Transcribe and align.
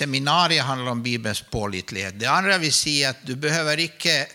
seminariet 0.00 0.64
handlar 0.64 0.90
om 0.90 1.02
Bibelns 1.02 1.42
pålitlighet. 1.42 2.20
Det 2.20 2.26
andra 2.26 2.58
vi 2.58 2.70
säga 2.70 3.06
är 3.06 3.10
att 3.10 3.26
du 3.26 3.36
behöver 3.36 3.76
inte 3.78 4.28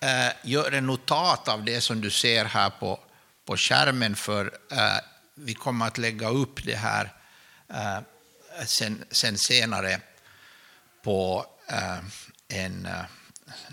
eh, 0.00 0.32
göra 0.42 0.76
en 0.76 0.86
notat 0.86 1.48
av 1.48 1.64
det 1.64 1.80
som 1.80 2.00
du 2.00 2.10
ser 2.10 2.44
här 2.44 2.70
på, 2.70 3.00
på 3.44 3.56
skärmen, 3.56 4.16
för 4.16 4.44
eh, 4.70 4.98
vi 5.34 5.54
kommer 5.54 5.86
att 5.86 5.98
lägga 5.98 6.28
upp 6.28 6.64
det 6.64 6.76
här 6.76 7.12
eh, 7.68 7.98
sen, 8.66 9.04
sen 9.10 9.38
senare 9.38 10.00
på 11.04 11.46
eh, 11.68 11.98
en 12.48 12.86
eh, 12.86 13.04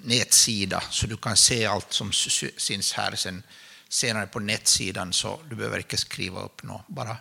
nätsida, 0.04 0.84
så 0.90 1.08
du 1.08 1.18
kan 1.18 1.38
se 1.38 1.66
allt 1.66 1.94
som 1.94 2.12
syns 2.58 2.94
här 2.94 3.16
sen, 3.16 3.44
senare 3.90 4.28
på 4.28 4.40
nätsidan, 4.40 5.14
så 5.14 5.40
du 5.50 5.56
behöver 5.56 5.78
inte 5.78 5.98
skriva 5.98 6.42
upp 6.42 6.64
något, 6.64 6.88
bara, 6.88 7.18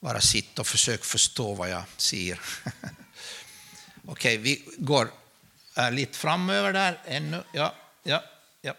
bara 0.00 0.20
sitta 0.20 0.62
och 0.62 0.66
försök 0.66 1.04
förstå 1.04 1.54
vad 1.54 1.70
jag 1.70 1.82
säger. 1.96 2.40
Okej, 4.06 4.36
vi 4.36 4.64
går 4.78 5.10
äh, 5.76 5.90
lite 5.90 6.18
framöver 6.18 6.72
där 6.72 7.00
ännu. 7.04 7.42
Ja, 7.52 7.74
ja, 8.02 8.24
ja. 8.60 8.74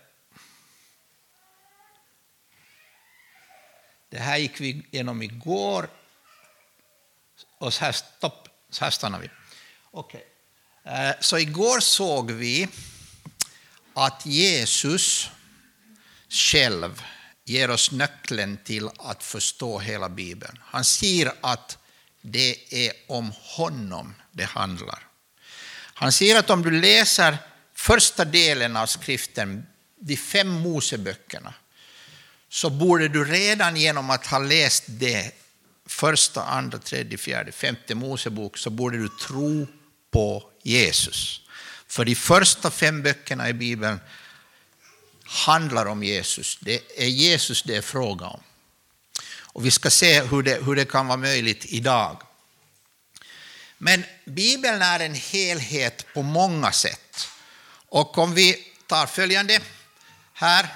Det 4.10 4.20
här 4.20 4.38
gick 4.38 4.62
vi 4.62 4.86
igenom 4.92 5.22
igår. 5.22 5.90
Och 7.58 7.74
så 7.74 7.86
här, 7.86 7.92
stopp, 7.92 8.50
så 8.70 8.84
här 8.84 8.92
stannar 8.92 9.20
vi. 9.20 9.30
Okej. 9.92 10.28
Äh, 10.84 11.12
så 11.20 11.38
igår 11.38 11.80
såg 11.80 12.32
vi 12.32 12.68
att 13.94 14.26
Jesus 14.26 15.30
själv 16.30 17.04
ger 17.44 17.70
oss 17.70 17.92
nyckeln 17.92 18.58
till 18.58 18.90
att 18.98 19.24
förstå 19.24 19.80
hela 19.80 20.10
Bibeln. 20.10 20.60
Han 20.64 20.84
säger 20.84 21.34
att 21.42 21.78
det 22.22 22.88
är 22.88 22.94
om 23.08 23.34
honom 23.36 24.16
det 24.32 24.44
handlar. 24.44 25.11
Han 26.02 26.12
säger 26.12 26.40
att 26.40 26.50
om 26.50 26.62
du 26.62 26.72
läser 26.82 27.38
första 27.76 28.26
delen 28.26 28.78
av 28.78 28.86
skriften, 28.86 29.66
de 30.00 30.18
fem 30.18 30.50
Moseböckerna, 30.50 31.54
så 32.50 32.70
borde 32.70 33.08
du 33.08 33.26
redan 33.26 33.78
genom 33.78 34.10
att 34.10 34.28
ha 34.28 34.40
läst 34.40 34.84
det, 34.88 35.32
första, 35.86 36.44
andra, 36.44 36.78
tredje, 36.78 37.18
fjärde, 37.18 37.52
femte 37.52 37.96
Mosebok, 37.96 38.58
så 38.58 38.70
borde 38.70 38.98
du 38.98 39.10
tro 39.28 39.68
på 40.12 40.44
Jesus. 40.64 41.42
För 41.88 42.06
de 42.06 42.16
första 42.16 42.72
fem 42.72 43.04
böckerna 43.04 43.50
i 43.50 43.54
Bibeln 43.54 44.00
handlar 45.24 45.86
om 45.86 46.04
Jesus. 46.04 46.58
Det 46.62 46.82
är 46.98 47.08
Jesus 47.08 47.64
det 47.64 47.76
är 47.76 47.82
fråga 47.82 48.26
om. 48.26 48.42
Och 49.38 49.66
vi 49.66 49.72
ska 49.72 49.90
se 49.90 50.24
hur 50.24 50.44
det, 50.44 50.66
hur 50.66 50.76
det 50.76 50.86
kan 50.86 51.08
vara 51.08 51.18
möjligt 51.18 51.66
idag. 51.66 52.22
Men 53.84 54.04
Bibeln 54.26 54.82
är 54.82 55.00
en 55.00 55.14
helhet 55.16 56.06
på 56.14 56.22
många 56.22 56.72
sätt. 56.72 57.28
Och 57.88 58.18
om 58.18 58.34
vi 58.34 58.68
tar 58.88 59.06
följande 59.06 59.60
här. 60.34 60.76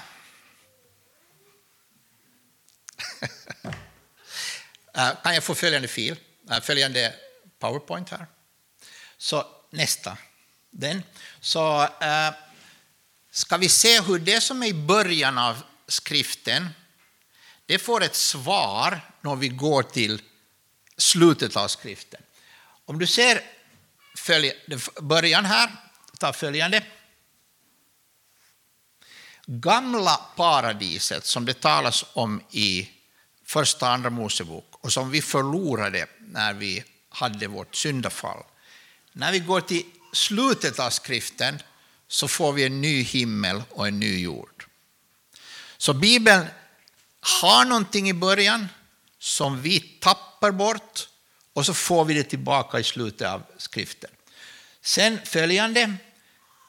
Äh, 4.98 5.10
kan 5.22 5.34
jag 5.34 5.44
få 5.44 5.54
följande 5.54 5.88
fil? 5.88 6.16
Äh, 6.50 6.60
följande 6.60 7.14
powerpoint 7.58 8.10
här. 8.10 8.26
Så 9.18 9.46
nästa. 9.70 10.18
Den. 10.70 11.02
Så 11.40 11.82
äh, 11.82 12.34
ska 13.30 13.56
vi 13.56 13.68
se 13.68 14.00
hur 14.00 14.18
det 14.18 14.40
som 14.40 14.62
är 14.62 14.66
i 14.66 14.74
början 14.74 15.38
av 15.38 15.62
skriften, 15.86 16.68
det 17.66 17.78
får 17.78 18.02
ett 18.02 18.14
svar 18.14 19.00
när 19.20 19.36
vi 19.36 19.48
går 19.48 19.82
till 19.82 20.22
slutet 20.96 21.56
av 21.56 21.68
skriften. 21.68 22.22
Om 22.86 22.98
du 22.98 23.06
ser 23.06 23.40
början 25.00 25.44
här, 25.44 25.70
ta 26.18 26.32
följande. 26.32 26.84
Gamla 29.46 30.20
paradiset 30.36 31.26
som 31.26 31.44
det 31.44 31.60
talas 31.60 32.04
om 32.12 32.42
i 32.50 32.90
första 33.44 33.86
och 33.86 33.92
andra 33.92 34.10
Mosebok 34.10 34.64
och 34.70 34.92
som 34.92 35.10
vi 35.10 35.22
förlorade 35.22 36.06
när 36.20 36.54
vi 36.54 36.84
hade 37.08 37.46
vårt 37.46 37.74
syndafall. 37.74 38.44
När 39.12 39.32
vi 39.32 39.38
går 39.38 39.60
till 39.60 39.84
slutet 40.12 40.78
av 40.78 40.90
skriften 40.90 41.62
så 42.08 42.28
får 42.28 42.52
vi 42.52 42.64
en 42.64 42.80
ny 42.80 43.02
himmel 43.02 43.62
och 43.70 43.88
en 43.88 44.00
ny 44.00 44.20
jord. 44.20 44.66
Så 45.76 45.94
Bibeln 45.94 46.46
har 47.40 47.64
någonting 47.64 48.08
i 48.08 48.14
början 48.14 48.68
som 49.18 49.62
vi 49.62 49.80
tappar 49.80 50.50
bort 50.50 51.08
och 51.56 51.66
så 51.66 51.74
får 51.74 52.04
vi 52.04 52.14
det 52.14 52.22
tillbaka 52.22 52.78
i 52.78 52.84
slutet 52.84 53.28
av 53.28 53.42
skriften. 53.56 54.10
Sen 54.82 55.18
följande. 55.24 55.94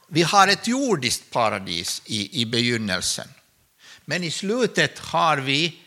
Vi 0.07 0.23
har 0.23 0.47
ett 0.47 0.67
jordiskt 0.67 1.31
paradis 1.31 2.01
i, 2.05 2.41
i 2.41 2.45
begynnelsen. 2.45 3.27
Men 4.05 4.23
i 4.23 4.31
slutet 4.31 4.99
har 4.99 5.37
vi 5.37 5.79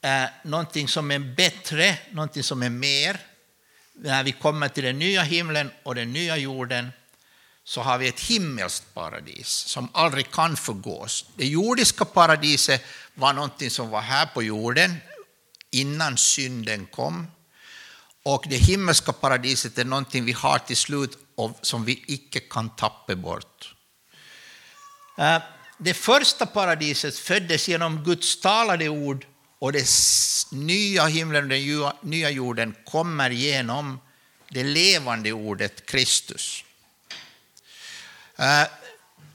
eh, 0.00 0.24
någonting 0.44 0.88
som 0.88 1.10
är 1.10 1.18
bättre, 1.18 1.98
någonting 2.10 2.42
som 2.42 2.62
är 2.62 2.70
mer. 2.70 3.20
När 3.92 4.24
vi 4.24 4.32
kommer 4.32 4.68
till 4.68 4.84
den 4.84 4.98
nya 4.98 5.22
himlen 5.22 5.70
och 5.82 5.94
den 5.94 6.12
nya 6.12 6.36
jorden 6.36 6.92
så 7.64 7.80
har 7.80 7.98
vi 7.98 8.08
ett 8.08 8.20
himmelskt 8.20 8.94
paradis 8.94 9.48
som 9.48 9.88
aldrig 9.92 10.30
kan 10.30 10.56
förgås. 10.56 11.24
Det 11.36 11.46
jordiska 11.46 12.04
paradiset 12.04 12.84
var 13.14 13.32
någonting 13.32 13.70
som 13.70 13.90
var 13.90 14.00
här 14.00 14.26
på 14.26 14.42
jorden 14.42 14.96
innan 15.70 16.18
synden 16.18 16.86
kom. 16.86 17.26
Och 18.22 18.44
det 18.48 18.56
himmelska 18.56 19.12
paradiset 19.12 19.78
är 19.78 19.84
någonting 19.84 20.24
vi 20.24 20.32
har 20.32 20.58
till 20.58 20.76
slut 20.76 21.18
och 21.34 21.58
som 21.62 21.84
vi 21.84 22.04
icke 22.06 22.40
kan 22.40 22.70
tappa 22.70 23.16
bort. 23.16 23.74
Eh, 25.18 25.42
det 25.78 25.94
första 25.94 26.46
paradiset 26.46 27.18
föddes 27.18 27.68
genom 27.68 28.04
Guds 28.04 28.40
talade 28.40 28.88
ord 28.88 29.26
och 29.58 29.72
den 29.72 29.84
nya 30.50 31.06
himlen 31.06 31.42
och 31.42 31.48
den 31.48 31.92
nya 32.00 32.30
jorden 32.30 32.74
kommer 32.84 33.30
genom 33.30 34.00
det 34.48 34.64
levande 34.64 35.32
ordet 35.32 35.86
Kristus. 35.86 36.64
Eh, 38.36 38.66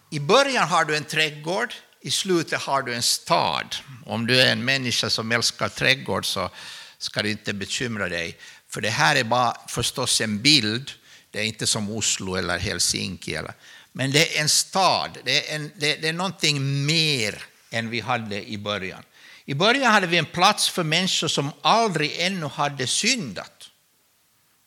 I 0.10 0.20
början 0.20 0.68
har 0.68 0.86
du 0.86 0.98
en 0.98 1.04
trädgård, 1.04 1.74
i 2.02 2.12
slutet 2.12 2.62
har 2.62 2.82
du 2.82 2.96
en 2.96 3.04
stad. 3.04 3.76
Om 4.06 4.28
du 4.28 4.42
är 4.42 4.52
en 4.52 4.66
människa 4.66 5.10
som 5.10 5.32
älskar 5.32 5.70
trädgård 5.70 6.26
så 6.26 6.50
ska 6.98 7.24
du 7.24 7.32
inte 7.32 7.54
bekymra 7.54 8.10
dig. 8.10 8.38
För 8.70 8.82
det 8.82 8.90
här 8.90 9.16
är 9.16 9.24
bara 9.24 9.58
förstås 9.68 10.22
en 10.22 10.42
bild, 10.42 10.92
det 11.32 11.40
är 11.40 11.44
inte 11.44 11.68
som 11.68 11.92
Oslo 11.92 12.36
eller 12.36 12.58
Helsinki. 12.58 13.36
Eller, 13.36 13.54
men 13.92 14.12
det 14.12 14.38
är 14.38 14.42
en 14.42 14.50
stad, 14.50 15.18
det 15.24 15.50
är, 15.50 15.56
en, 15.56 15.72
det, 15.76 15.96
det 15.96 16.08
är 16.08 16.14
någonting 16.14 16.86
mer 16.86 17.44
än 17.70 17.90
vi 17.90 18.00
hade 18.00 18.50
i 18.50 18.58
början. 18.58 19.04
I 19.46 19.54
början 19.54 19.92
hade 19.92 20.08
vi 20.08 20.18
en 20.18 20.26
plats 20.26 20.70
för 20.70 20.84
människor 20.84 21.28
som 21.28 21.52
aldrig 21.62 22.20
ännu 22.20 22.46
hade 22.46 22.88
syndat. 22.88 23.70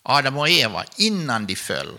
Adam 0.03 0.37
och 0.37 0.49
Eva, 0.49 0.85
innan 0.97 1.47
de 1.47 1.57
föll. 1.57 1.99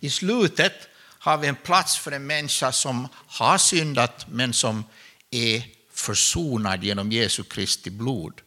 I 0.00 0.10
slutet 0.10 0.88
har 1.18 1.38
vi 1.38 1.48
en 1.48 1.56
plats 1.56 1.98
för 1.98 2.12
en 2.12 2.26
människa 2.26 2.72
som 2.72 3.08
har 3.26 3.58
syndat 3.58 4.26
men 4.28 4.52
som 4.52 4.84
är 5.30 5.62
försonad 5.92 6.84
genom 6.84 7.12
Jesu 7.12 7.42
Kristi 7.42 7.90
blod. 7.90 8.40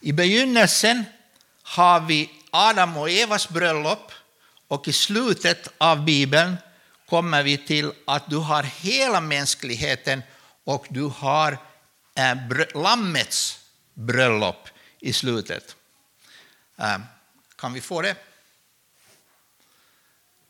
I 0.00 0.12
begynnelsen 0.12 1.04
har 1.70 2.00
vi 2.00 2.30
Adam 2.50 2.96
och 2.96 3.10
Evas 3.10 3.48
bröllop 3.48 4.12
och 4.68 4.88
i 4.88 4.92
slutet 4.92 5.68
av 5.78 6.04
Bibeln 6.04 6.56
kommer 7.08 7.42
vi 7.42 7.58
till 7.58 7.92
att 8.04 8.30
du 8.30 8.36
har 8.36 8.62
hela 8.62 9.20
mänskligheten 9.20 10.22
och 10.64 10.86
du 10.88 11.02
har 11.02 11.58
eh, 12.14 12.82
Lammets 12.82 13.58
bröllop 13.94 14.68
i 15.00 15.12
slutet. 15.12 15.76
Eh, 16.76 16.98
kan 17.56 17.72
vi 17.72 17.80
få 17.80 18.02
det? 18.02 18.16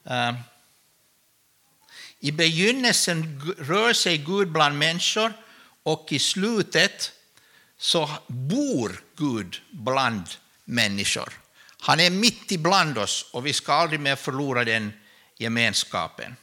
Eh, 0.05 0.35
I 2.21 2.33
begynnelsen 2.33 3.41
rör 3.59 3.93
sig 3.93 4.19
Gud 4.19 4.53
bland 4.53 4.79
människor 4.79 5.33
och 5.83 6.13
i 6.13 6.19
slutet 6.19 7.13
så 7.79 8.11
bor 8.27 9.03
Gud 9.17 9.61
bland 9.71 10.25
människor. 10.71 11.33
Han 11.81 12.01
är 12.01 12.11
mitt 12.11 12.53
ibland 12.53 12.99
oss 12.99 13.27
och 13.33 13.47
vi 13.47 13.53
ska 13.53 13.73
aldrig 13.73 14.01
mer 14.01 14.17
förlora 14.17 14.65
den 14.65 14.93
gemenskapen. 15.37 16.37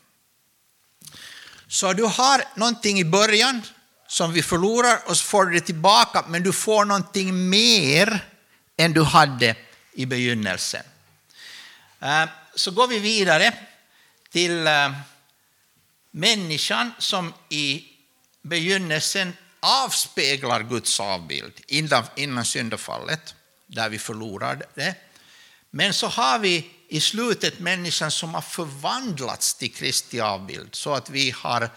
Så 1.67 1.93
du 1.93 2.03
har 2.03 2.43
någonting 2.55 2.99
i 2.99 3.05
början 3.05 3.61
som 4.07 4.33
vi 4.33 4.43
förlorar 4.43 4.99
och 5.05 5.17
så 5.17 5.23
får 5.23 5.45
du 5.45 5.53
det 5.53 5.65
tillbaka, 5.65 6.25
men 6.27 6.43
du 6.43 6.53
får 6.53 6.85
någonting 6.85 7.49
mer 7.49 8.25
än 8.77 8.93
du 8.93 9.03
hade 9.03 9.55
i 9.93 10.05
begynnelsen. 10.05 10.83
Eh, 11.99 12.25
så 12.55 12.71
går 12.71 12.87
vi 12.87 12.99
vidare 12.99 13.53
till 14.31 14.67
eh, 14.67 14.91
människan 16.11 16.91
som 16.99 17.33
i 17.49 17.85
begynnelsen 18.41 19.33
avspeglar 19.59 20.63
Guds 20.63 20.99
avbild 20.99 21.53
innan 22.15 22.45
syndafallet 22.45 23.35
där 23.67 23.89
vi 23.89 23.99
förlorar 23.99 24.63
det. 24.75 24.95
Men 25.71 25.93
så 25.93 26.07
har 26.07 26.39
vi 26.39 26.69
i 26.87 27.01
slutet 27.01 27.59
människan 27.59 28.11
som 28.11 28.33
har 28.33 28.41
förvandlats 28.41 29.55
till 29.55 29.73
Kristi 29.73 30.19
avbild 30.19 30.75
så 30.75 30.93
att 30.93 31.09
vi 31.09 31.31
har 31.31 31.69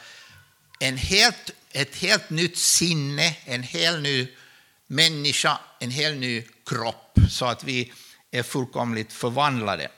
en 0.80 0.96
helt, 0.96 1.50
ett 1.72 1.96
helt 1.96 2.30
nytt 2.30 2.58
sinne, 2.58 3.36
en 3.44 3.62
helt 3.62 4.02
ny 4.02 4.28
människa, 4.86 5.58
en 5.78 5.90
helt 5.90 6.16
ny 6.16 6.44
kropp 6.66 7.18
så 7.30 7.46
att 7.46 7.64
vi 7.64 7.92
är 8.30 8.42
fullkomligt 8.42 9.12
förvandlade. 9.12 9.88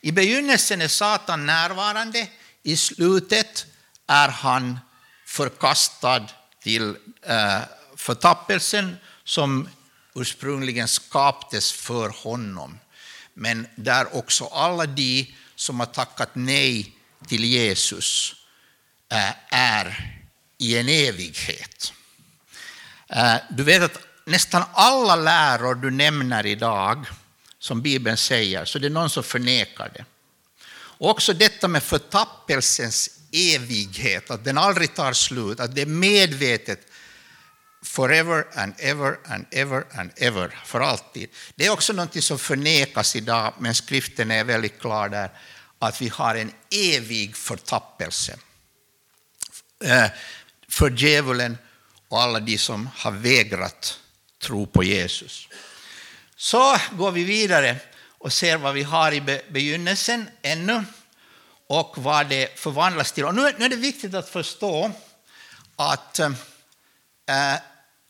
I 0.00 0.12
begynnelsen 0.12 0.82
är 0.82 0.88
Satan 0.88 1.46
närvarande, 1.46 2.28
i 2.62 2.76
slutet 2.76 3.66
är 4.06 4.28
han 4.28 4.78
förkastad 5.26 6.26
till 6.62 6.96
eh, 7.22 7.60
förtappelsen 7.96 8.96
som 9.24 9.68
ursprungligen 10.14 10.88
skapades 10.88 11.72
för 11.72 12.08
honom. 12.08 12.78
Men 13.34 13.66
där 13.76 14.16
också 14.16 14.44
alla 14.46 14.86
de 14.86 15.34
som 15.54 15.80
har 15.80 15.86
tackat 15.86 16.30
nej 16.32 16.96
till 17.28 17.44
Jesus 17.44 18.34
eh, 19.12 19.32
är 19.48 20.18
i 20.58 20.78
en 20.78 20.88
evighet. 20.88 21.92
Eh, 23.08 23.36
du 23.50 23.62
vet 23.62 23.82
att 23.82 23.98
nästan 24.24 24.64
alla 24.72 25.16
läror 25.16 25.74
du 25.74 25.90
nämner 25.90 26.46
idag, 26.46 27.06
som 27.58 27.82
Bibeln 27.82 28.16
säger, 28.16 28.64
så 28.64 28.78
det 28.78 28.86
är 28.86 28.90
någon 28.90 29.10
som 29.10 29.22
förnekar 29.22 29.90
det. 29.94 30.04
Och 30.74 31.10
också 31.10 31.32
detta 31.32 31.68
med 31.68 31.82
förtappelsens 31.82 33.10
evighet, 33.32 34.30
att 34.30 34.44
den 34.44 34.58
aldrig 34.58 34.94
tar 34.94 35.12
slut, 35.12 35.60
att 35.60 35.74
det 35.74 35.82
är 35.82 35.86
medvetet 35.86 36.91
forever 37.82 38.46
and 38.54 38.74
ever 38.78 39.18
and 39.24 39.46
ever 39.50 39.84
and 39.94 40.10
ever, 40.16 40.58
för 40.64 40.80
alltid. 40.80 41.28
Det 41.54 41.66
är 41.66 41.70
också 41.70 41.92
något 41.92 42.24
som 42.24 42.38
förnekas 42.38 43.16
idag, 43.16 43.54
men 43.58 43.74
skriften 43.74 44.30
är 44.30 44.44
väldigt 44.44 44.80
klar 44.80 45.08
där, 45.08 45.30
att 45.78 46.00
vi 46.00 46.08
har 46.08 46.34
en 46.34 46.52
evig 46.70 47.36
förtappelse 47.36 48.36
eh, 49.84 50.06
för 50.68 50.90
djävulen 50.90 51.58
och 52.08 52.22
alla 52.22 52.40
de 52.40 52.58
som 52.58 52.90
har 52.96 53.10
vägrat 53.10 53.98
tro 54.42 54.66
på 54.66 54.84
Jesus. 54.84 55.48
Så 56.36 56.76
går 56.92 57.10
vi 57.10 57.24
vidare 57.24 57.76
och 58.18 58.32
ser 58.32 58.56
vad 58.56 58.74
vi 58.74 58.82
har 58.82 59.12
i 59.12 59.40
begynnelsen 59.48 60.28
ännu 60.42 60.84
och 61.66 61.94
vad 61.96 62.28
det 62.28 62.58
förvandlas 62.58 63.12
till. 63.12 63.24
Och 63.24 63.34
nu, 63.34 63.46
är 63.46 63.68
det 63.68 63.76
viktigt 63.76 64.14
att 64.14 64.28
förstå 64.28 64.90
att 65.76 66.18
eh, 66.18 66.32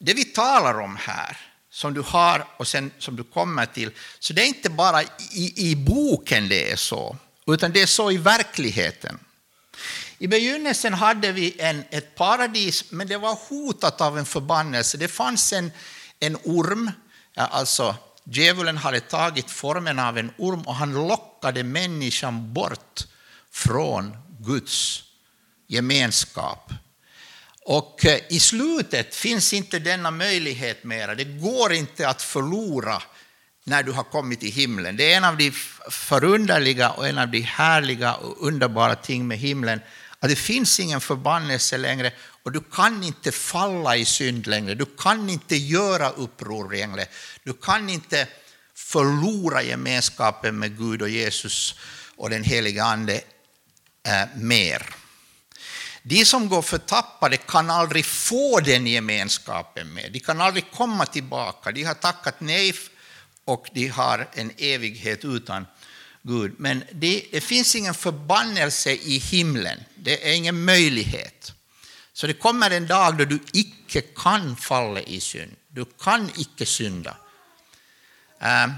det 0.05 0.15
vi 0.15 0.25
talar 0.25 0.81
om 0.81 0.97
här, 1.01 1.37
som 1.71 1.95
du 1.95 2.01
har 2.01 2.47
och 2.57 2.69
sen 2.69 2.93
som 2.99 3.17
du 3.17 3.25
kommer 3.25 3.67
till, 3.67 3.91
så 4.19 4.33
det 4.33 4.43
är 4.43 4.47
inte 4.47 4.71
bara 4.71 5.03
i, 5.33 5.71
i 5.71 5.77
boken 5.77 6.49
det 6.49 6.73
är 6.73 6.77
så, 6.77 7.17
utan 7.47 7.73
det 7.73 7.83
är 7.83 7.87
så 7.87 8.11
i 8.11 8.17
verkligheten. 8.17 9.19
I 10.19 10.27
begynnelsen 10.27 10.95
hade 10.95 11.33
vi 11.33 11.61
en, 11.61 11.85
ett 11.91 12.15
paradis, 12.15 12.85
men 12.91 13.09
det 13.09 13.17
var 13.17 13.39
hotat 13.49 14.01
av 14.01 14.19
en 14.19 14.27
förbannelse. 14.27 14.99
Det 14.99 15.09
fanns 15.09 15.53
en, 15.53 15.73
en 16.21 16.37
orm, 16.45 16.91
alltså 17.35 17.97
djävulen 18.25 18.77
hade 18.77 19.01
tagit 19.01 19.51
formen 19.51 19.99
av 19.99 20.19
en 20.19 20.33
orm 20.39 20.63
och 20.63 20.75
han 20.75 20.93
lockade 20.93 21.63
människan 21.63 22.53
bort 22.53 23.01
från 23.51 24.17
Guds 24.41 25.03
gemenskap. 25.67 26.73
Och 27.65 28.05
eh, 28.07 28.21
i 28.29 28.41
slutet 28.41 29.15
finns 29.15 29.53
inte 29.53 29.79
denna 29.79 30.11
möjlighet 30.11 30.85
mera. 30.85 31.15
Det 31.15 31.25
går 31.25 31.73
inte 31.73 32.09
att 32.09 32.23
förlora 32.23 33.03
när 33.65 33.83
du 33.83 33.93
har 33.93 34.05
kommit 34.05 34.41
till 34.41 34.53
himlen. 34.53 34.97
Det 34.97 35.13
är 35.13 35.17
en 35.17 35.25
av 35.25 35.37
de 35.37 35.53
förunderliga 35.91 36.91
och 36.91 37.09
en 37.09 37.19
av 37.19 37.29
de 37.29 37.41
härliga 37.41 38.15
och 38.15 38.47
underbara 38.47 38.95
ting 38.95 39.29
med 39.29 39.39
himlen, 39.39 39.81
att 40.19 40.29
det 40.29 40.37
finns 40.37 40.81
ingen 40.81 41.01
förbannelse 41.01 41.79
längre 41.79 42.13
och 42.43 42.53
du 42.53 42.61
kan 42.61 43.03
inte 43.03 43.33
falla 43.33 43.97
i 43.97 44.05
synd 44.05 44.47
längre. 44.47 44.75
Du 44.75 44.85
kan 44.99 45.31
inte 45.31 45.57
göra 45.57 46.11
uppror 46.11 46.73
längre. 46.73 47.07
Du 47.45 47.53
kan 47.53 47.89
inte 47.89 48.27
förlora 48.75 49.63
gemenskapen 49.63 50.59
med 50.59 50.79
Gud 50.79 51.03
och 51.03 51.09
Jesus 51.09 51.75
och 52.17 52.31
den 52.31 52.45
heliga 52.45 52.85
Ande 52.85 53.21
eh, 54.07 54.29
mer. 54.37 55.02
De 56.03 56.25
som 56.25 56.49
går 56.49 56.63
förtappade 56.63 57.37
kan 57.37 57.71
aldrig 57.71 58.05
få 58.05 58.61
den 58.61 58.87
gemenskapen 58.87 59.95
med. 59.95 60.13
De 60.13 60.21
kan 60.21 60.41
aldrig 60.41 60.71
komma 60.71 61.07
tillbaka. 61.07 61.73
De 61.73 61.85
har 61.85 61.95
tackat 61.95 62.41
nej 62.41 62.75
och 63.45 63.69
de 63.73 63.89
har 63.89 64.29
en 64.33 64.53
evighet 64.59 65.25
utan 65.25 65.67
Gud. 66.23 66.55
Men 66.59 66.85
det, 66.93 67.27
det 67.33 67.41
finns 67.41 67.75
ingen 67.75 67.95
förbannelse 67.95 68.93
i 68.93 69.19
himlen. 69.19 69.81
Det 69.95 70.29
är 70.29 70.35
ingen 70.35 70.65
möjlighet. 70.65 71.53
Så 72.13 72.27
det 72.27 72.33
kommer 72.33 72.71
en 72.71 72.87
dag 72.87 73.19
då 73.19 73.25
du 73.25 73.39
icke 73.53 74.01
kan 74.01 74.57
falla 74.57 75.01
i 75.01 75.21
synd. 75.21 75.53
Du 75.69 75.85
kan 75.85 76.31
icke 76.37 76.67
synda. 76.67 77.17
Ehm, 78.41 78.73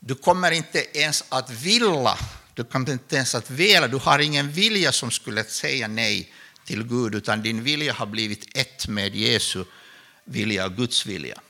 du 0.00 0.14
kommer 0.14 0.50
inte 0.50 0.98
ens 0.98 1.24
att 1.28 1.50
vilja, 1.50 2.18
du 2.54 2.64
kan 2.64 2.90
inte 2.90 3.16
ens 3.16 3.34
att 3.34 3.50
vilja, 3.50 3.88
du 3.88 3.96
har 3.96 4.18
ingen 4.18 4.52
vilja 4.52 4.92
som 4.92 5.10
skulle 5.10 5.44
säga 5.44 5.88
nej 5.88 6.32
till 6.68 6.84
Gud, 6.84 7.14
utan 7.14 7.42
din 7.42 7.64
vilja 7.64 7.92
har 7.92 8.06
blivit 8.06 8.56
ett 8.56 8.88
med 8.88 9.16
Jesu 9.16 9.64
vilja 10.24 10.64
och 10.64 10.76
Guds 10.76 11.06
vilja. 11.06 11.40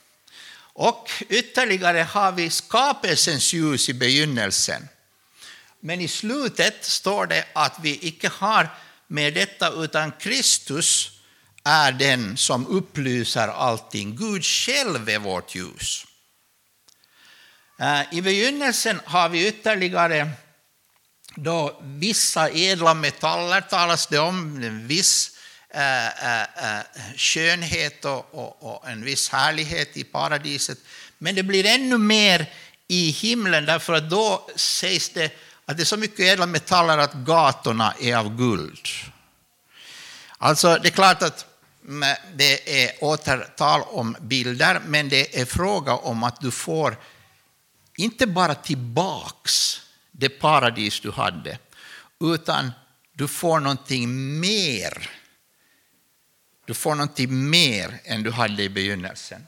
Och 0.61 1.11
ytterligare 1.29 1.99
har 1.99 2.33
vi 2.33 2.51
skapelsens 2.51 3.53
ljus 3.53 3.89
i 3.89 3.95
begynnelsen. 3.95 4.89
Men 5.81 6.01
i 6.01 6.09
slutet 6.09 6.85
står 6.85 7.27
det 7.27 7.45
att 7.53 7.77
vi 7.83 7.99
icke 8.03 8.29
har 8.29 8.69
med 9.07 9.35
detta, 9.35 9.73
utan 9.73 10.13
Kristus 10.13 11.11
är 11.65 11.93
den 11.93 12.37
som 12.37 12.67
upplyser 12.67 13.49
allting. 13.49 14.17
Gud 14.17 14.45
själv 14.45 15.09
är 15.09 15.19
vårt 15.19 15.55
ljus. 15.55 16.07
Eh, 17.81 18.15
I 18.15 18.23
begynnelsen 18.23 19.01
har 19.05 19.29
vi 19.29 19.49
ytterligare 19.49 20.31
då 21.35 21.81
vissa 21.83 22.49
ädla 22.49 22.95
metaller 22.95 23.61
talas 23.61 24.07
det 24.07 24.19
om, 24.19 24.63
en 24.63 24.87
viss 24.87 25.31
eh, 25.71 26.07
eh, 26.07 26.43
eh, 26.43 26.85
skönhet 27.17 28.05
och, 28.05 28.35
och, 28.35 28.63
och, 28.63 28.89
en 28.89 29.05
viss 29.05 29.29
härlighet 29.29 29.97
i 29.97 30.05
paradiset. 30.05 30.79
Men 31.19 31.35
det 31.35 31.43
blir 31.43 31.67
ännu 31.67 31.99
mer 31.99 32.53
i 32.89 33.11
himlen, 33.11 33.65
därför 33.65 33.93
att 33.93 34.11
då 34.11 34.51
sägs 34.57 35.09
det 35.09 35.33
att 35.65 35.77
det 35.77 35.83
är 35.83 35.85
så 35.85 35.97
mycket 35.97 36.21
ädla 36.21 36.47
metaller 36.47 36.99
att 36.99 37.15
gatorna 37.15 37.95
är 38.01 38.17
av 38.17 38.37
guld. 38.37 38.87
Alltså, 40.39 40.79
det 40.83 40.89
är 40.89 40.93
klart 40.93 41.23
att 41.23 41.47
det 42.35 42.85
är 42.85 43.05
återtal 43.05 43.83
om 43.83 44.17
bilder, 44.21 44.81
men 44.87 45.09
det 45.09 45.41
är 45.41 45.45
fråga 45.45 45.93
om 45.95 46.23
att 46.23 46.41
du 46.41 46.51
får 46.51 46.97
inte 47.97 48.27
bara 48.27 48.55
tillbaks 48.55 49.81
det 50.19 50.29
paradis 50.29 51.01
du 51.01 51.11
hade, 51.11 51.59
utan 52.21 52.73
du 53.13 53.29
får 53.29 53.61
någonting 53.61 54.41
mer. 54.41 55.11
Du 56.67 56.75
får 56.75 56.95
någonting 56.95 57.51
mer 57.51 58.01
än 58.05 58.23
du 58.23 58.31
hade 58.31 58.63
i 58.63 58.69
begynnelsen. 58.69 59.47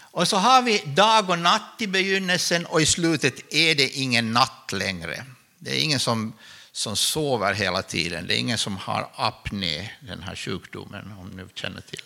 Och 0.00 0.28
så 0.28 0.36
har 0.36 0.62
vi 0.62 0.78
dag 0.78 1.30
och 1.30 1.38
natt 1.38 1.74
i 1.78 1.86
begynnelsen 1.86 2.66
och 2.66 2.80
i 2.80 2.86
slutet 2.86 3.54
är 3.54 3.74
det 3.74 3.88
ingen 3.88 4.32
natt 4.32 4.72
längre. 4.72 5.24
Det 5.58 5.70
är 5.70 5.84
ingen 5.84 6.00
som, 6.00 6.32
som 6.72 6.96
sover 6.96 7.54
hela 7.54 7.82
tiden. 7.82 8.26
Det 8.26 8.34
är 8.34 8.38
ingen 8.38 8.58
som 8.58 8.76
har 8.76 9.10
apné, 9.14 9.90
den 10.00 10.22
här 10.22 10.36
sjukdomen, 10.36 11.12
om 11.12 11.28
ni 11.28 11.44
känner 11.54 11.80
till 11.80 12.02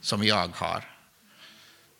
som 0.00 0.24
jag 0.24 0.48
har. 0.54 0.91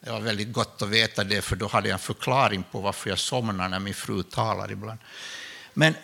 Det 0.05 0.11
var 0.11 0.21
väldigt 0.21 0.53
gott 0.53 0.83
att 0.83 0.89
veta 0.89 1.25
det, 1.25 1.43
för 1.43 1.57
då 1.57 1.67
hade 1.67 1.89
jag 1.89 1.93
en 1.93 1.99
förklaring 1.99 2.65
på 2.73 2.81
varför 2.81 3.11
jag 3.11 3.19
somnar 3.19 3.69
när 3.69 3.79
min 3.79 3.95
fru 3.95 4.23
talar 4.23 4.73
ibland. 4.73 4.99
Men 5.75 5.95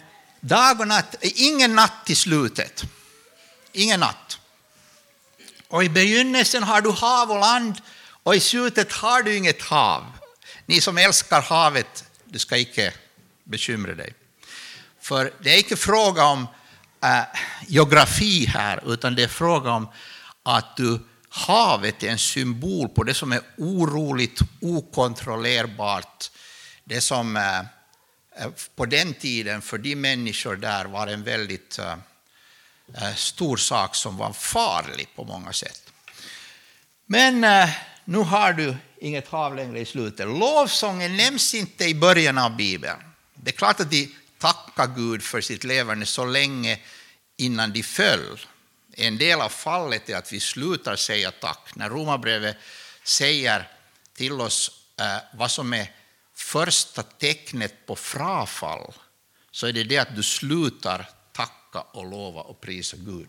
dag 0.41 0.81
och 0.81 0.89
natt, 0.89 1.17
ingen 1.21 1.75
natt 1.75 2.11
i 2.11 2.15
slutet. 2.15 2.85
Ingen 3.73 4.01
natt. 4.01 4.39
Och 5.69 5.85
i 5.85 5.89
begynnelsen 5.89 6.63
har 6.63 6.81
du 6.81 6.91
hav 6.91 7.31
och 7.31 7.41
land, 7.41 7.75
och 8.23 8.35
i 8.35 8.41
slutet 8.41 8.93
har 8.93 9.23
du 9.23 9.37
inget 9.37 9.63
hav. 9.63 10.05
Ni 10.67 10.81
som 10.81 10.99
älskar 10.99 11.43
havet, 11.43 12.05
du 12.25 12.39
ska 12.39 12.57
icke 12.57 12.93
bekymra 13.45 13.95
dig. 13.95 14.15
För 15.01 15.33
det 15.43 15.55
är 15.55 15.59
inte 15.59 15.77
fråga 15.77 16.25
om 16.25 16.47
äh, 17.05 17.23
geografi 17.67 18.47
här, 18.47 18.93
utan 18.93 19.15
det 19.15 19.23
är 19.23 19.29
fråga 19.29 19.71
om 19.71 19.89
att 20.43 20.77
du 20.77 21.01
havet 21.39 22.03
är 22.03 22.09
en 22.09 22.19
symbol 22.19 22.89
på 22.89 23.05
det 23.05 23.15
som 23.15 23.33
är 23.33 23.41
oroligt, 23.57 24.41
okontrollerbart. 24.61 26.31
Det 26.85 27.01
som 27.01 27.37
eh, 27.37 27.59
eh, 27.59 28.51
på 28.77 28.87
den 28.87 29.15
tiden 29.15 29.63
för 29.63 29.79
de 29.79 29.97
människor 29.97 30.57
där 30.57 30.85
var 30.85 31.07
en 31.07 31.23
väldigt 31.23 31.79
eh, 31.79 33.15
stor 33.17 33.57
sak 33.57 33.95
som 33.95 34.17
var 34.17 34.33
farlig 34.33 35.09
på 35.17 35.25
många 35.25 35.53
sätt. 35.53 35.83
Men 37.07 37.41
nu 38.05 38.19
har 38.19 38.53
du 38.53 38.77
inget 39.01 39.29
hav 39.29 39.57
längre 39.57 39.81
i 39.81 39.85
slutet. 39.85 40.27
Lovsången 40.27 41.17
nämns 41.17 41.55
inte 41.55 41.85
i 41.85 41.95
början 41.95 42.39
av 42.39 42.57
Bibeln. 42.57 42.99
Det 43.35 43.51
är 43.51 43.57
klart 43.57 43.81
att 43.81 43.91
de 43.91 44.15
tackar 44.39 44.87
Gud 44.97 45.23
för 45.23 45.41
sitt 45.41 45.65
levande 45.65 46.07
så 46.07 46.25
länge 46.25 46.79
innan 47.37 47.73
de 47.73 47.83
föll. 47.83 48.39
En 49.01 49.19
del 49.19 49.41
av 49.41 49.49
fallet 49.49 50.09
är 50.09 50.17
att 50.17 50.33
vi 50.33 50.41
slutar 50.41 50.97
säga 50.97 51.31
tack. 51.31 51.71
När 51.75 51.89
Romarbrevet 51.89 52.57
säger 53.05 53.69
till 54.15 54.33
oss 54.33 54.71
eh, 55.01 55.39
vad 55.39 55.51
som 55.51 55.73
är 55.73 55.93
första 56.35 57.03
tecknet 57.03 57.87
på 57.87 57.97
frafall, 57.97 58.93
så 59.51 59.67
är 59.67 59.73
det 59.73 59.85
det 59.85 59.99
att 59.99 60.17
du 60.17 60.23
slutar 60.23 61.09
tacka 61.33 61.81
och 61.81 62.11
lova 62.11 62.41
och 62.41 62.61
prisa 62.61 62.97
Gud. 63.01 63.29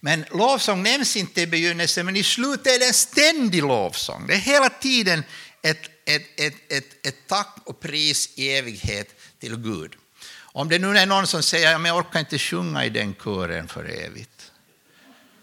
Men 0.00 0.24
lovsång 0.30 0.82
nämns 0.82 1.16
inte 1.16 1.40
i 1.40 1.46
begynnelsen, 1.46 2.06
men 2.06 2.16
i 2.16 2.22
slutet 2.22 2.66
är 2.66 2.78
det 2.78 2.86
en 2.86 2.94
ständig 2.94 3.62
lovsång. 3.62 4.26
Det 4.26 4.34
är 4.34 4.38
hela 4.38 4.68
tiden 4.68 5.24
ett, 5.62 5.90
ett, 6.04 6.40
ett, 6.40 6.54
ett, 6.68 7.06
ett 7.06 7.26
tack 7.26 7.56
och 7.64 7.80
pris 7.80 8.30
i 8.34 8.50
evighet 8.50 9.14
till 9.38 9.56
Gud. 9.56 9.92
Om 10.34 10.68
det 10.68 10.78
nu 10.78 10.98
är 10.98 11.06
någon 11.06 11.26
som 11.26 11.42
säger 11.42 11.76
att 11.76 11.86
jag 11.86 11.96
orkar 11.96 12.20
inte 12.20 12.38
sjunga 12.38 12.84
i 12.84 12.90
den 12.90 13.14
kören 13.14 13.68
för 13.68 13.84
evigt, 13.84 14.51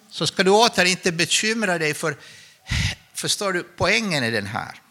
så 0.09 0.27
ska 0.27 0.43
du 0.43 0.51
åter 0.51 0.85
inte 0.85 1.11
bekymra 1.11 1.77
dig 1.77 1.93
för, 1.93 2.17
förstår 3.13 3.53
du, 3.53 3.63
poängen 3.63 4.23
är 4.23 4.31
den 4.31 4.47
här. 4.47 4.81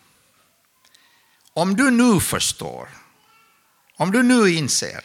Om 1.53 1.77
du 1.77 1.91
nu 1.91 2.21
förstår, 2.21 2.89
om 3.97 4.13
du 4.13 4.23
nu 4.23 4.51
inser 4.51 5.05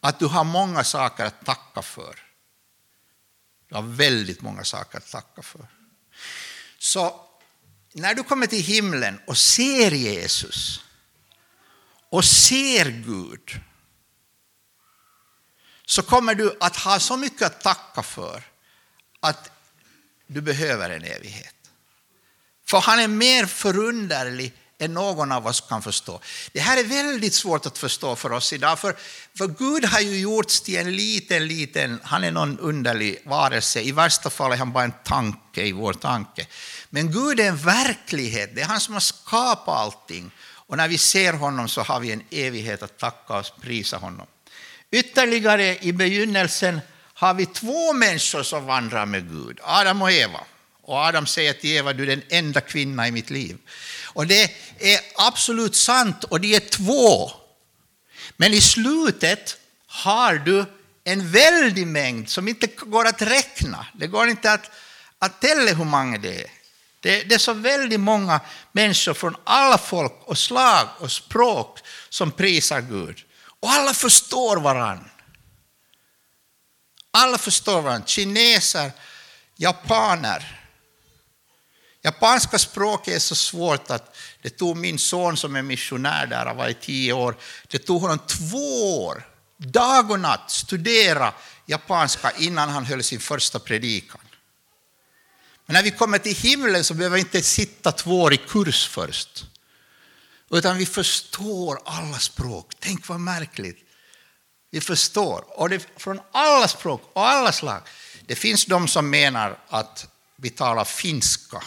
att 0.00 0.18
du 0.18 0.26
har 0.26 0.44
många 0.44 0.84
saker 0.84 1.24
att 1.24 1.44
tacka 1.44 1.82
för, 1.82 2.18
du 3.68 3.74
har 3.74 3.82
väldigt 3.82 4.42
många 4.42 4.64
saker 4.64 4.98
att 4.98 5.10
tacka 5.10 5.42
för. 5.42 5.66
Så 6.78 7.20
när 7.92 8.14
du 8.14 8.22
kommer 8.22 8.46
till 8.46 8.62
himlen 8.62 9.20
och 9.26 9.38
ser 9.38 9.90
Jesus 9.90 10.84
och 12.10 12.24
ser 12.24 12.90
Gud 12.90 13.60
så 15.86 16.02
kommer 16.02 16.34
du 16.34 16.56
att 16.60 16.76
ha 16.76 17.00
så 17.00 17.16
mycket 17.16 17.42
att 17.42 17.60
tacka 17.60 18.02
för 18.02 18.42
att 19.28 19.50
du 20.26 20.40
behöver 20.40 20.90
en 20.90 21.04
evighet. 21.04 21.54
För 22.68 22.80
han 22.80 23.00
är 23.00 23.08
mer 23.08 23.46
förunderlig 23.46 24.52
än 24.78 24.94
någon 24.94 25.32
av 25.32 25.46
oss 25.46 25.60
kan 25.60 25.82
förstå. 25.82 26.20
Det 26.52 26.60
här 26.60 26.76
är 26.76 26.84
väldigt 26.84 27.34
svårt 27.34 27.66
att 27.66 27.78
förstå 27.78 28.16
för 28.16 28.32
oss 28.32 28.52
idag, 28.52 28.78
för, 28.78 28.96
för 29.38 29.46
Gud 29.46 29.84
har 29.84 30.00
ju 30.00 30.18
gjorts 30.18 30.60
till 30.60 30.76
en 30.76 30.96
liten, 30.96 31.48
liten, 31.48 32.00
han 32.02 32.24
är 32.24 32.30
någon 32.30 32.58
underlig 32.58 33.22
varelse. 33.24 33.80
I 33.80 33.92
värsta 33.92 34.30
fall 34.30 34.52
är 34.52 34.56
han 34.56 34.72
bara 34.72 34.84
en 34.84 34.94
tanke 35.04 35.62
i 35.62 35.72
vår 35.72 35.92
tanke. 35.92 36.46
Men 36.90 37.12
Gud 37.12 37.40
är 37.40 37.48
en 37.48 37.56
verklighet, 37.56 38.50
det 38.54 38.60
är 38.60 38.66
han 38.66 38.80
som 38.80 38.94
har 38.94 39.00
skapat 39.00 39.78
allting. 39.78 40.30
Och 40.68 40.76
när 40.76 40.88
vi 40.88 40.98
ser 40.98 41.32
honom 41.32 41.68
så 41.68 41.82
har 41.82 42.00
vi 42.00 42.12
en 42.12 42.22
evighet 42.30 42.82
att 42.82 42.98
tacka 42.98 43.34
och 43.34 43.46
prisa 43.60 43.96
honom. 43.96 44.26
Ytterligare 44.90 45.78
i 45.78 45.92
begynnelsen 45.92 46.80
har 47.18 47.34
vi 47.34 47.46
två 47.46 47.92
människor 47.92 48.42
som 48.42 48.66
vandrar 48.66 49.06
med 49.06 49.28
Gud, 49.30 49.60
Adam 49.62 50.02
och 50.02 50.12
Eva. 50.12 50.40
Och 50.82 50.96
Adam 50.96 51.26
säger 51.26 51.52
till 51.52 51.70
Eva, 51.70 51.92
du 51.92 52.02
är 52.02 52.06
den 52.06 52.22
enda 52.28 52.60
kvinnan 52.60 53.06
i 53.06 53.10
mitt 53.10 53.30
liv. 53.30 53.58
Och 54.04 54.26
det 54.26 54.42
är 54.78 55.00
absolut 55.14 55.76
sant, 55.76 56.24
och 56.24 56.40
de 56.40 56.54
är 56.54 56.60
två. 56.60 57.30
Men 58.36 58.54
i 58.54 58.60
slutet 58.60 59.56
har 59.86 60.34
du 60.34 60.64
en 61.04 61.30
väldig 61.30 61.86
mängd 61.86 62.28
som 62.28 62.48
inte 62.48 62.66
går 62.66 63.06
att 63.06 63.22
räkna. 63.22 63.86
Det 63.94 64.06
går 64.06 64.28
inte 64.28 64.52
att, 64.52 64.70
att 65.18 65.40
tälla 65.40 65.72
hur 65.72 65.84
många 65.84 66.18
det 66.18 66.40
är. 66.40 66.50
Det, 67.00 67.22
det 67.22 67.34
är 67.34 67.38
så 67.38 67.52
väldigt 67.52 68.00
många 68.00 68.40
människor 68.72 69.14
från 69.14 69.36
alla 69.44 69.78
folk 69.78 70.12
och 70.24 70.38
slag 70.38 70.88
och 70.98 71.12
språk 71.12 71.78
som 72.08 72.30
prisar 72.30 72.80
Gud. 72.80 73.18
Och 73.60 73.70
alla 73.70 73.94
förstår 73.94 74.56
varandra. 74.56 75.10
Alla 77.16 77.38
förstår 77.38 77.82
varandra. 77.82 78.06
Kineser, 78.06 78.92
japaner, 79.56 80.62
Japanska 82.02 82.58
språket 82.58 83.14
är 83.14 83.18
så 83.18 83.34
svårt 83.34 83.90
att 83.90 84.16
det 84.42 84.50
tog 84.50 84.76
min 84.76 84.98
son 84.98 85.36
som 85.36 85.56
är 85.56 85.62
missionär 85.62 86.26
där, 86.26 86.46
han 86.46 86.56
var 86.56 86.68
i 86.68 86.74
tio 86.74 87.12
år, 87.12 87.36
det 87.68 87.78
tog 87.78 88.00
honom 88.00 88.18
två 88.18 89.04
år, 89.04 89.28
dag 89.56 90.10
och 90.10 90.20
natt, 90.20 90.50
studera 90.50 91.34
japanska 91.66 92.32
innan 92.38 92.68
han 92.68 92.84
höll 92.84 93.02
sin 93.02 93.20
första 93.20 93.58
predikan. 93.58 94.20
Men 95.66 95.74
när 95.74 95.82
vi 95.82 95.90
kommer 95.90 96.18
till 96.18 96.36
himlen 96.36 96.84
så 96.84 96.94
behöver 96.94 97.14
vi 97.14 97.20
inte 97.20 97.42
sitta 97.42 97.92
två 97.92 98.22
år 98.22 98.34
i 98.34 98.36
kurs 98.36 98.88
först. 98.88 99.44
Utan 100.50 100.76
vi 100.76 100.86
förstår 100.86 101.80
alla 101.84 102.18
språk. 102.18 102.72
Tänk 102.78 103.08
vad 103.08 103.20
märkligt. 103.20 103.85
Vi 104.76 104.80
förstår. 104.80 105.44
Och 105.48 105.68
det, 105.68 105.86
från 105.96 106.20
alla 106.32 106.68
språk 106.68 107.10
och 107.12 107.28
alla 107.28 107.52
slag. 107.52 107.80
Det 108.26 108.34
finns 108.34 108.66
de 108.66 108.88
som 108.88 109.10
menar 109.10 109.58
att 109.68 110.08
vi 110.36 110.50
talar 110.50 110.84
finska 110.84 111.62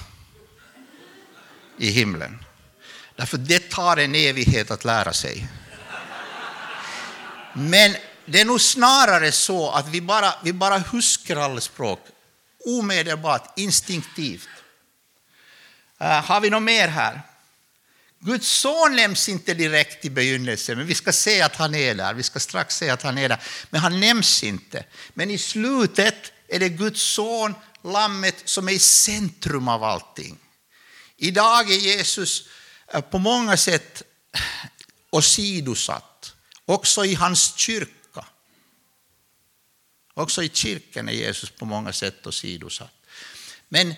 i 1.77 1.89
himlen. 1.89 2.45
Därför 3.15 3.37
det 3.37 3.69
tar 3.69 3.97
en 3.97 4.15
evighet 4.15 4.71
att 4.71 4.85
lära 4.85 5.13
sig. 5.13 5.47
Men 7.53 7.95
det 8.25 8.41
är 8.41 8.45
nog 8.45 8.61
snarare 8.61 9.31
så 9.31 9.71
att 9.71 9.87
vi 9.87 10.01
bara, 10.01 10.33
vi 10.43 10.53
bara 10.53 10.77
huskar 10.77 11.35
alla 11.35 11.61
språk 11.61 11.99
omedelbart, 12.65 13.59
instinktivt. 13.59 14.49
Uh, 16.01 16.07
har 16.07 16.41
vi 16.41 16.49
något 16.49 16.63
mer 16.63 16.87
här? 16.87 17.21
Guds 18.19 18.47
son 18.47 18.95
nämns 18.95 19.29
inte 19.29 19.53
direkt 19.53 20.05
i 20.05 20.09
begynnelsen, 20.09 20.77
men 20.77 20.87
vi 20.87 20.95
ska 20.95 21.13
se 21.13 21.41
att 21.41 21.55
han 21.55 21.75
är 21.75 21.95
där. 21.95 22.13
Vi 22.13 22.23
ska 22.23 22.39
strax 22.39 22.77
se 22.77 22.89
att 22.89 23.01
han 23.01 23.17
är 23.17 23.29
där. 23.29 23.41
Men 23.69 23.81
han 23.81 23.99
nämns 23.99 24.43
inte. 24.43 24.85
Men 25.13 25.31
i 25.31 25.37
slutet 25.37 26.31
är 26.47 26.59
det 26.59 26.69
Guds 26.69 27.01
son, 27.01 27.53
lammet, 27.83 28.35
som 28.45 28.67
är 28.67 28.73
i 28.73 28.79
centrum 28.79 29.67
av 29.67 29.83
allting. 29.83 30.37
Idag 31.17 31.71
är 31.71 31.77
Jesus 31.77 32.47
eh, 32.93 33.01
på 33.01 33.17
många 33.17 33.57
sätt 33.57 34.03
åsidosatt, 35.09 36.33
också 36.65 37.05
i 37.05 37.13
hans 37.13 37.57
kyrka. 37.57 38.25
Också 40.13 40.43
i 40.43 40.49
kyrkan 40.49 41.09
är 41.09 41.13
Jesus 41.13 41.49
på 41.49 41.65
många 41.65 41.93
sätt 41.93 42.27
åsidosatt. 42.27 42.93
Men 43.69 43.93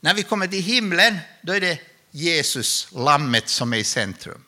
när 0.00 0.14
vi 0.14 0.22
kommer 0.22 0.46
till 0.46 0.62
himlen, 0.62 1.18
då 1.42 1.52
är 1.52 1.60
det 1.60 1.78
Jesus, 2.10 2.88
lammet, 2.92 3.48
som 3.48 3.72
är 3.72 3.76
i 3.76 3.84
centrum. 3.84 4.44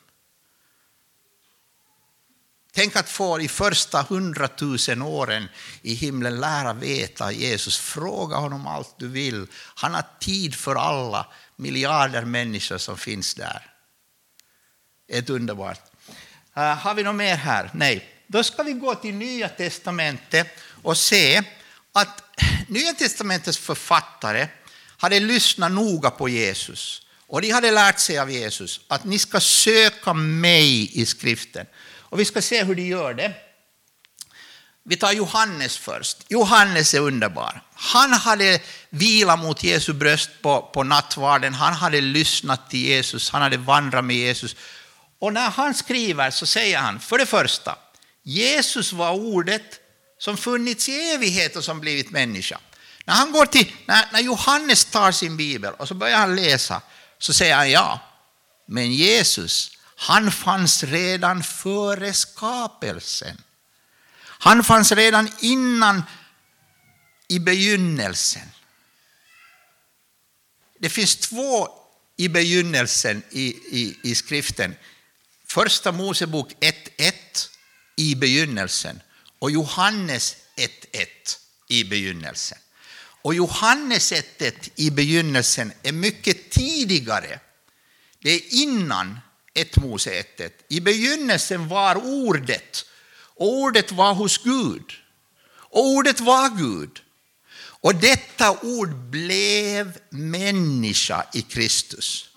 Tänk 2.75 2.95
att 2.95 3.09
få 3.09 3.41
i 3.41 3.47
första 3.47 4.01
hundratusen 4.01 5.01
åren 5.01 5.49
i 5.81 5.93
himlen 5.93 6.39
lära 6.39 6.73
veta 6.73 7.31
Jesus. 7.31 7.77
Fråga 7.77 8.35
honom 8.35 8.67
allt 8.67 8.95
du 8.97 9.07
vill. 9.07 9.47
Han 9.75 9.93
har 9.93 10.05
tid 10.19 10.55
för 10.55 10.75
alla 10.75 11.27
miljarder 11.55 12.25
människor 12.25 12.77
som 12.77 12.97
finns 12.97 13.35
där. 13.35 13.71
Ett 15.07 15.29
underbart. 15.29 15.81
Uh, 16.57 16.63
har 16.63 16.93
vi 16.93 17.03
något 17.03 17.15
mer 17.15 17.35
här? 17.35 17.69
Nej. 17.73 18.09
Då 18.27 18.43
ska 18.43 18.63
vi 18.63 18.73
gå 18.73 18.95
till 18.95 19.13
Nya 19.13 19.49
Testamentet 19.49 20.47
och 20.83 20.97
se 20.97 21.43
att 21.91 22.23
Nya 22.67 22.93
Testamentets 22.93 23.57
författare 23.57 24.47
hade 24.97 25.19
lyssnat 25.19 25.71
noga 25.71 26.11
på 26.11 26.29
Jesus. 26.29 27.02
Och 27.33 27.41
de 27.41 27.51
hade 27.51 27.71
lärt 27.71 27.99
sig 27.99 28.19
av 28.19 28.31
Jesus 28.31 28.79
att 28.87 29.03
ni 29.03 29.19
ska 29.19 29.39
söka 29.39 30.13
mig 30.13 30.99
i 31.01 31.05
skriften. 31.05 31.65
Och 31.97 32.19
vi 32.19 32.25
ska 32.25 32.41
se 32.41 32.63
hur 32.63 32.75
de 32.75 32.81
gör 32.81 33.13
det. 33.13 33.33
Vi 34.83 34.95
tar 34.95 35.11
Johannes 35.11 35.77
först. 35.77 36.17
Johannes 36.27 36.93
är 36.93 36.99
underbar. 36.99 37.61
Han 37.73 38.13
hade 38.13 38.59
vilat 38.89 39.39
mot 39.39 39.63
Jesu 39.63 39.93
bröst 39.93 40.29
på, 40.41 40.61
på 40.61 40.83
nattvarden, 40.83 41.53
han 41.53 41.73
hade 41.73 42.01
lyssnat 42.01 42.69
till 42.69 42.79
Jesus, 42.79 43.29
han 43.29 43.41
hade 43.41 43.57
vandrat 43.57 44.05
med 44.05 44.15
Jesus. 44.15 44.55
Och 45.19 45.33
när 45.33 45.49
han 45.49 45.73
skriver 45.73 46.31
så 46.31 46.45
säger 46.45 46.77
han, 46.77 46.99
för 46.99 47.17
det 47.17 47.25
första, 47.25 47.77
Jesus 48.23 48.93
var 48.93 49.11
ordet 49.11 49.79
som 50.17 50.37
funnits 50.37 50.89
i 50.89 51.11
evighet 51.11 51.55
och 51.55 51.63
som 51.63 51.79
blivit 51.79 52.11
människa. 52.11 52.59
När, 53.05 53.13
han 53.13 53.31
går 53.31 53.45
till, 53.45 53.71
när, 53.85 54.05
när 54.11 54.19
Johannes 54.21 54.85
tar 54.85 55.11
sin 55.11 55.37
bibel 55.37 55.73
och 55.73 55.87
så 55.87 55.93
börjar 55.93 56.17
han 56.17 56.35
läsa, 56.35 56.81
så 57.23 57.33
säger 57.33 57.55
han 57.55 57.71
ja, 57.71 57.99
men 58.65 58.93
Jesus, 58.93 59.77
han 59.95 60.31
fanns 60.31 60.83
redan 60.83 61.43
före 61.43 62.13
skapelsen. 62.13 63.41
Han 64.19 64.63
fanns 64.63 64.91
redan 64.91 65.31
innan 65.39 66.03
i 67.27 67.39
begynnelsen. 67.39 68.49
Det 70.79 70.89
finns 70.89 71.15
två 71.15 71.67
i 72.17 72.27
begynnelsen 72.27 73.23
i, 73.31 73.47
i, 73.79 73.99
i 74.03 74.15
skriften. 74.15 74.75
Första 75.45 75.91
Mosebok 75.91 76.51
1.1 76.59 77.13
i 77.95 78.15
begynnelsen 78.15 79.01
och 79.39 79.51
Johannes 79.51 80.35
1.1 80.55 81.07
i 81.67 81.83
begynnelsen. 81.83 82.57
Och 83.23 83.33
Johannesättet 83.33 84.69
i 84.75 84.91
begynnelsen 84.91 85.73
är 85.83 85.91
mycket 85.91 86.49
tidigare. 86.49 87.39
Det 88.19 88.29
är 88.29 88.53
innan 88.53 89.19
ett 89.53 89.77
Moseättet. 89.77 90.65
I 90.67 90.79
begynnelsen 90.79 91.67
var 91.67 91.95
ordet, 91.95 92.85
och 93.35 93.47
ordet 93.47 93.91
var 93.91 94.13
hos 94.13 94.37
Gud. 94.37 94.93
Och 95.53 95.85
ordet 95.85 96.19
var 96.19 96.49
Gud. 96.49 97.01
Och 97.55 97.95
detta 97.95 98.51
ord 98.61 98.95
blev 98.95 99.97
människa 100.09 101.25
i 101.33 101.41
Kristus. 101.41 102.29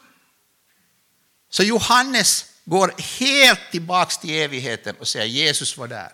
Så 1.51 1.63
Johannes 1.63 2.45
går 2.65 2.95
helt 3.19 3.71
tillbaka 3.71 4.21
till 4.21 4.31
evigheten 4.31 4.97
och 5.01 5.09
säger 5.09 5.27
Jesus 5.27 5.77
var 5.77 5.89
där. 5.89 6.13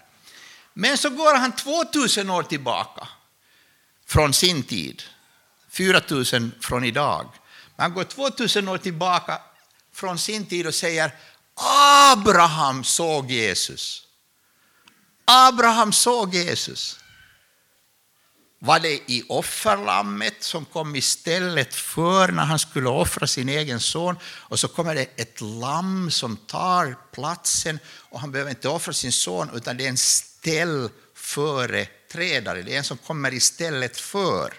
Men 0.75 0.99
så 0.99 1.11
går 1.11 1.35
han 1.35 1.57
2000 1.57 2.31
år 2.31 2.43
tillbaka 2.43 3.09
från 4.13 4.33
sin 4.33 4.63
tid, 4.63 5.03
4000 5.71 6.53
från 6.61 6.85
idag. 6.85 7.27
Han 7.77 7.95
går 7.95 8.05
2000 8.05 8.69
år 8.69 8.79
tillbaka 8.79 9.39
från 9.95 10.19
sin 10.19 10.47
tid 10.47 10.67
och 10.67 10.75
säger 10.75 11.15
Abraham 12.13 12.85
såg 12.85 13.31
Jesus. 13.31 14.07
Abraham 15.25 15.93
såg 15.93 16.35
Jesus. 16.35 16.99
Var 18.59 18.81
det 18.81 19.11
i 19.11 19.25
offerlammet 19.29 20.43
som 20.43 20.65
kom 20.65 20.97
istället 20.97 21.75
för 21.75 22.29
när 22.29 22.45
han 22.45 22.59
skulle 22.59 22.89
offra 22.89 23.27
sin 23.27 23.49
egen 23.49 23.81
son? 23.81 24.17
Och 24.25 24.61
så 24.61 24.69
kommer 24.69 24.95
det 24.95 25.07
ett 25.17 25.41
lamm 25.41 26.11
som 26.11 26.37
tar 26.37 26.97
platsen 27.13 27.79
och 27.87 28.21
han 28.21 28.33
behöver 28.33 28.51
inte 28.51 28.69
offra 28.69 28.93
sin 28.93 29.13
son 29.13 29.51
utan 29.55 29.77
det 29.77 29.85
är 29.85 29.89
en 29.89 29.97
ställ 29.97 30.91
företrädare, 31.23 32.63
det 32.63 32.75
är 32.75 32.79
en 32.79 32.85
som 32.85 32.99
kommer 32.99 33.35
istället 33.35 34.01
för. 34.01 34.55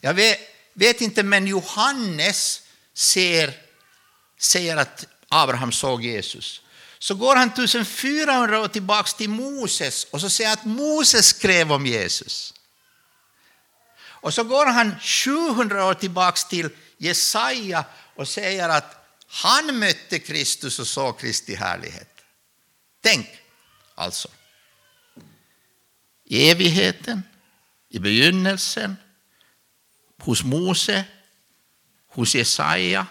Jag 0.00 0.14
vet, 0.14 0.38
vet 0.72 1.00
inte, 1.00 1.22
men 1.22 1.46
Johannes 1.46 2.62
ser, 2.94 3.52
säger 4.38 4.76
att 4.76 5.06
Abraham 5.28 5.72
såg 5.72 6.04
Jesus. 6.04 6.62
Så 6.98 7.14
går 7.14 7.36
han 7.36 7.48
1400 7.48 8.60
år 8.60 8.68
tillbaka 8.68 9.10
till 9.16 9.30
Moses 9.30 10.04
och 10.04 10.20
så 10.20 10.30
säger 10.30 10.52
att 10.52 10.64
Moses 10.64 11.26
skrev 11.26 11.72
om 11.72 11.86
Jesus. 11.86 12.54
Och 14.00 14.34
så 14.34 14.44
går 14.44 14.66
han 14.66 15.00
700 15.00 15.86
år 15.86 15.94
tillbaka 15.94 16.48
till 16.48 16.70
Jesaja 16.96 17.84
och 18.16 18.28
säger 18.28 18.68
att 18.68 19.16
han 19.26 19.78
mötte 19.78 20.18
Kristus 20.18 20.78
och 20.78 20.86
såg 20.86 21.20
Kristi 21.20 21.54
härlighet. 21.54 22.08
Tänk 23.02 23.26
alltså. 23.94 24.28
I 26.30 26.50
evigheten, 26.50 27.22
i 27.90 27.98
begynnelsen, 27.98 28.96
hos 30.22 30.44
Mose, 30.44 31.04
hos 32.14 32.34
Jesaja, 32.34 33.06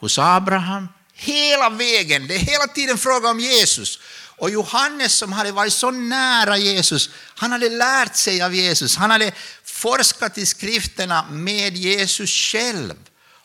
hos 0.00 0.18
Abraham. 0.18 0.88
Hela 1.14 1.70
vägen, 1.70 2.26
det 2.26 2.34
är 2.34 2.38
hela 2.38 2.66
tiden 2.66 2.98
fråga 2.98 3.30
om 3.30 3.40
Jesus. 3.40 3.98
Och 4.38 4.50
Johannes 4.50 5.14
som 5.14 5.32
hade 5.32 5.52
varit 5.52 5.72
så 5.72 5.90
nära 5.90 6.58
Jesus, 6.58 7.10
han 7.34 7.52
hade 7.52 7.68
lärt 7.68 8.16
sig 8.16 8.42
av 8.42 8.54
Jesus, 8.54 8.96
han 8.96 9.10
hade 9.10 9.32
forskat 9.64 10.38
i 10.38 10.46
skrifterna 10.46 11.26
med 11.30 11.76
Jesus 11.76 12.30
själv. 12.30 12.94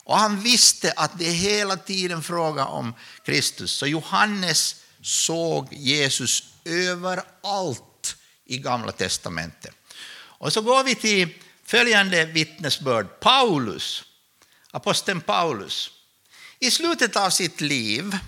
Och 0.04 0.18
han 0.18 0.40
visste 0.40 0.92
att 0.96 1.18
det 1.18 1.28
är 1.28 1.32
hela 1.32 1.76
tiden 1.76 2.22
fråga 2.22 2.64
om 2.64 2.94
Kristus. 3.24 3.72
Så 3.72 3.86
Johannes 3.86 4.76
såg 5.02 5.72
Jesus 5.72 6.42
överallt 6.64 7.91
i 8.46 8.58
Gamla 8.58 8.92
testamentet. 8.92 9.74
Och 10.14 10.52
så 10.52 10.60
går 10.60 10.84
vi 10.84 10.94
till 10.94 11.28
följande 11.64 12.24
vittnesbörd. 12.24 13.20
Paulus, 13.20 14.04
aposteln 14.70 15.20
Paulus. 15.20 15.90
I 16.58 16.70
slutet 16.70 17.16
av 17.16 17.30
sitt 17.30 17.60
liv 17.60 18.18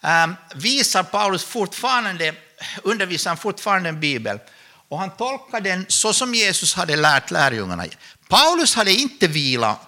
ehm, 0.00 0.34
visar 0.54 1.02
Paulus 1.02 1.44
fortfarande, 1.44 2.34
undervisar 2.82 3.36
fortfarande 3.36 3.88
en 3.88 4.00
bibel 4.00 4.38
och 4.88 4.98
han 4.98 5.16
tolkar 5.16 5.60
den 5.60 5.86
så 5.88 6.12
som 6.12 6.34
Jesus 6.34 6.74
hade 6.74 6.96
lärt 6.96 7.30
lärjungarna. 7.30 7.86
Paulus 8.28 8.74
hade 8.74 8.92
inte 8.92 9.26
vilat 9.26 9.80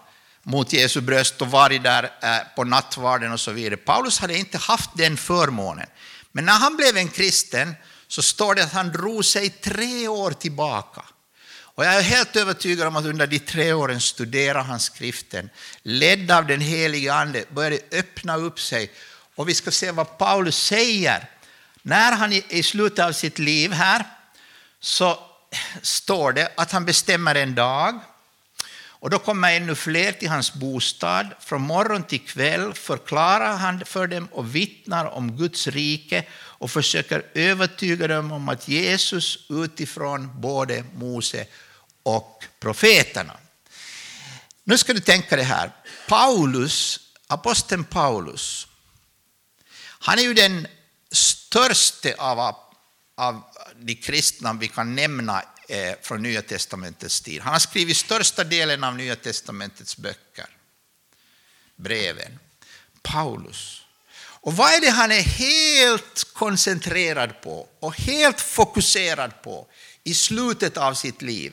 mot 0.42 0.72
Jesu 0.72 1.00
bröst 1.00 1.42
och 1.42 1.50
varit 1.50 1.82
där 1.82 2.04
eh, 2.22 2.38
på 2.56 2.64
nattvarden 2.64 3.32
och 3.32 3.40
så 3.40 3.52
vidare. 3.52 3.76
Paulus 3.76 4.18
hade 4.18 4.38
inte 4.38 4.58
haft 4.58 4.90
den 4.94 5.16
förmånen. 5.16 5.86
Men 6.32 6.44
när 6.44 6.58
han 6.58 6.76
blev 6.76 6.96
en 6.96 7.08
kristen 7.08 7.74
så 8.12 8.22
står 8.22 8.54
det 8.54 8.64
att 8.64 8.72
han 8.72 8.92
drog 8.92 9.24
sig 9.24 9.50
tre 9.50 10.08
år 10.08 10.30
tillbaka. 10.30 11.02
Och 11.62 11.84
jag 11.84 11.94
är 11.94 12.02
helt 12.02 12.36
övertygad 12.36 12.86
om 12.86 12.96
att 12.96 13.04
under 13.04 13.26
de 13.26 13.38
tre 13.38 13.72
åren 13.72 14.00
studerade 14.00 14.64
han 14.64 14.80
skriften, 14.80 15.50
ledd 15.82 16.30
av 16.30 16.46
den 16.46 16.60
helige 16.60 17.14
Ande, 17.14 17.44
började 17.50 17.78
öppna 17.92 18.36
upp 18.36 18.60
sig. 18.60 18.90
Och 19.34 19.48
vi 19.48 19.54
ska 19.54 19.70
se 19.70 19.90
vad 19.90 20.18
Paulus 20.18 20.56
säger 20.56 21.28
när 21.82 22.12
han 22.12 22.32
är 22.32 22.42
i 22.48 22.62
slutet 22.62 23.04
av 23.04 23.12
sitt 23.12 23.38
liv 23.38 23.72
här 23.72 24.04
så 24.80 25.18
står 25.82 26.32
det 26.32 26.52
att 26.56 26.72
han 26.72 26.84
bestämmer 26.84 27.34
en 27.34 27.54
dag 27.54 28.00
och 29.02 29.10
då 29.10 29.18
kommer 29.18 29.56
ännu 29.56 29.74
fler 29.74 30.12
till 30.12 30.28
hans 30.28 30.54
bostad. 30.54 31.26
Från 31.40 31.62
morgon 31.62 32.02
till 32.02 32.20
kväll 32.20 32.74
förklarar 32.74 33.56
han 33.56 33.84
för 33.84 34.06
dem 34.06 34.28
och 34.32 34.54
vittnar 34.54 35.06
om 35.06 35.36
Guds 35.36 35.66
rike 35.66 36.24
och 36.62 36.70
försöker 36.70 37.26
övertyga 37.34 38.06
dem 38.06 38.32
om 38.32 38.48
att 38.48 38.68
Jesus 38.68 39.38
utifrån 39.48 40.40
både 40.40 40.84
Mose 40.94 41.46
och 42.02 42.44
profeterna. 42.60 43.36
Nu 44.64 44.78
ska 44.78 44.92
du 44.92 45.00
tänka 45.00 45.36
det 45.36 45.42
här. 45.42 45.72
Paulus, 46.08 47.00
aposteln 47.26 47.84
Paulus, 47.84 48.66
han 49.78 50.18
är 50.18 50.22
ju 50.22 50.34
den 50.34 50.66
största 51.10 52.08
av, 52.18 52.56
av 53.14 53.42
de 53.76 53.94
kristna 53.94 54.52
vi 54.52 54.68
kan 54.68 54.94
nämna 54.94 55.42
eh, 55.68 55.94
från 56.02 56.22
Nya 56.22 56.42
testamentets 56.42 57.20
tid. 57.20 57.42
Han 57.42 57.52
har 57.52 57.60
skrivit 57.60 57.96
största 57.96 58.44
delen 58.44 58.84
av 58.84 58.96
Nya 58.96 59.16
testamentets 59.16 59.96
böcker, 59.96 60.48
breven. 61.76 62.38
Paulus. 63.02 63.81
Och 64.42 64.56
vad 64.56 64.74
är 64.74 64.80
det 64.80 64.90
han 64.90 65.12
är 65.12 65.22
helt 65.22 66.24
koncentrerad 66.32 67.40
på 67.40 67.68
och 67.80 67.96
helt 67.96 68.40
fokuserad 68.40 69.42
på 69.42 69.66
i 70.04 70.14
slutet 70.14 70.76
av 70.76 70.94
sitt 70.94 71.22
liv? 71.22 71.52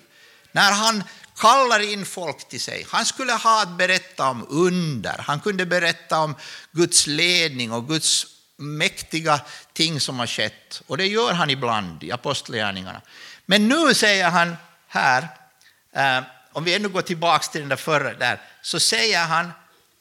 När 0.51 0.71
han 0.71 1.03
kallar 1.37 1.79
in 1.79 2.05
folk 2.05 2.47
till 2.47 2.61
sig. 2.61 2.85
Han 2.89 3.05
skulle 3.05 3.33
ha 3.33 3.61
att 3.61 3.77
berätta 3.77 4.29
om 4.29 4.45
under, 4.49 5.17
han 5.17 5.39
kunde 5.39 5.65
berätta 5.65 6.19
om 6.19 6.35
Guds 6.71 7.07
ledning 7.07 7.71
och 7.71 7.87
Guds 7.87 8.25
mäktiga 8.57 9.41
ting 9.73 9.99
som 9.99 10.19
har 10.19 10.27
skett. 10.27 10.81
Och 10.87 10.97
det 10.97 11.07
gör 11.07 11.33
han 11.33 11.49
ibland 11.49 12.03
i 12.03 12.11
Apostlagärningarna. 12.11 13.01
Men 13.45 13.67
nu 13.67 13.93
säger 13.93 14.29
han 14.29 14.55
här, 14.87 15.27
eh, 15.93 16.23
om 16.51 16.63
vi 16.63 16.75
ännu 16.75 16.89
går 16.89 17.01
tillbaka 17.01 17.47
till 17.51 17.61
den 17.61 17.69
där 17.69 17.75
förra 17.75 18.13
där, 18.13 18.41
så 18.61 18.79
säger 18.79 19.23
han 19.23 19.51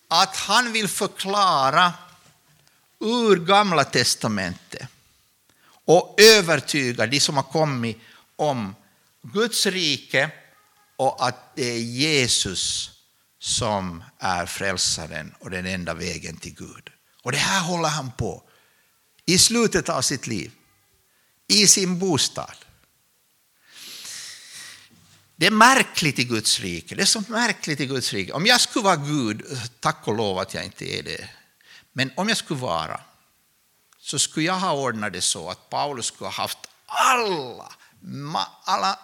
att 0.09 0.37
han 0.37 0.73
vill 0.73 0.89
förklara 0.89 1.93
ur 3.01 3.37
Gamla 3.37 3.85
testamentet 3.85 4.89
och 5.85 6.21
övertyga 6.21 7.07
de 7.07 7.21
som 7.21 7.37
har 7.37 7.43
kommit 7.43 7.99
om 8.37 8.75
Guds 9.23 9.67
rike 9.67 10.31
och 10.97 11.27
att 11.27 11.57
det 11.57 11.71
är 11.71 11.79
Jesus 11.79 12.91
som 13.39 14.05
är 14.19 14.47
frälsaren 14.47 15.35
och 15.39 15.51
den 15.51 15.67
enda 15.67 15.95
vägen 15.95 16.37
till 16.37 16.55
Gud. 16.55 16.91
Och 17.23 17.33
det 17.33 17.39
här 17.39 17.61
håller 17.61 17.89
han 17.89 18.13
på 18.13 18.43
i 19.27 19.39
slutet 19.39 19.89
av 19.89 20.03
sitt 20.03 20.27
liv, 20.27 20.51
i 21.47 21.67
sin 21.67 21.99
bostad. 21.99 22.57
Det 25.37 25.47
är 25.47 25.51
märkligt 25.51 26.19
i 26.19 26.25
Guds 26.25 26.61
rike. 26.61 26.95
Det 26.95 27.03
är 27.03 27.07
så 27.07 27.23
märkligt 27.29 27.81
i 27.81 27.87
Guds 27.87 28.13
rike. 28.13 28.33
Om 28.33 28.47
jag 28.47 28.61
skulle 28.61 28.85
vara 28.85 28.97
Gud, 28.97 29.43
tack 29.81 30.09
och 30.09 30.17
lov 30.17 30.39
att 30.39 30.55
jag 30.55 30.65
inte 30.65 30.99
är 30.99 31.03
det, 31.03 31.29
men 31.99 32.13
om 32.17 32.29
jag 32.29 32.39
skulle 32.39 32.61
vara, 32.61 33.01
så 34.01 34.19
skulle 34.19 34.47
jag 34.47 34.55
ha 34.55 34.73
ordnat 34.73 35.13
det 35.13 35.21
så 35.21 35.51
att 35.51 35.71
Paulus 35.71 36.07
skulle 36.07 36.29
ha 36.29 36.33
haft 36.33 36.59
alla, 36.87 37.73
alla 38.65 38.99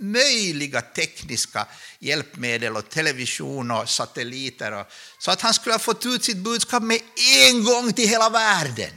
möjliga 0.00 0.80
tekniska 0.80 1.66
hjälpmedel 1.98 2.76
och 2.76 2.88
television 2.88 3.70
och 3.70 3.88
satelliter. 3.88 4.72
Och, 4.72 4.86
så 5.18 5.30
att 5.30 5.40
han 5.40 5.54
skulle 5.54 5.74
ha 5.74 5.78
fått 5.78 6.06
ut 6.06 6.24
sitt 6.24 6.36
budskap 6.36 6.82
med 6.82 7.00
en 7.48 7.64
gång 7.64 7.92
till 7.92 8.08
hela 8.08 8.30
världen. 8.30 8.92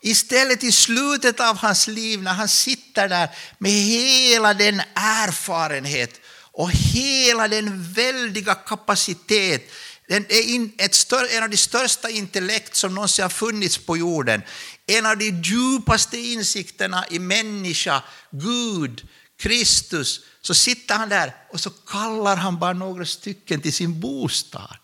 Istället 0.00 0.64
i 0.64 0.72
slutet 0.72 1.40
av 1.40 1.56
hans 1.56 1.86
liv 1.86 2.22
när 2.22 2.34
han 2.34 2.48
sitter 2.48 3.08
där 3.08 3.28
med 3.58 3.72
hela 3.72 4.54
den 4.54 4.82
erfarenhet 4.94 6.20
och 6.52 6.70
hela 6.70 7.48
den 7.48 7.92
väldiga 7.92 8.54
kapacitet 8.54 9.70
den 10.08 10.26
är 10.28 10.70
ett 10.84 10.94
större, 10.94 11.28
en 11.28 11.42
av 11.42 11.50
de 11.50 11.56
största 11.56 12.10
intellekt 12.10 12.76
som 12.76 12.94
någonsin 12.94 13.22
har 13.22 13.30
funnits 13.30 13.78
på 13.78 13.96
jorden. 13.96 14.42
En 14.86 15.06
av 15.06 15.18
de 15.18 15.30
djupaste 15.30 16.18
insikterna 16.18 17.04
i 17.10 17.18
människa, 17.18 18.02
Gud, 18.30 19.08
Kristus. 19.36 20.20
Så 20.40 20.54
sitter 20.54 20.94
han 20.94 21.08
där 21.08 21.34
och 21.50 21.60
så 21.60 21.70
kallar 21.70 22.36
han 22.36 22.58
bara 22.58 22.72
några 22.72 23.06
stycken 23.06 23.60
till 23.60 23.72
sin 23.72 24.00
bostad. 24.00 24.78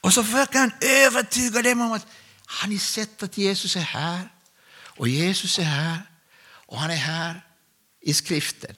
Och 0.00 0.14
så 0.14 0.24
försöker 0.24 0.58
han 0.58 0.72
övertyga 0.80 1.62
dem 1.62 1.80
om 1.80 1.92
att 1.92 2.06
har 2.46 2.68
ni 2.68 2.78
sett 2.78 3.22
att 3.22 3.38
Jesus 3.38 3.76
är 3.76 3.80
här? 3.80 4.28
Och 4.78 5.08
Jesus 5.08 5.58
är 5.58 5.62
här. 5.62 5.98
Och 6.66 6.78
han 6.78 6.90
är 6.90 6.96
här 6.96 7.46
i 8.00 8.14
skriften. 8.14 8.76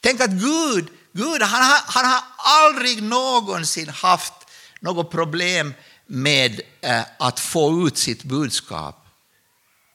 Tänk 0.00 0.20
att 0.20 0.30
Gud, 0.30 0.88
Gud 1.12 1.42
han, 1.42 1.62
har, 1.62 1.80
han 1.86 2.04
har 2.04 2.22
aldrig 2.36 3.02
någonsin 3.02 3.88
haft 3.88 4.32
något 4.80 5.10
problem 5.10 5.74
med 6.06 6.60
eh, 6.80 7.02
att 7.18 7.40
få 7.40 7.86
ut 7.86 7.98
sitt 7.98 8.24
budskap. 8.24 9.06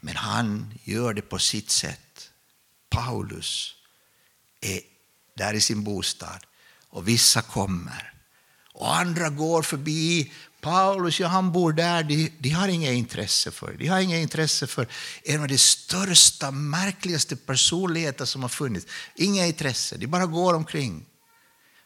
Men 0.02 0.16
han 0.16 0.74
gör 0.84 1.14
det 1.14 1.22
på 1.22 1.40
sitt 1.40 1.72
sätt. 1.72 2.30
Paulus 2.90 3.76
är 4.62 4.82
där 5.36 5.54
i 5.54 5.62
sin 5.62 5.84
bostad 5.84 6.46
och 6.90 7.08
vissa 7.08 7.42
kommer 7.42 8.17
och 8.78 8.96
andra 8.96 9.30
går 9.30 9.62
förbi. 9.62 10.32
Paulus, 10.62 11.20
ja, 11.20 11.28
han 11.28 11.52
bor 11.52 11.74
där, 11.74 12.04
de, 12.04 12.32
de 12.40 12.50
har 12.50 12.68
inget 12.68 12.94
intresse 12.94 13.52
för 13.52 13.74
De 13.74 13.88
har 13.88 14.00
inget 14.00 14.22
intresse 14.22 14.68
för 14.68 14.88
en 15.24 15.42
av 15.42 15.48
de 15.48 15.58
största, 15.58 16.52
märkligaste 16.52 17.36
personligheter 17.36 18.26
som 18.26 18.42
har 18.42 18.50
funnits. 18.50 18.86
Inget 19.16 19.48
intresse, 19.48 19.98
de 19.98 20.08
bara 20.08 20.26
går 20.26 20.54
omkring. 20.54 21.06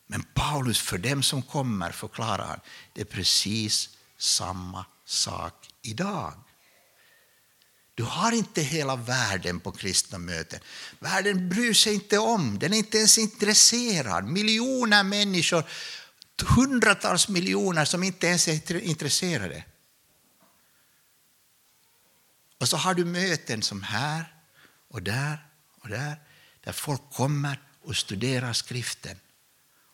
Men 0.08 0.23
Paulus, 0.34 0.80
för 0.80 0.97
dem 0.97 1.23
som 1.23 1.41
kommer, 1.41 1.91
förklarar 1.91 2.45
han, 2.45 2.60
det 2.93 3.01
är 3.01 3.06
precis 3.06 3.89
samma 4.17 4.86
sak 5.06 5.67
idag. 5.82 6.34
Du 7.95 8.04
har 8.04 8.32
inte 8.32 8.62
hela 8.62 8.95
världen 8.95 9.60
på 9.60 9.71
kristna 9.71 10.17
möten. 10.17 10.60
Världen 10.99 11.49
bryr 11.49 11.73
sig 11.73 11.93
inte 11.93 12.17
om, 12.17 12.60
den 12.60 12.73
är 12.73 12.77
inte 12.77 12.97
ens 12.97 13.17
intresserad. 13.17 14.25
Miljoner 14.25 15.04
människor, 15.04 15.63
hundratals 16.41 17.30
miljoner 17.30 17.86
som 17.86 18.04
inte 18.04 18.28
ens 18.28 18.48
är 18.48 18.80
intresserade. 18.80 19.63
Och 22.58 22.70
så 22.70 22.78
har 22.78 22.94
du 22.94 23.06
möten 23.06 23.62
som 23.62 23.84
här 23.84 24.36
och 24.88 25.02
där 25.04 25.46
och 25.82 25.89
där, 25.89 26.20
där 26.63 26.72
folk 26.72 27.02
kommer 27.12 27.60
och 27.82 27.96
studerar 27.96 28.54
skriften 28.54 29.20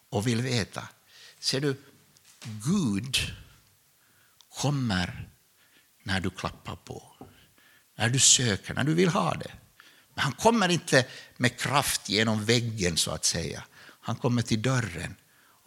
och 0.09 0.27
vill 0.27 0.41
veta. 0.41 0.87
Ser 1.39 1.61
du, 1.61 1.75
Gud 2.43 3.17
kommer 4.49 5.29
när 6.03 6.19
du 6.19 6.29
klappar 6.29 6.75
på, 6.75 7.15
när 7.95 8.09
du 8.09 8.19
söker, 8.19 8.73
när 8.73 8.83
du 8.83 8.93
vill 8.93 9.09
ha 9.09 9.33
det. 9.33 9.51
Men 10.13 10.23
han 10.23 10.33
kommer 10.33 10.69
inte 10.69 11.05
med 11.37 11.59
kraft 11.59 12.09
genom 12.09 12.45
väggen 12.45 12.97
så 12.97 13.11
att 13.11 13.25
säga. 13.25 13.63
Han 13.79 14.15
kommer 14.15 14.41
till 14.41 14.61
dörren 14.61 15.15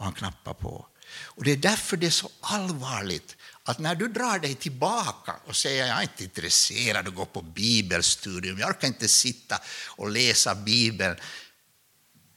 och 0.00 0.06
han 0.06 0.14
knappar 0.14 0.54
på. 0.54 0.86
Och 1.12 1.44
Det 1.44 1.52
är 1.52 1.56
därför 1.56 1.96
det 1.96 2.06
är 2.06 2.10
så 2.10 2.30
allvarligt 2.40 3.36
att 3.62 3.78
när 3.78 3.94
du 3.94 4.08
drar 4.08 4.38
dig 4.38 4.54
tillbaka 4.54 5.36
och 5.46 5.56
säger 5.56 5.86
jag 5.86 5.98
är 5.98 6.02
inte 6.02 6.24
intresserad 6.24 7.06
av 7.06 7.12
att 7.12 7.16
gå 7.16 7.24
på 7.24 7.42
bibelstudium, 7.42 8.58
jag 8.58 8.68
orkar 8.68 8.88
inte 8.88 9.08
sitta 9.08 9.58
och 9.86 10.10
läsa 10.10 10.54
Bibeln. 10.54 11.16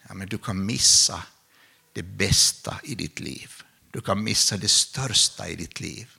Ja, 0.07 0.13
men 0.13 0.27
du 0.27 0.37
kan 0.37 0.65
missa 0.65 1.23
det 1.93 2.03
bästa 2.03 2.79
i 2.83 2.95
ditt 2.95 3.19
liv. 3.19 3.51
Du 3.91 4.01
kan 4.01 4.23
missa 4.23 4.57
det 4.57 4.67
största 4.67 5.47
i 5.47 5.55
ditt 5.55 5.79
liv. 5.79 6.09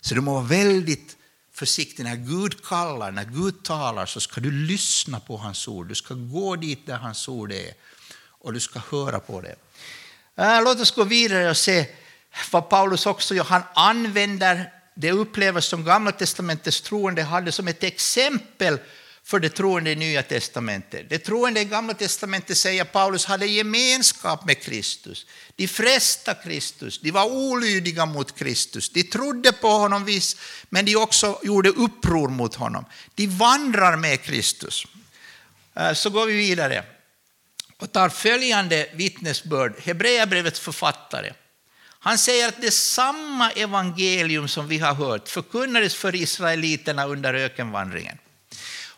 Så 0.00 0.14
du 0.14 0.20
må 0.20 0.34
vara 0.34 0.44
väldigt 0.44 1.16
försiktig. 1.52 2.04
När 2.04 2.16
Gud 2.16 2.64
kallar, 2.64 3.10
när 3.10 3.24
Gud 3.24 3.64
talar 3.64 4.06
så 4.06 4.20
ska 4.20 4.40
du 4.40 4.50
lyssna 4.50 5.20
på 5.20 5.36
hans 5.36 5.68
ord. 5.68 5.88
Du 5.88 5.94
ska 5.94 6.14
gå 6.14 6.56
dit 6.56 6.86
där 6.86 6.96
hans 6.96 7.28
ord 7.28 7.52
är 7.52 7.74
och 8.20 8.52
du 8.52 8.60
ska 8.60 8.78
höra 8.78 9.20
på 9.20 9.40
det. 9.40 9.56
Äh, 10.38 10.62
låt 10.62 10.80
oss 10.80 10.90
gå 10.90 11.04
vidare 11.04 11.50
och 11.50 11.56
se 11.56 11.86
vad 12.50 12.68
Paulus 12.68 13.06
också 13.06 13.34
gör. 13.34 13.44
Han 13.44 13.62
använder 13.74 14.72
det 14.94 15.12
upplevelse 15.12 15.68
som 15.68 15.84
Gamla 15.84 16.12
testamentets 16.12 16.80
troende 16.80 17.22
hade 17.22 17.52
som 17.52 17.68
ett 17.68 17.84
exempel 17.84 18.78
för 19.24 19.40
det 19.40 19.48
troende 19.48 19.90
i 19.90 19.96
Nya 19.96 20.22
testamentet. 20.22 21.10
Det 21.10 21.18
troende 21.18 21.60
i 21.60 21.64
Gamla 21.64 21.94
testamentet, 21.94 22.58
säger 22.58 22.84
Paulus, 22.84 23.24
hade 23.24 23.46
gemenskap 23.46 24.46
med 24.46 24.62
Kristus. 24.62 25.26
De 25.56 25.68
frästa 25.68 26.34
Kristus, 26.34 27.00
de 27.00 27.10
var 27.10 27.24
olydiga 27.24 28.06
mot 28.06 28.38
Kristus. 28.38 28.90
De 28.90 29.02
trodde 29.02 29.52
på 29.52 29.68
honom 29.68 30.04
visst, 30.04 30.38
men 30.68 30.84
de 30.84 30.96
också 30.96 31.40
gjorde 31.42 31.68
uppror 31.68 32.28
mot 32.28 32.54
honom. 32.54 32.84
De 33.14 33.26
vandrar 33.26 33.96
med 33.96 34.22
Kristus. 34.22 34.86
Äh, 35.74 35.92
så 35.92 36.10
går 36.10 36.26
vi 36.26 36.32
vidare 36.32 36.84
och 37.78 37.92
tar 37.92 38.08
följande 38.08 38.86
vittnesbörd, 38.92 39.74
Hebreerbrevets 39.82 40.60
författare. 40.60 41.32
Han 42.00 42.18
säger 42.18 42.48
att 42.48 42.60
det 42.60 42.70
samma 42.70 43.50
evangelium 43.50 44.48
som 44.48 44.68
vi 44.68 44.78
har 44.78 44.94
hört 44.94 45.28
förkunnades 45.28 45.94
för 45.94 46.14
israeliterna 46.14 47.06
under 47.06 47.34
ökenvandringen. 47.34 48.18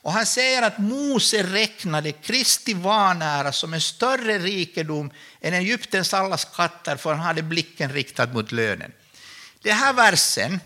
Och 0.03 0.13
han 0.13 0.27
säger 0.27 0.63
att 0.63 0.79
Mose 0.79 1.43
räknade 1.43 2.13
Kristi 2.13 2.75
vanära 2.75 3.53
som 3.53 3.75
en 3.75 3.81
större 3.81 4.39
rikedom 4.39 5.11
än 5.41 5.55
Egyptens 5.55 6.15
alla 6.15 6.39
skatter, 6.39 6.97
för 6.97 7.15
han 7.15 7.27
hade 7.27 7.43
blicken 7.43 7.93
riktad 7.93 8.27
mot 8.27 8.53
lönen. 8.53 8.93
Den 9.63 9.77
här 9.77 9.93
versen 9.93 10.61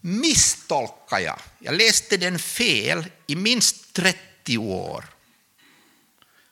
misstolkar 0.00 1.18
jag. 1.18 1.38
Jag 1.58 1.74
läste 1.74 2.16
den 2.16 2.38
fel 2.38 3.04
i 3.26 3.36
minst 3.36 3.92
30 3.92 4.58
år. 4.58 5.04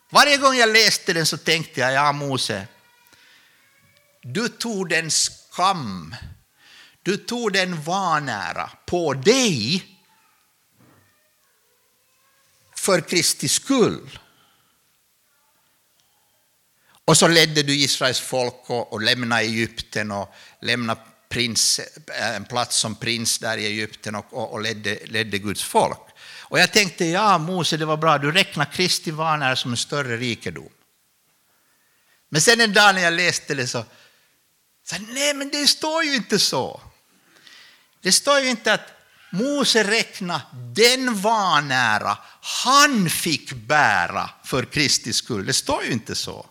Varje 0.09 0.37
gång 0.37 0.55
jag 0.55 0.69
läste 0.69 1.13
den 1.13 1.25
så 1.25 1.37
tänkte 1.37 1.79
jag, 1.79 1.93
ja 1.93 2.11
Mose, 2.11 2.67
du 4.21 4.49
tog 4.49 4.89
den 4.89 5.11
skam, 5.11 6.15
du 7.03 7.17
tog 7.17 7.53
den 7.53 7.81
vanära 7.81 8.71
på 8.85 9.13
dig 9.13 9.85
för 12.75 13.01
Kristi 13.01 13.47
skull. 13.47 14.19
Och 17.05 17.17
så 17.17 17.27
ledde 17.27 17.63
du 17.63 17.75
Israels 17.75 18.19
folk 18.19 18.69
och, 18.69 18.93
och 18.93 19.01
lämnade 19.01 19.41
Egypten 19.41 20.11
och 20.11 20.33
lämnade 20.61 21.01
prins, 21.29 21.79
en 22.35 22.45
plats 22.45 22.77
som 22.77 22.95
prins 22.95 23.39
där 23.39 23.57
i 23.57 23.65
Egypten 23.65 24.15
och, 24.15 24.33
och, 24.33 24.53
och 24.53 24.61
ledde, 24.61 24.99
ledde 25.05 25.37
Guds 25.37 25.63
folk. 25.63 26.08
Och 26.49 26.59
jag 26.59 26.71
tänkte, 26.71 27.05
ja 27.05 27.37
Mose, 27.37 27.77
det 27.77 27.85
var 27.85 27.97
bra, 27.97 28.17
du 28.17 28.31
räknar 28.31 28.65
Kristi 28.65 29.11
vanära 29.11 29.55
som 29.55 29.71
en 29.71 29.77
större 29.77 30.17
rikedom. 30.17 30.69
Men 32.29 32.41
sen 32.41 32.61
en 32.61 32.73
dag 32.73 32.95
när 32.95 33.01
jag 33.01 33.13
läste 33.13 33.55
det 33.55 33.67
så, 33.67 33.85
så 34.85 34.95
nej 35.09 35.33
men 35.33 35.49
det 35.49 35.67
står 35.67 36.03
ju 36.03 36.15
inte 36.15 36.39
så. 36.39 36.81
Det 38.01 38.11
står 38.11 38.39
ju 38.39 38.49
inte 38.49 38.73
att 38.73 38.93
Mose 39.31 39.83
räkna 39.83 40.41
den 40.75 41.21
vanära 41.21 42.17
han 42.41 43.09
fick 43.09 43.53
bära 43.53 44.29
för 44.43 44.65
Kristi 44.65 45.13
skull. 45.13 45.45
Det 45.45 45.53
står 45.53 45.83
ju 45.83 45.91
inte 45.91 46.15
så. 46.15 46.45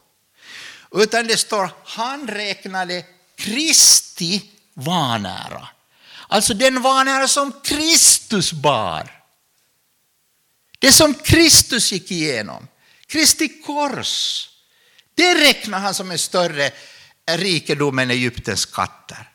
Utan 0.93 1.27
det 1.27 1.37
står 1.37 1.71
han 1.85 2.29
räknade 2.29 3.05
Kristi 3.37 4.51
vanära. 4.75 5.69
Alltså 6.29 6.55
den 6.55 6.83
vanära 6.83 7.29
som 7.29 7.53
Kristus 7.65 8.53
bar. 8.53 9.18
Det 10.79 10.93
som 10.93 11.15
Kristus 11.15 11.93
gick 11.93 12.11
igenom, 12.11 12.69
Kristi 13.07 13.49
kors, 13.49 14.49
det 15.15 15.35
räknar 15.35 15.79
han 15.79 15.95
som 15.95 16.11
en 16.11 16.19
större 16.19 16.71
rikedom 17.31 17.99
än 17.99 18.11
Egyptens 18.11 18.61
skatter. 18.61 19.29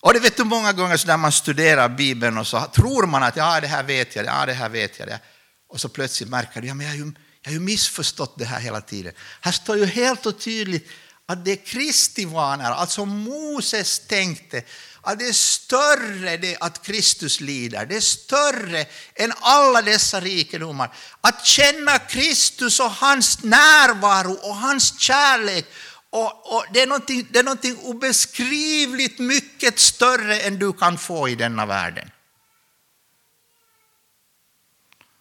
Och 0.00 0.14
det 0.14 0.20
vet 0.20 0.36
du 0.36 0.44
många 0.44 0.72
gånger 0.72 1.06
när 1.06 1.16
man 1.16 1.32
studerar 1.32 1.88
Bibeln 1.88 2.38
och 2.38 2.46
så 2.46 2.60
tror 2.60 3.06
man 3.06 3.22
att 3.22 3.36
ja, 3.36 3.60
det 3.60 3.66
här 3.66 3.82
vet 3.82 4.16
jag, 4.16 4.26
ja, 4.26 4.46
det 4.46 4.52
här 4.52 4.68
vet 4.68 4.98
jag. 4.98 5.08
Det. 5.08 5.20
Och 5.68 5.80
så 5.80 5.88
plötsligt 5.88 6.28
märker 6.28 6.60
du, 6.60 6.68
ja, 6.68 6.74
men 6.74 6.86
jag 6.86 6.92
har, 6.92 6.98
ju, 6.98 7.12
jag 7.42 7.50
har 7.50 7.52
ju 7.52 7.60
missförstått 7.60 8.38
det 8.38 8.44
här 8.44 8.60
hela 8.60 8.80
tiden. 8.80 9.12
Här 9.40 9.52
står 9.52 9.76
ju 9.76 9.86
helt 9.86 10.26
och 10.26 10.40
tydligt 10.40 10.88
att 11.26 11.44
det 11.44 11.52
är 11.52 11.66
Kristi 11.66 12.24
vanor, 12.24 12.64
alltså 12.64 13.04
Moses 13.04 13.98
tänkte 13.98 14.62
att 15.06 15.18
det 15.18 15.28
är 15.28 15.32
större 15.32 16.36
det 16.36 16.56
att 16.60 16.86
Kristus 16.86 17.40
lider, 17.40 17.86
det 17.86 17.96
är 17.96 18.00
större 18.00 18.86
än 19.14 19.32
alla 19.40 19.82
dessa 19.82 20.20
rikedomar. 20.20 20.94
Att 21.20 21.46
känna 21.46 21.98
Kristus 21.98 22.80
och 22.80 22.90
hans 22.90 23.42
närvaro 23.42 24.32
och 24.32 24.56
hans 24.56 25.00
kärlek 25.00 25.66
och, 26.10 26.56
och 26.56 26.64
det, 26.72 26.82
är 26.82 26.86
någonting, 26.86 27.26
det 27.30 27.38
är 27.38 27.42
någonting 27.42 27.76
obeskrivligt 27.76 29.18
mycket 29.18 29.78
större 29.78 30.40
än 30.40 30.58
du 30.58 30.72
kan 30.72 30.98
få 30.98 31.28
i 31.28 31.34
denna 31.34 31.66
världen. 31.66 32.10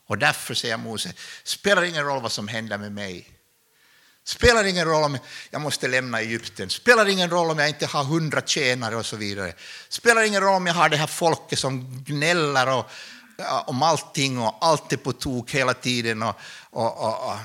Och 0.08 0.18
därför 0.18 0.54
säger 0.54 0.78
Mose, 0.78 1.14
spelar 1.44 1.84
ingen 1.84 2.06
roll 2.06 2.22
vad 2.22 2.32
som 2.32 2.48
händer 2.48 2.78
med 2.78 2.92
mig. 2.92 3.35
Spelar 4.28 4.64
ingen 4.64 4.86
roll 4.86 5.04
om 5.04 5.18
jag 5.50 5.62
måste 5.62 5.88
lämna 5.88 6.20
Egypten, 6.20 6.70
spelar 6.70 7.06
ingen 7.06 7.30
roll 7.30 7.52
om 7.52 7.60
jag 7.60 7.70
inte 7.70 7.86
har 7.86 8.04
hundra 8.04 8.42
tjänare 8.42 8.96
och 8.96 9.06
så 9.06 9.16
vidare. 9.16 9.54
Spelar 9.90 10.24
ingen 10.24 10.42
roll 10.42 10.56
om 10.56 10.68
jag 10.68 10.74
har 10.74 10.90
det 10.90 10.98
här 10.98 11.08
folket 11.08 11.60
som 11.60 12.04
gnäller 12.04 12.78
och, 12.78 12.90
om 13.66 13.84
allting 13.84 14.40
och 14.40 14.58
allt 14.62 14.94
är 14.94 14.98
på 14.98 15.12
tok 15.12 15.52
hela 15.52 15.74
tiden 15.74 16.24
och, 16.24 16.36
och, 16.70 17.04
och, 17.04 17.26
och 17.26 17.38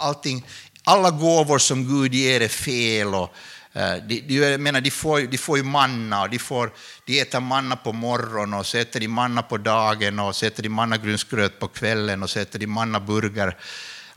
allting. 0.00 0.46
Alla 0.84 1.10
gåvor 1.10 1.58
som 1.58 1.88
Gud 1.88 2.14
ger 2.14 2.40
är 2.40 2.48
fel 2.48 3.14
och 3.14 3.34
eh, 3.72 3.94
de, 4.08 4.20
de, 4.20 4.34
jag 4.34 4.60
menar, 4.60 4.80
de, 4.80 4.90
får, 4.90 5.20
de 5.20 5.38
får 5.38 5.56
ju 5.58 5.64
manna, 5.64 6.22
och 6.22 6.30
de, 6.30 6.38
får, 6.38 6.72
de 7.06 7.20
äter 7.20 7.40
manna 7.40 7.76
på 7.76 7.92
morgonen, 7.92 8.54
och 8.54 8.66
så 8.66 8.78
äter 8.78 9.00
de 9.00 9.08
manna 9.08 9.42
på 9.42 9.58
dagen, 9.58 10.18
och 10.18 10.36
så 10.36 10.46
äter 10.46 10.62
de 10.62 10.68
mannagrynsgröt 10.68 11.58
på 11.58 11.68
kvällen, 11.68 12.22
och 12.22 12.30
så 12.30 12.38
äter 12.38 12.58
de 12.58 12.66
mannaburgare. 12.66 13.54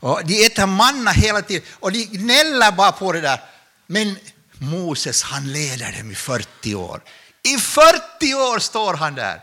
Och 0.00 0.24
de 0.24 0.46
äter 0.46 0.66
manna 0.66 1.10
hela 1.10 1.42
tiden, 1.42 1.68
och 1.72 1.92
de 1.92 2.04
gnäller 2.04 2.72
bara 2.72 2.92
på 2.92 3.12
det 3.12 3.20
där. 3.20 3.40
Men 3.86 4.18
Moses, 4.58 5.22
han 5.22 5.52
leder 5.52 5.92
dem 5.92 6.10
i 6.10 6.14
40 6.14 6.74
år. 6.74 7.02
I 7.42 7.58
40 7.58 8.34
år 8.34 8.58
står 8.58 8.94
han 8.94 9.14
där. 9.14 9.40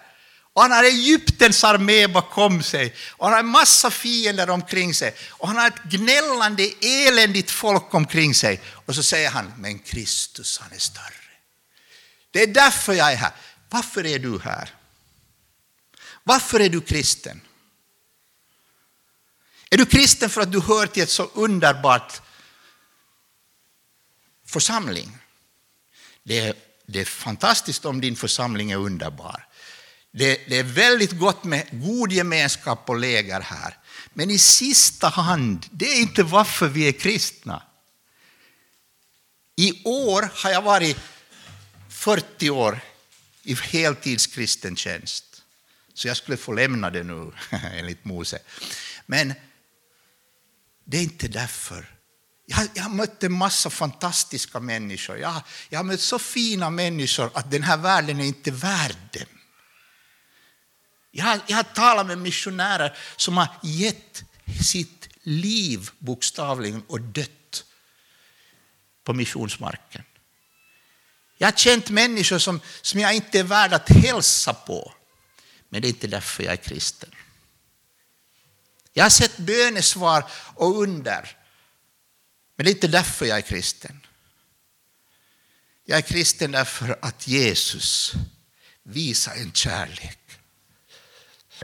Och 0.53 0.61
han 0.61 0.71
har 0.71 0.83
Egyptens 0.83 1.63
armé 1.63 2.07
bakom 2.07 2.63
sig. 2.63 2.95
Och 3.09 3.25
han 3.25 3.33
har 3.33 3.39
en 3.39 3.47
massa 3.47 3.91
fiender 3.91 4.49
omkring 4.49 4.93
sig. 4.93 5.15
Och 5.29 5.47
han 5.47 5.57
har 5.57 5.67
ett 5.67 5.83
gnällande, 5.83 6.71
eländigt 6.81 7.51
folk 7.51 7.93
omkring 7.93 8.35
sig. 8.35 8.61
Och 8.85 8.95
så 8.95 9.03
säger 9.03 9.29
han, 9.29 9.53
men 9.57 9.79
Kristus 9.79 10.59
han 10.59 10.71
är 10.73 10.79
större. 10.79 11.13
Det 12.31 12.43
är 12.43 12.47
därför 12.47 12.93
jag 12.93 13.11
är 13.11 13.15
här. 13.15 13.31
Varför 13.69 14.05
är 14.05 14.19
du 14.19 14.39
här? 14.39 14.69
Varför 16.23 16.59
är 16.59 16.69
du 16.69 16.81
kristen? 16.81 17.41
Är 19.73 19.77
du 19.77 19.86
kristen 19.86 20.29
för 20.29 20.41
att 20.41 20.51
du 20.51 20.62
hör 20.62 20.88
till 20.88 21.03
ett 21.03 21.09
så 21.09 21.23
underbart 21.33 22.21
församling? 24.45 25.17
Det 26.23 26.39
är, 26.39 26.53
det 26.86 27.01
är 27.01 27.05
fantastiskt 27.05 27.86
om 27.86 28.01
din 28.01 28.15
församling 28.15 28.71
är 28.71 28.77
underbar. 28.77 29.47
Det, 30.12 30.49
det, 30.49 30.57
är 30.57 30.63
väldigt 30.63 31.12
gott 31.12 31.43
med 31.43 31.67
god 31.71 32.12
gemenskap 32.12 32.89
och 32.89 32.99
läger 32.99 33.41
här. 33.41 33.77
Men 34.13 34.29
i 34.29 34.38
sista 34.38 35.07
hand, 35.07 35.65
det 35.71 35.86
är 35.86 36.01
inte 36.01 36.23
varför 36.23 36.67
vi 36.67 36.88
är 36.88 36.91
kristna. 36.91 37.63
I 39.55 39.83
år 39.86 40.29
har 40.33 40.51
jag 40.51 40.62
varit 40.62 40.97
40 41.89 42.49
år 42.49 42.79
i 43.43 43.53
heltidskristen 43.53 44.75
tjänst. 44.75 45.41
Så 45.93 46.07
jag 46.07 46.17
skulle 46.17 46.38
få 46.38 46.51
lämna 46.53 46.89
det 46.89 47.03
nu, 47.03 47.31
enligt 47.51 48.05
Mose. 48.05 48.39
Men 49.05 49.33
det 50.86 50.98
är 50.98 51.04
inte 51.04 51.28
därför. 51.28 51.86
Jag, 52.46 52.67
jag 52.74 52.84
har 52.84 52.89
mött 52.89 53.24
en 53.24 53.34
massa 53.34 53.69
fantastiska 53.69 54.60
människor. 54.60 55.17
Jag, 55.17 55.41
jag 55.69 55.80
har 55.80 55.84
mött 55.84 56.02
så 56.02 56.19
fina 56.19 56.69
människor 56.69 57.32
att 57.34 57.52
den 57.52 57.63
här 57.63 57.78
världen 57.78 58.19
är 58.19 58.26
inte 58.26 58.52
värd 58.52 58.96
dem. 59.12 59.28
Jag 61.12 61.26
har, 61.26 61.39
jag 61.48 61.56
har 61.56 61.63
talat 61.63 62.08
med 62.08 62.17
missionärer 62.17 62.98
som 63.15 63.38
har 63.38 63.48
gett 63.63 64.24
sitt 64.62 65.10
liv 65.22 65.89
bokstavligen 66.00 66.84
och 66.88 67.02
dött 67.02 67.63
på 69.04 69.13
missionsmarken. 69.13 70.04
Jag 71.38 71.48
har 71.48 71.58
känt 71.58 71.89
människor 71.89 72.38
som, 72.38 72.62
som 72.82 73.00
jag 73.00 73.15
inte 73.15 73.39
är 73.39 73.43
värd 73.43 73.74
att 73.74 73.89
hälsa 73.89 74.54
på, 74.54 74.93
men 75.69 75.82
det 75.82 75.88
är 75.88 75.89
inte 75.89 76.08
därför 76.08 76.43
jag 76.43 76.54
är 76.54 76.58
kristen. 76.58 77.10
Jag 78.93 79.03
har 79.03 79.10
sett 79.10 79.38
bönesvar 79.38 80.32
och 80.56 80.82
under, 80.82 81.38
men 82.56 82.65
det 82.65 82.71
är 82.71 82.75
inte 82.75 82.88
därför 82.88 83.25
jag 83.25 83.38
är 83.38 83.41
kristen. 83.41 84.06
Jag 85.86 85.97
är 85.97 86.01
kristen 86.01 86.51
därför 86.51 86.99
att 87.01 87.27
Jesus 87.27 88.13
visar 88.84 89.36
en 89.36 89.53
kärlek 89.53 90.19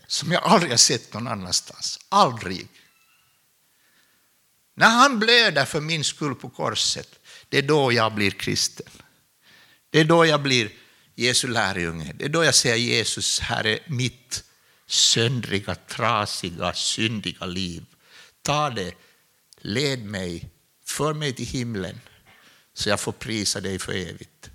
som 0.07 0.31
jag 0.31 0.43
aldrig 0.43 0.71
har 0.71 0.77
sett 0.77 1.13
någon 1.13 1.27
annanstans. 1.27 1.99
Aldrig. 2.09 2.67
När 4.73 4.89
han 4.89 5.19
blöder 5.19 5.65
för 5.65 5.81
min 5.81 6.03
skull 6.03 6.35
på 6.35 6.49
korset, 6.49 7.19
det 7.49 7.57
är 7.57 7.61
då 7.61 7.93
jag 7.93 8.13
blir 8.13 8.31
kristen. 8.31 8.91
Det 9.89 9.99
är 9.99 10.05
då 10.05 10.25
jag 10.25 10.41
blir 10.41 10.71
Jesu 11.15 11.47
lärjunge. 11.47 12.13
Det 12.13 12.25
är 12.25 12.29
då 12.29 12.43
jag 12.43 12.55
säger 12.55 12.75
Jesus, 12.75 13.39
här 13.39 13.65
är 13.65 13.79
mitt 13.87 14.43
söndriga, 14.89 15.75
trasiga, 15.75 16.73
syndiga 16.73 17.45
liv. 17.45 17.85
Ta 18.41 18.69
det, 18.69 18.93
led 19.57 20.05
mig, 20.05 20.49
för 20.85 21.13
mig 21.13 21.33
till 21.33 21.45
himlen 21.45 22.01
så 22.73 22.89
jag 22.89 22.99
får 22.99 23.11
prisa 23.11 23.61
dig 23.61 23.79
för 23.79 23.93
evigt. 23.93 24.49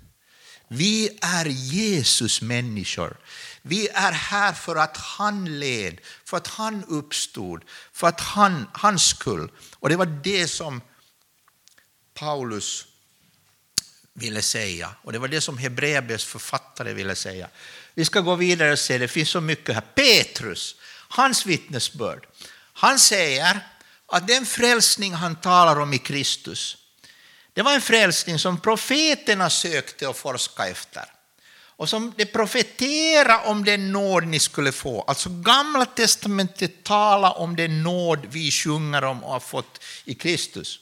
Vi 0.67 1.17
är 1.21 1.45
Jesus 1.45 2.41
människor. 2.41 3.17
Vi 3.61 3.87
är 3.87 4.11
här 4.11 4.53
för 4.53 4.75
att 4.75 4.97
han 4.97 5.59
led, 5.59 6.01
för 6.25 6.37
att 6.37 6.47
han 6.47 6.83
uppstod, 6.83 7.63
för 7.93 8.07
att 8.07 8.21
han, 8.21 8.67
hans 8.73 9.07
skull. 9.07 9.51
Och 9.73 9.89
det 9.89 9.95
var 9.95 10.05
det 10.05 10.47
som 10.47 10.81
Paulus 12.13 12.85
ville 14.13 14.41
säga. 14.41 14.95
Och 15.01 15.13
det 15.13 15.19
var 15.19 15.27
det 15.27 15.41
som 15.41 15.57
Hebreerbrevets 15.57 16.25
författare 16.25 16.93
ville 16.93 17.15
säga. 17.15 17.49
Vi 17.95 18.05
ska 18.05 18.21
gå 18.21 18.35
vidare 18.35 18.71
och 18.71 18.79
se, 18.79 18.97
det 18.97 19.07
finns 19.07 19.29
så 19.29 19.41
mycket 19.41 19.75
här. 19.75 19.81
Petrus, 19.81 20.75
hans 21.07 21.45
vittnesbörd. 21.45 22.27
Han 22.73 22.99
säger 22.99 23.59
att 24.07 24.27
den 24.27 24.45
frälsning 24.45 25.13
han 25.13 25.35
talar 25.35 25.79
om 25.79 25.93
i 25.93 25.97
Kristus, 25.97 26.77
det 27.53 27.61
var 27.61 27.73
en 27.73 27.81
frälsning 27.81 28.39
som 28.39 28.59
profeterna 28.59 29.49
sökte 29.49 30.07
och 30.07 30.17
forskade 30.17 30.69
efter 30.69 31.05
och 31.77 31.89
som 31.89 32.13
det 32.17 32.25
profetera 32.25 33.41
om 33.41 33.65
den 33.65 33.91
nåd 33.91 34.27
ni 34.27 34.39
skulle 34.39 34.71
få. 34.71 35.01
Alltså 35.01 35.29
gamla 35.29 35.85
testamentet 35.85 36.83
talar 36.83 37.37
om 37.37 37.55
den 37.55 37.83
nåd 37.83 38.25
vi 38.29 38.51
sjunger 38.51 39.03
om 39.03 39.23
och 39.23 39.31
har 39.31 39.39
fått 39.39 39.83
i 40.05 40.15
Kristus. 40.15 40.79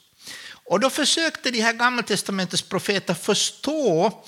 Och 0.65 0.79
då 0.79 0.89
försökte 0.89 1.51
de 1.51 1.61
här 1.61 1.73
gamla 1.73 2.03
testamentets 2.03 2.61
profeter 2.61 3.13
förstå 3.13 4.23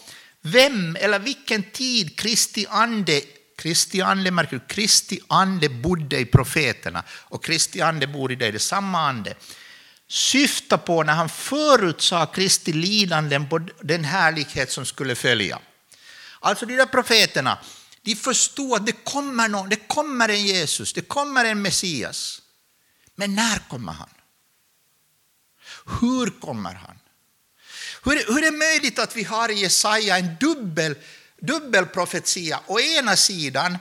vem 0.45 0.95
eller 0.99 1.19
vilken 1.19 1.63
tid 1.63 2.19
Kristi 2.19 2.65
ande 2.69 3.21
Kristi 3.57 4.01
ande, 4.01 4.31
märker 4.31 4.57
du, 4.57 4.65
Kristi 4.67 5.19
ande 5.27 5.69
bodde 5.69 6.19
i 6.19 6.25
profeterna 6.25 7.03
och 7.09 7.43
Kristi 7.43 7.81
ande 7.81 8.07
bor 8.07 8.31
i 8.31 8.35
dig, 8.35 8.51
det 8.51 8.57
är 8.57 8.59
samma 8.59 8.99
ande. 8.99 9.35
Syfta 10.07 10.77
på 10.77 11.03
när 11.03 11.13
han 11.13 11.29
förutsade 11.29 12.31
Kristi 12.33 12.73
lidanden 12.73 13.49
på 13.49 13.59
den 13.81 14.03
härlighet 14.03 14.71
som 14.71 14.85
skulle 14.85 15.15
följa. 15.15 15.59
Alltså 16.39 16.65
de 16.65 16.75
där 16.75 16.85
profeterna, 16.85 17.57
de 18.01 18.15
förstod 18.15 18.73
att 18.73 18.85
det 18.85 19.03
kommer, 19.03 19.47
någon, 19.47 19.69
det 19.69 19.87
kommer 19.87 20.29
en 20.29 20.45
Jesus, 20.45 20.93
det 20.93 21.01
kommer 21.01 21.45
en 21.45 21.61
Messias. 21.61 22.41
Men 23.15 23.35
när 23.35 23.69
kommer 23.69 23.93
han? 23.93 24.09
Hur 26.01 26.39
kommer 26.39 26.73
han? 26.73 26.99
Hur, 28.05 28.33
hur 28.33 28.37
är 28.37 28.51
det 28.51 28.57
möjligt 28.57 28.99
att 28.99 29.15
vi 29.15 29.23
har 29.23 29.49
i 29.49 29.53
Jesaja 29.53 30.17
en 30.17 30.35
dubbel, 30.39 30.95
dubbel 31.41 31.85
profetia? 31.85 32.59
Å 32.67 32.79
ena 32.79 33.15
sidan 33.15 33.77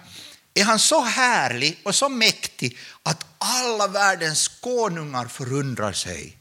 är 0.55 0.65
han 0.65 0.79
så 0.79 1.01
härlig 1.01 1.81
och 1.85 1.95
så 1.95 2.09
mäktig 2.09 2.79
att 3.03 3.27
alla 3.39 3.89
världens 3.89 4.49
konungar 4.49 5.27
förundrar 5.27 5.93
sig 5.93 6.39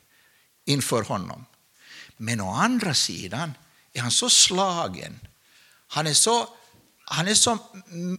inför 0.65 1.01
honom. 1.01 1.45
Men 2.17 2.41
å 2.41 2.53
andra 2.53 2.93
sidan 2.93 3.53
är 3.93 4.01
han 4.01 4.11
så 4.11 4.29
slagen 4.29 5.19
han 5.93 6.07
är 6.07 6.13
så, 6.13 6.49
han 7.05 7.27
är 7.27 7.33
så 7.33 7.57
mm, 7.91 8.17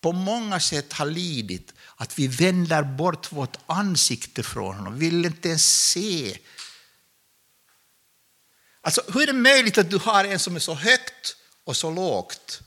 på 0.00 0.12
många 0.12 0.60
sätt 0.60 0.92
har 0.92 1.06
lidit 1.06 1.74
att 1.96 2.18
vi 2.18 2.26
vänder 2.26 2.82
bort 2.82 3.32
vårt 3.32 3.56
ansikte 3.66 4.42
från 4.42 4.76
honom, 4.76 4.98
vi 4.98 5.10
vill 5.10 5.26
inte 5.26 5.48
ens 5.48 5.90
se. 5.90 6.38
Alltså, 8.86 9.02
hur 9.12 9.22
är 9.22 9.26
det 9.26 9.32
möjligt 9.32 9.78
att 9.78 9.90
du 9.90 9.98
har 9.98 10.24
en 10.24 10.38
som 10.38 10.56
är 10.56 10.60
så 10.60 10.74
högt 10.74 11.36
och 11.64 11.76
så 11.76 11.90
lågt? 11.90 12.60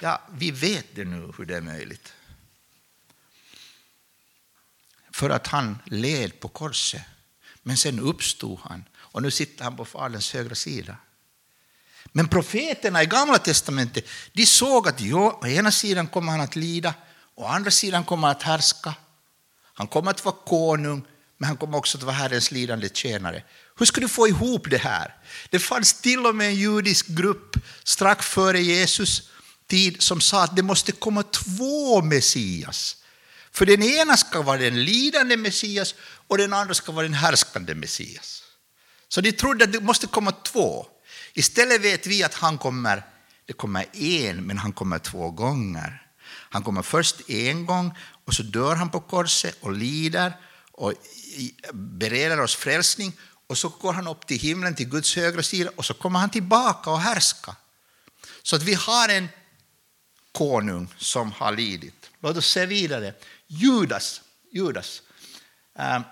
Ja, 0.00 0.22
vi 0.32 0.50
vet 0.50 0.86
det 0.94 1.04
nu 1.04 1.32
hur 1.38 1.44
det 1.44 1.56
är 1.56 1.60
möjligt. 1.60 2.12
För 5.12 5.30
att 5.30 5.46
han 5.46 5.78
led 5.84 6.40
på 6.40 6.48
korset, 6.48 7.02
men 7.62 7.76
sen 7.76 8.00
uppstod 8.00 8.58
han 8.62 8.84
och 8.94 9.22
nu 9.22 9.30
sitter 9.30 9.64
han 9.64 9.76
på 9.76 9.84
Faderns 9.84 10.32
högra 10.32 10.54
sida. 10.54 10.96
Men 12.04 12.28
profeterna 12.28 13.02
i 13.02 13.06
Gamla 13.06 13.38
testamentet 13.38 14.04
de 14.32 14.46
såg 14.46 14.88
att 14.88 15.00
jo, 15.00 15.38
å 15.42 15.46
ena 15.46 15.70
sidan 15.70 16.06
kommer 16.06 16.32
han 16.32 16.40
att 16.40 16.56
lida, 16.56 16.94
å 17.34 17.44
andra 17.44 17.70
sidan 17.70 18.04
kommer 18.04 18.28
han 18.28 18.36
att 18.36 18.42
härska. 18.42 18.94
Han 19.74 19.86
kommer 19.86 20.10
att 20.10 20.24
vara 20.24 20.36
konung, 20.46 21.06
men 21.36 21.48
han 21.48 21.56
kommer 21.56 21.78
också 21.78 21.98
att 21.98 22.04
vara 22.04 22.16
Herrens 22.16 22.50
lidande 22.50 22.88
tjänare. 22.88 23.44
Hur 23.78 23.86
ska 23.86 24.00
du 24.00 24.08
få 24.08 24.28
ihop 24.28 24.70
det 24.70 24.78
här? 24.78 25.14
Det 25.50 25.58
fanns 25.58 26.00
till 26.00 26.26
och 26.26 26.34
med 26.34 26.48
en 26.48 26.54
judisk 26.54 27.06
grupp 27.06 27.56
strax 27.84 28.26
före 28.26 28.60
Jesus 28.60 29.30
tid 29.66 30.02
som 30.02 30.20
sa 30.20 30.44
att 30.44 30.56
det 30.56 30.62
måste 30.62 30.92
komma 30.92 31.22
två 31.22 32.02
Messias. 32.02 32.96
För 33.52 33.66
den 33.66 33.82
ena 33.82 34.16
ska 34.16 34.42
vara 34.42 34.58
den 34.58 34.84
lidande 34.84 35.36
Messias 35.36 35.94
och 36.28 36.38
den 36.38 36.52
andra 36.52 36.74
ska 36.74 36.92
vara 36.92 37.02
den 37.02 37.14
härskande 37.14 37.74
Messias. 37.74 38.42
Så 39.08 39.20
de 39.20 39.32
trodde 39.32 39.64
att 39.64 39.72
det 39.72 39.80
måste 39.80 40.06
komma 40.06 40.32
två. 40.32 40.86
Istället 41.34 41.80
vet 41.80 42.06
vi 42.06 42.22
att 42.22 42.34
han 42.34 42.58
kommer, 42.58 43.02
det 43.46 43.52
kommer 43.52 43.86
en, 43.92 44.46
men 44.46 44.58
han 44.58 44.72
kommer 44.72 44.98
två 44.98 45.30
gånger. 45.30 46.06
Han 46.50 46.62
kommer 46.62 46.82
först 46.82 47.30
en 47.30 47.66
gång 47.66 47.94
och 48.26 48.34
så 48.34 48.42
dör 48.42 48.74
han 48.74 48.90
på 48.90 49.00
korset 49.00 49.56
och 49.60 49.72
lider 49.72 50.32
och 50.72 50.92
bereder 51.72 52.40
oss 52.40 52.54
frälsning 52.54 53.12
och 53.52 53.58
så 53.58 53.68
går 53.68 53.92
han 53.92 54.06
upp 54.08 54.26
till 54.26 54.38
himlen, 54.38 54.74
till 54.74 54.88
Guds 54.88 55.16
högra 55.16 55.42
sida 55.42 55.70
och 55.76 55.84
så 55.84 55.94
kommer 55.94 56.18
han 56.18 56.30
tillbaka 56.30 56.90
och 56.90 57.00
härska. 57.00 57.56
Så 58.42 58.56
att 58.56 58.62
vi 58.62 58.74
har 58.74 59.08
en 59.08 59.28
konung 60.32 60.94
som 60.98 61.32
har 61.32 61.52
lidit. 61.52 62.10
Låt 62.20 62.36
oss 62.36 62.46
se 62.46 62.66
vidare. 62.66 63.14
Judas. 63.46 64.20
Judas. 64.52 65.02
Ehm, 65.78 66.02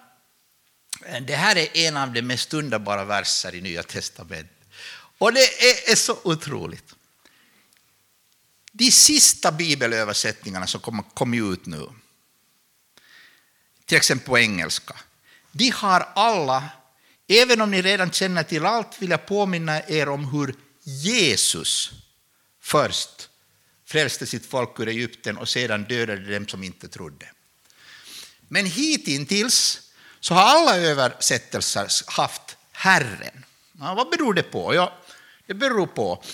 det 1.26 1.34
här 1.34 1.56
är 1.56 1.76
en 1.76 1.96
av 1.96 2.12
de 2.12 2.22
mest 2.22 2.54
underbara 2.54 3.04
verser 3.04 3.54
i 3.54 3.60
Nya 3.60 3.82
Testamentet. 3.82 4.56
Och 5.18 5.32
det 5.32 5.62
är 5.90 5.96
så 5.96 6.18
otroligt. 6.24 6.94
De 8.72 8.90
sista 8.90 9.52
bibelöversättningarna 9.52 10.66
som 10.66 10.80
kommer 10.80 11.02
kom 11.02 11.34
ut 11.34 11.66
nu, 11.66 11.86
till 13.84 13.96
exempel 13.96 14.26
på 14.26 14.38
engelska, 14.38 14.96
de 15.52 15.70
har 15.70 16.08
alla, 16.14 16.68
även 17.30 17.60
om 17.60 17.70
ni 17.70 17.82
redan 17.82 18.10
känner 18.10 18.42
till 18.42 18.66
allt, 18.66 19.02
vill 19.02 19.10
jag 19.10 19.26
påminna 19.26 19.82
er 19.82 20.08
om 20.08 20.24
hur 20.24 20.54
Jesus 20.82 21.90
först 22.60 23.28
frälste 23.86 24.26
sitt 24.26 24.46
folk 24.46 24.80
ur 24.80 24.88
Egypten 24.88 25.38
och 25.38 25.48
sedan 25.48 25.84
dödade 25.84 26.34
dem 26.34 26.48
som 26.48 26.64
inte 26.64 26.88
trodde. 26.88 27.26
Men 28.48 28.66
hittills 28.66 29.80
så 30.20 30.34
har 30.34 30.42
alla 30.42 30.76
översättelser 30.76 31.88
haft 32.06 32.56
Herren. 32.72 33.44
Ja, 33.80 33.94
vad 33.94 34.10
beror 34.10 34.34
det 34.34 34.42
på? 34.42 34.74
Ja, 34.74 34.98
det 35.46 35.54
beror 35.54 35.86
på 35.86 36.24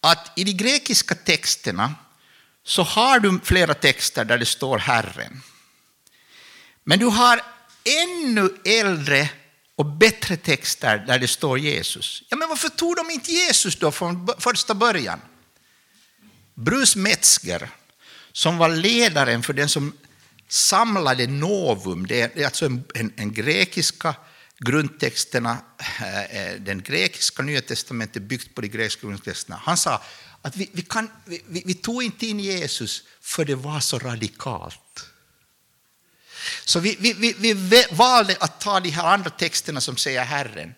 att 0.00 0.32
i 0.36 0.44
de 0.44 0.52
grekiska 0.52 1.14
texterna 1.14 1.94
så 2.64 2.82
har 2.82 3.20
du 3.20 3.40
flera 3.44 3.74
texter 3.74 4.24
där 4.24 4.38
det 4.38 4.46
står 4.46 4.78
Herren. 4.78 5.42
Men 6.84 6.98
du 6.98 7.06
har 7.06 7.42
ännu 7.84 8.54
äldre 8.64 9.28
och 9.76 9.86
bättre 9.86 10.36
texter 10.36 10.98
där 10.98 11.18
det 11.18 11.28
står 11.28 11.58
Jesus. 11.58 12.22
Ja, 12.28 12.36
men 12.36 12.48
varför 12.48 12.68
tog 12.68 12.96
de 12.96 13.10
inte 13.10 13.32
Jesus 13.32 13.78
då 13.78 13.92
från 13.92 14.28
första 14.38 14.74
början? 14.74 15.20
Bruce 16.54 16.98
Metzger, 16.98 17.70
som 18.32 18.58
var 18.58 18.68
ledaren 18.68 19.42
för 19.42 19.52
den 19.52 19.68
som 19.68 19.92
samlade 20.48 21.26
Novum, 21.26 22.06
det 22.06 22.20
är 22.20 22.44
alltså 22.44 22.66
en, 22.66 22.84
en, 22.94 23.12
en 23.16 23.32
grekiska 23.32 24.14
grundtexterna, 24.58 25.58
eh, 26.00 26.22
eh, 26.22 26.60
den 26.60 26.82
grekiska 26.82 27.42
nya 27.42 27.60
testamentet 27.60 28.22
byggt 28.22 28.54
på 28.54 28.60
de 28.60 28.68
grekiska 28.68 29.06
grundtexterna. 29.06 29.60
Han 29.64 29.76
sa 29.76 30.02
att 30.42 30.56
vi, 30.56 30.70
vi, 30.72 30.82
kan, 30.82 31.10
vi, 31.24 31.62
vi 31.66 31.74
tog 31.74 32.02
inte 32.02 32.26
in 32.26 32.40
Jesus 32.40 33.02
för 33.20 33.44
det 33.44 33.54
var 33.54 33.80
så 33.80 33.98
radikalt. 33.98 35.11
Så 36.64 36.80
vi, 36.80 36.96
vi, 37.00 37.32
vi, 37.32 37.86
valde 37.90 38.36
att 38.40 38.60
ta 38.60 38.80
de 38.80 38.90
här 38.90 39.04
andra 39.04 39.30
texterna 39.30 39.80
som 39.80 39.96
säger 39.96 40.24
Herren. 40.24 40.74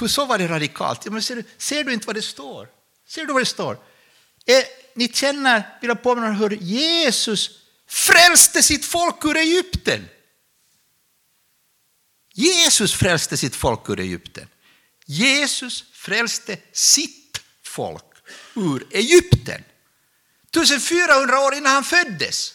Hur 0.00 0.08
så 0.08 0.24
var 0.24 0.38
det 0.38 0.48
radikalt? 0.48 1.04
Ja, 1.04 1.10
men 1.10 1.22
ser, 1.22 1.36
du, 1.36 1.44
ser 1.58 1.84
du 1.84 1.92
inte 1.92 2.06
vad 2.06 2.16
det 2.16 2.22
står? 2.22 2.68
Ser 3.08 3.24
du 3.24 3.32
vad 3.32 3.42
det 3.42 3.46
står? 3.46 3.78
Eh, 4.46 4.64
ni 4.94 5.08
känner, 5.08 5.78
vill 5.80 5.88
jag 5.88 6.02
påminna 6.02 6.32
hur 6.32 6.50
Jesus 6.50 7.50
frälste 7.88 8.62
sitt 8.62 8.84
folk 8.84 9.24
ur 9.24 9.36
Egypten. 9.36 10.08
Jesus 12.34 12.94
frälste 12.94 13.36
sitt 13.36 13.56
folk 13.56 13.88
ur 13.88 14.00
Egypten. 14.00 14.48
Jesus 15.06 15.84
frälste 15.92 16.56
sitt 16.72 17.40
folk 17.62 18.14
ur 18.54 18.86
Egypten. 18.90 19.64
1400 20.50 21.40
år 21.40 21.54
innan 21.54 21.72
han 21.72 21.84
föddes. 21.84 22.54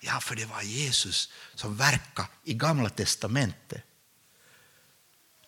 Ja, 0.00 0.20
för 0.20 0.36
det 0.36 0.44
var 0.44 0.62
Jesus 0.62 1.32
som 1.54 1.76
verkade 1.76 2.28
i 2.44 2.54
Gamla 2.54 2.88
testamentet. 2.88 3.82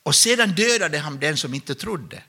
Och 0.03 0.15
sedan 0.15 0.53
dödade 0.53 0.99
han 0.99 1.21
den 1.21 1.37
som 1.37 1.55
inte 1.55 1.75
trodde. 1.75 2.23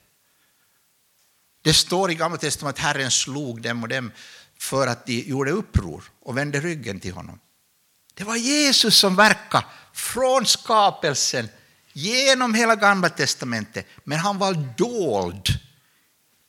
Det 1.62 1.74
står 1.74 2.12
i 2.12 2.16
Gamla 2.16 2.38
testamentet 2.38 2.80
att 2.80 2.86
Herren 2.86 3.12
slog 3.12 3.62
dem 3.62 3.84
och 3.84 3.90
dem 3.90 4.12
för 4.58 4.88
att 4.88 5.06
de 5.06 5.20
gjorde 5.20 5.52
uppror 5.52 6.04
och 6.20 6.38
vände 6.38 6.60
ryggen 6.60 7.00
till 7.00 7.14
honom. 7.14 7.40
Det 8.14 8.24
var 8.24 8.36
Jesus 8.36 8.98
som 8.98 9.16
verkade 9.16 9.66
från 9.94 10.46
skapelsen 10.46 11.50
genom 11.94 12.54
hela 12.54 12.76
Gamla 12.76 13.10
testamentet, 13.10 13.88
men 14.04 14.20
han 14.20 14.38
var 14.38 14.54
dold 14.78 15.48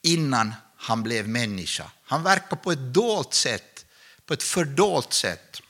innan 0.03 0.55
han 0.77 1.03
blev 1.03 1.29
människa. 1.29 1.91
Han 2.05 2.23
verkade 2.23 2.63
på 2.63 2.73
ett 2.73 2.95
dolt 2.95 3.35
sätt, 3.35 3.87
på 4.33 4.35
ett 4.35 4.43
fördolt 4.43 5.13
sätt. 5.13 5.61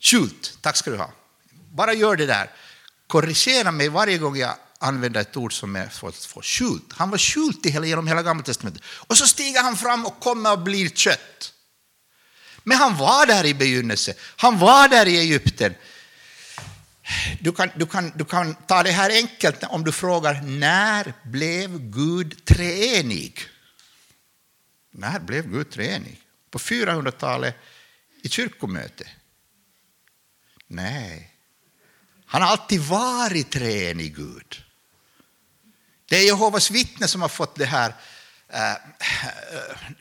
Skjult, 0.00 0.58
tack 0.60 0.76
ska 0.76 0.90
du 0.90 0.96
ha. 0.96 1.12
Bara 1.72 1.94
gör 1.94 2.16
det 2.16 2.26
där. 2.26 2.50
Korrigera 3.06 3.70
mig 3.72 3.88
varje 3.88 4.18
gång 4.18 4.36
jag 4.36 4.54
använder 4.78 5.20
ett 5.20 5.36
ord 5.36 5.52
som 5.52 5.76
är 5.76 5.88
för, 5.88 6.10
för 6.10 6.42
skjult. 6.42 6.92
Han 6.92 7.10
var 7.10 7.18
skjult 7.18 7.66
genom 7.66 8.06
hela 8.06 8.22
Gamla 8.22 8.42
testamentet. 8.42 8.82
Och 8.84 9.16
så 9.16 9.26
stiger 9.26 9.62
han 9.62 9.76
fram 9.76 10.06
och 10.06 10.20
kommer 10.20 10.52
och 10.52 10.58
blir 10.58 10.88
kött. 10.88 11.52
Men 12.64 12.78
han 12.78 12.96
var 12.96 13.26
där 13.26 13.44
i 13.46 13.54
begynnelsen. 13.54 14.14
Han 14.36 14.58
var 14.58 14.88
där 14.88 15.06
i 15.06 15.18
Egypten. 15.18 15.74
Du 17.40 17.52
kan, 17.52 17.70
du, 17.76 17.86
kan, 17.86 18.12
du 18.14 18.24
kan 18.24 18.54
ta 18.54 18.82
det 18.82 18.90
här 18.90 19.10
enkelt 19.10 19.64
om 19.68 19.84
du 19.84 19.92
frågar 19.92 20.42
när 20.42 21.14
blev 21.22 21.78
Gud 21.78 22.44
treenig? 22.44 23.40
När 24.90 25.20
blev 25.20 25.52
Gud 25.52 25.70
treenig? 25.70 26.20
På 26.50 26.58
400-talet 26.58 27.54
i 28.22 28.28
kyrkomötet? 28.28 29.08
Nej. 30.66 31.34
Han 32.26 32.42
har 32.42 32.48
alltid 32.48 32.80
varit 32.80 33.50
treenig 33.50 34.16
Gud. 34.16 34.62
Det 36.08 36.16
är 36.16 36.26
Jehovas 36.26 36.70
vittnen 36.70 37.08
som 37.08 37.22
har 37.22 37.28
fått 37.28 37.54
det 37.54 37.64
här 37.64 37.94
eh, 38.48 38.72
eh, 38.72 38.78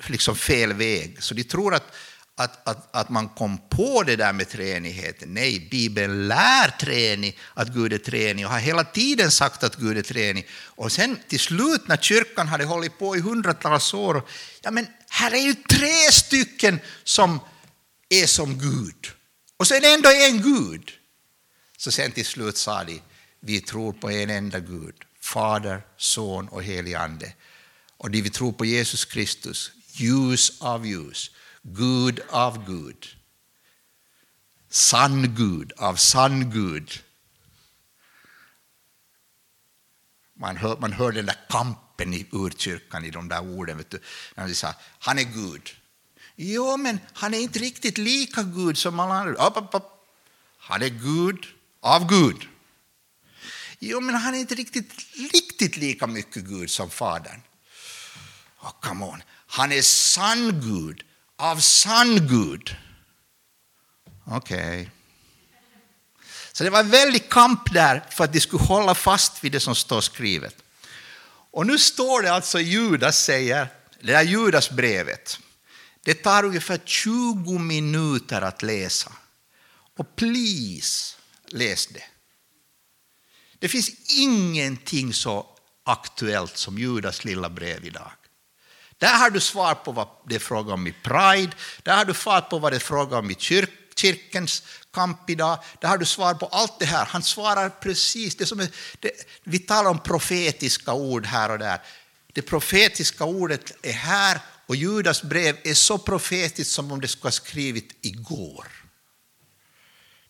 liksom 0.07 0.35
fel 0.35 0.73
väg. 0.73 1.23
Så 1.23 1.33
de 1.33 1.43
tror 1.43 1.75
att 1.75 1.95
att, 2.39 2.67
att, 2.67 2.95
att 2.95 3.09
man 3.09 3.29
kom 3.29 3.57
på 3.69 4.03
det 4.03 4.15
där 4.15 4.33
med 4.33 4.49
treenigheten. 4.49 5.33
Nej, 5.33 5.67
Bibeln 5.71 6.27
lär 6.27 6.69
treenig 6.79 7.39
att 7.53 7.67
Gud 7.67 7.93
är 7.93 7.97
treenig 7.97 8.45
och 8.45 8.51
har 8.51 8.59
hela 8.59 8.83
tiden 8.83 9.31
sagt 9.31 9.63
att 9.63 9.75
Gud 9.75 9.97
är 9.97 10.01
treenig. 10.01 10.47
Och 10.65 10.91
sen 10.91 11.19
till 11.27 11.39
slut 11.39 11.87
när 11.87 11.97
kyrkan 11.97 12.47
hade 12.47 12.65
hållit 12.65 12.99
på 12.99 13.15
i 13.15 13.19
hundratals 13.19 13.93
år, 13.93 14.27
ja 14.61 14.71
men 14.71 14.87
här 15.09 15.31
är 15.31 15.41
ju 15.41 15.53
tre 15.53 16.11
stycken 16.11 16.79
som 17.03 17.39
är 18.09 18.25
som 18.25 18.59
Gud. 18.59 19.11
Och 19.57 19.67
så 19.67 19.75
är 19.75 19.81
det 19.81 19.93
ändå 19.93 20.09
en 20.09 20.41
Gud. 20.41 20.91
Så 21.77 21.91
sen 21.91 22.11
till 22.11 22.25
slut 22.25 22.57
sa 22.57 22.83
de, 22.83 23.01
vi 23.39 23.61
tror 23.61 23.93
på 23.93 24.11
en 24.11 24.29
enda 24.29 24.59
Gud, 24.59 24.95
Fader, 25.21 25.81
Son 25.97 26.47
och 26.47 26.63
helig 26.63 26.93
Ande. 26.93 27.33
Och 27.97 28.11
de 28.11 28.21
vi 28.21 28.29
tror 28.29 28.51
på 28.51 28.65
Jesus 28.65 29.05
Kristus, 29.05 29.71
ljus 29.91 30.61
av 30.61 30.85
ljus 30.85 31.31
Gud 31.75 32.19
av 32.29 32.65
Gud. 32.65 33.07
Sann 34.69 35.35
Gud 35.35 35.73
av 35.77 35.95
sann 35.95 36.51
Gud. 36.51 37.03
Man 40.33 40.57
hör, 40.57 40.77
man 40.77 40.93
hör 40.93 41.11
den 41.11 41.25
där 41.25 41.39
kampen 41.49 42.13
i 42.13 42.27
urkyrkan 42.31 43.05
i 43.05 43.11
de 43.11 43.29
där 43.29 43.41
orden. 43.41 43.77
Vet 43.77 43.89
du, 43.89 43.99
när 44.35 44.47
de 44.47 44.55
sa 44.55 44.73
han 44.99 45.19
är 45.19 45.23
Gud. 45.23 45.75
Jo, 46.35 46.77
men 46.77 46.99
han 47.13 47.33
är 47.33 47.39
inte 47.39 47.59
riktigt 47.59 47.97
lika 47.97 48.43
Gud 48.43 48.77
som 48.77 48.99
alla 48.99 49.13
andra. 49.13 49.47
Upp, 49.47 49.57
upp, 49.57 49.75
upp. 49.75 49.83
Han 50.57 50.81
är 50.81 50.89
Gud 50.89 51.45
av 51.79 52.07
Gud. 52.07 52.47
Jo, 53.79 54.01
men 54.01 54.15
han 54.15 54.35
är 54.35 54.39
inte 54.39 54.55
riktigt, 54.55 54.93
riktigt 55.33 55.77
lika 55.77 56.07
mycket 56.07 56.43
Gud 56.43 56.71
som 56.71 56.89
Fadern. 56.89 57.41
Oh, 58.59 58.71
come 58.81 59.05
on. 59.05 59.23
Han 59.47 59.71
är 59.71 59.81
sann 59.81 60.61
Gud 60.61 61.03
av 61.37 61.59
sann 61.59 62.27
Gud. 62.27 62.75
Okej. 64.25 64.81
Okay. 64.81 64.87
Så 66.51 66.63
det 66.63 66.69
var 66.69 66.79
en 66.79 66.89
väldig 66.89 67.29
kamp 67.29 67.73
där 67.73 68.03
för 68.09 68.23
att 68.23 68.33
de 68.33 68.39
skulle 68.39 68.63
hålla 68.63 68.95
fast 68.95 69.43
vid 69.43 69.51
det 69.51 69.59
som 69.59 69.75
står 69.75 70.01
skrivet. 70.01 70.55
Och 71.51 71.67
nu 71.67 71.77
står 71.77 72.21
det 72.21 72.33
alltså 72.33 72.59
Judas 72.59 73.23
säger, 73.23 73.67
det 74.01 74.11
där 74.11 74.23
Judasbrevet, 74.23 75.39
det 76.03 76.13
tar 76.13 76.43
ungefär 76.43 76.79
20 76.85 77.57
minuter 77.57 78.41
att 78.41 78.61
läsa. 78.61 79.11
Och 79.97 80.15
please, 80.15 81.15
läs 81.47 81.87
det. 81.87 82.03
Det 83.59 83.67
finns 83.67 83.89
ingenting 84.09 85.13
så 85.13 85.45
aktuellt 85.83 86.57
som 86.57 86.77
Judas 86.77 87.25
lilla 87.25 87.49
brev 87.49 87.85
idag. 87.85 88.11
Där 88.97 89.13
har 89.13 89.29
du 89.29 89.39
svar 89.39 89.75
på 89.75 89.91
vad 89.91 90.07
det 90.27 90.35
är 90.35 90.39
fråga 90.39 90.73
om 90.73 90.87
i 90.87 90.91
Pride, 90.91 91.51
där 91.83 91.97
har 91.97 92.05
du 92.05 92.13
svar 92.13 92.41
på 92.41 92.59
vad 92.59 92.71
det 92.71 92.75
är 92.75 92.79
fråga 92.79 93.17
om 93.17 93.31
i 93.31 93.35
kyrk, 93.35 93.69
kyrkens 93.95 94.63
kamp 94.91 95.29
idag, 95.29 95.59
där 95.81 95.87
har 95.87 95.97
du 95.97 96.05
svar 96.05 96.33
på 96.33 96.45
allt 96.45 96.79
det 96.79 96.85
här. 96.85 97.05
Han 97.05 97.23
svarar 97.23 97.69
precis, 97.69 98.35
det 98.35 98.45
som 98.45 98.59
är, 98.59 98.69
det, 98.99 99.11
vi 99.43 99.59
talar 99.59 99.89
om 99.89 99.99
profetiska 99.99 100.93
ord 100.93 101.25
här 101.25 101.51
och 101.51 101.59
där. 101.59 101.81
Det 102.33 102.41
profetiska 102.41 103.23
ordet 103.23 103.71
är 103.81 103.93
här 103.93 104.39
och 104.65 104.75
Judas 104.75 105.23
brev 105.23 105.57
är 105.63 105.73
så 105.73 105.97
profetiskt 105.97 106.71
som 106.71 106.91
om 106.91 107.01
det 107.01 107.07
skulle 107.07 107.27
ha 107.27 107.31
skrivit 107.31 107.95
igår. 108.01 108.67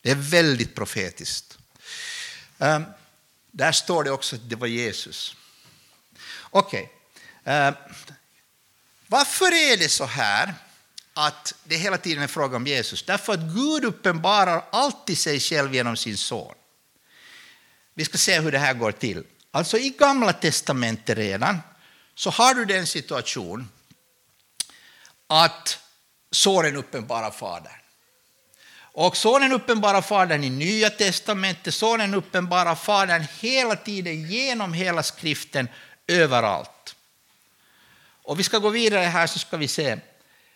Det 0.01 0.11
är 0.11 0.15
väldigt 0.15 0.75
profetiskt. 0.75 1.57
Um, 2.57 2.85
där 3.51 3.71
står 3.71 4.03
det 4.03 4.11
också 4.11 4.35
att 4.35 4.49
det 4.49 4.55
var 4.55 4.67
Jesus. 4.67 5.35
Okej. 6.49 6.91
Okay. 7.43 7.69
Uh, 7.69 7.73
varför 9.07 9.71
är 9.71 9.77
det 9.77 9.89
så 9.89 10.05
här 10.05 10.53
att 11.13 11.53
det 11.63 11.75
hela 11.75 11.97
tiden 11.97 12.23
är 12.23 12.27
fråga 12.27 12.55
om 12.57 12.67
Jesus? 12.67 13.03
Därför 13.03 13.33
att 13.33 13.39
Gud 13.39 13.85
uppenbarar 13.85 14.63
alltid 14.71 15.17
sig 15.17 15.39
själv 15.39 15.73
genom 15.75 15.97
sin 15.97 16.17
son. 16.17 16.55
Vi 17.93 18.05
ska 18.05 18.17
se 18.17 18.39
hur 18.39 18.51
det 18.51 18.59
här 18.59 18.73
går 18.73 18.91
till. 18.91 19.23
Alltså 19.51 19.77
i 19.77 19.89
Gamla 19.89 20.33
testamentet 20.33 21.17
redan 21.17 21.59
så 22.15 22.29
har 22.29 22.53
du 22.53 22.65
den 22.65 22.87
situation 22.87 23.69
att 25.27 25.79
sonen 26.31 26.75
uppenbarar 26.75 27.31
Fadern. 27.31 27.73
Och 28.79 29.17
sonen 29.17 29.51
uppenbarar 29.51 30.01
Fadern 30.01 30.43
i 30.43 30.49
Nya 30.49 30.89
testamentet, 30.89 31.73
sonen 31.73 32.13
uppenbarar 32.13 32.75
Fadern 32.75 33.25
hela 33.39 33.75
tiden 33.75 34.31
genom 34.31 34.73
hela 34.73 35.03
skriften, 35.03 35.69
överallt. 36.07 36.95
Och 38.27 38.39
vi 38.39 38.43
ska 38.43 38.57
gå 38.57 38.69
vidare 38.69 39.03
här 39.03 39.27
så 39.27 39.39
ska 39.39 39.57
vi 39.57 39.67
se. 39.67 39.97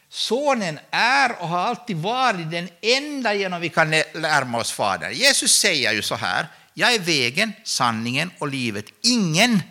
Sonen 0.09 0.79
är 0.91 1.41
och 1.41 1.47
har 1.47 1.59
alltid 1.59 1.97
varit 1.97 2.51
den 2.51 2.69
enda 2.81 3.33
genom 3.33 3.61
vi 3.61 3.69
kan 3.69 3.89
närma 3.89 4.57
oss 4.57 4.71
Fadern. 4.71 5.13
Jesus 5.13 5.59
säger 5.59 5.93
ju 5.93 6.01
så 6.01 6.15
här, 6.15 6.47
jag 6.73 6.93
är 6.93 6.99
vägen, 6.99 7.53
sanningen 7.63 8.31
och 8.39 8.47
livet. 8.47 8.85
Ingen 9.01 9.61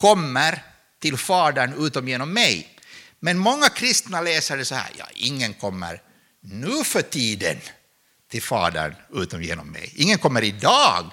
kommer 0.00 0.62
till 1.00 1.16
Fadern 1.16 1.86
utom 1.86 2.08
genom 2.08 2.32
mig. 2.32 2.78
Men 3.20 3.38
många 3.38 3.68
kristna 3.68 4.20
läser 4.20 4.56
det 4.56 4.64
så 4.64 4.74
här, 4.74 4.90
ja, 4.98 5.04
ingen 5.14 5.54
kommer 5.54 6.02
nu 6.40 6.84
för 6.84 7.02
tiden 7.02 7.56
till 8.30 8.42
Fadern 8.42 8.94
utom 9.14 9.42
genom 9.42 9.72
mig. 9.72 9.92
Ingen 9.96 10.18
kommer 10.18 10.42
idag 10.42 11.10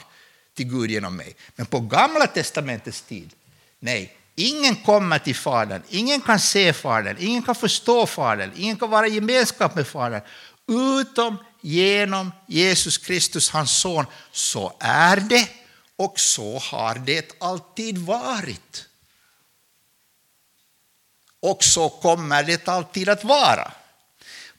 till 0.55 0.67
Gud 0.67 0.91
genom 0.91 1.15
mig. 1.15 1.35
Men 1.55 1.65
på 1.65 1.79
Gamla 1.79 2.27
testamentets 2.27 3.01
tid, 3.01 3.33
nej, 3.79 4.18
ingen 4.39 4.75
kommer 4.75 5.19
till 5.19 5.35
Fadern, 5.35 5.81
ingen 5.89 6.21
kan 6.21 6.39
se 6.39 6.73
Fadern, 6.73 7.17
ingen 7.19 7.43
kan 7.43 7.55
förstå 7.55 8.05
Fadern, 8.05 8.51
ingen 8.55 8.77
kan 8.77 8.89
vara 8.89 9.07
i 9.07 9.13
gemenskap 9.13 9.75
med 9.75 9.87
Fadern, 9.87 10.21
utom 10.67 11.37
genom 11.61 12.31
Jesus 12.47 12.97
Kristus, 12.97 13.49
hans 13.49 13.71
son. 13.71 14.05
Så 14.31 14.73
är 14.79 15.17
det 15.17 15.49
och 15.95 16.19
så 16.19 16.57
har 16.57 16.95
det 16.95 17.35
alltid 17.39 17.97
varit. 17.97 18.85
Och 21.41 21.63
så 21.63 21.89
kommer 21.89 22.43
det 22.43 22.67
alltid 22.67 23.09
att 23.09 23.23
vara. 23.23 23.71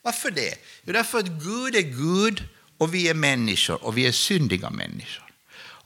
Varför 0.02 0.30
det? 0.30 0.54
Jo, 0.84 0.92
därför 0.92 1.18
att 1.18 1.26
Gud 1.26 1.76
är 1.76 1.80
Gud 1.80 2.48
och 2.78 2.94
vi 2.94 3.08
är 3.08 3.14
människor 3.14 3.84
och 3.84 3.98
vi 3.98 4.06
är 4.06 4.12
syndiga 4.12 4.70
människor. 4.70 5.29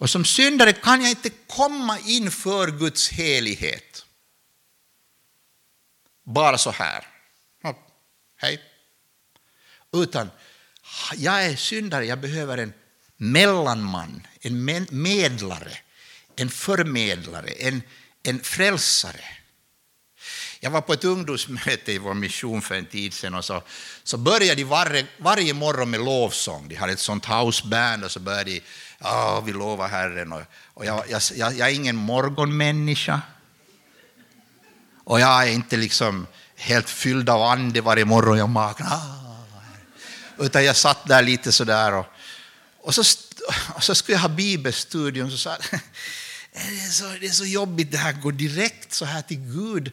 Och 0.04 0.10
som 0.10 0.24
syndare 0.24 0.72
kan 0.72 1.00
jag 1.00 1.10
inte 1.10 1.30
komma 1.30 1.98
inför 1.98 2.70
Guds 2.70 3.08
helighet. 3.08 4.04
Bara 6.24 6.58
så 6.58 6.70
här. 6.70 7.06
Hej. 8.36 8.62
Utan 9.92 10.30
jag 11.16 11.44
är 11.44 11.56
syndare, 11.56 12.06
jag 12.06 12.20
behöver 12.20 12.58
en 12.58 12.72
mellanman, 13.16 14.26
en 14.40 14.64
medlare, 14.90 15.78
en 16.36 16.50
förmedlare, 16.50 17.50
en, 17.50 17.82
en 18.22 18.40
frälsare. 18.40 19.24
Jag 20.60 20.70
var 20.70 20.80
på 20.80 20.92
ett 20.92 21.04
ungdomsmöte 21.04 21.92
i 21.92 21.98
vår 21.98 22.14
mission 22.14 22.62
för 22.62 22.74
en 22.74 22.86
tid 22.86 23.14
sedan 23.14 23.34
och 23.34 23.44
så, 23.44 23.62
så 24.02 24.16
började 24.16 24.54
de 24.54 24.64
varje, 24.64 25.06
varje 25.18 25.54
morgon 25.54 25.90
med 25.90 26.00
lovsång. 26.00 26.68
De 26.68 26.74
hade 26.74 26.92
ett 26.92 27.00
sånt 27.00 27.26
houseband 27.26 28.04
och 28.04 28.10
så 28.10 28.20
började 28.20 28.50
de, 28.50 28.62
ja, 29.04 29.40
vi 29.40 29.52
lovar 29.52 29.88
Herren. 29.88 30.32
Och, 30.32 30.42
och 30.74 30.84
jag, 30.84 31.04
jag, 31.08 31.22
jag, 31.34 31.54
jag 31.54 31.68
är 31.68 31.74
ingen 31.74 31.96
morgonmänniska. 31.96 33.20
Och 35.04 35.20
jag 35.20 35.48
är 35.48 35.52
inte 35.52 35.76
liksom 35.76 36.26
helt 36.56 36.90
fylld 36.90 37.30
av 37.30 37.42
ande 37.42 37.80
varje 37.80 38.04
morgon. 38.04 38.38
Jag 38.38 38.48
vaknar. 38.48 38.88
ah. 38.90 39.20
Utan 40.38 40.64
jag 40.64 40.76
satt 40.76 41.06
där 41.06 41.22
lite 41.22 41.52
sådär 41.52 41.92
och, 41.92 42.06
och, 42.80 42.94
så, 42.94 43.02
och 43.74 43.84
så 43.84 43.94
skulle 43.94 44.16
jag 44.16 44.22
ha 44.22 44.28
bibelstudium. 44.28 45.30
Så 45.30 45.36
sa 45.36 45.56
det 46.52 46.58
är, 46.60 46.90
så, 46.90 47.04
det 47.20 47.26
är 47.26 47.30
så 47.30 47.44
jobbigt 47.44 47.92
det 47.92 47.98
här, 47.98 48.12
gå 48.12 48.30
direkt 48.30 48.92
så 48.92 49.04
här 49.04 49.22
till 49.22 49.40
Gud 49.40 49.92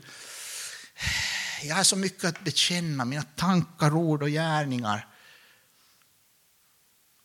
jag 1.64 1.76
har 1.76 1.84
så 1.84 1.96
mycket 1.96 2.24
att 2.24 2.44
bekänna, 2.44 3.06
mina 3.06 3.24
tankar, 3.24 3.96
ord 3.96 4.24
och 4.24 4.30
gärningar. 4.30 5.08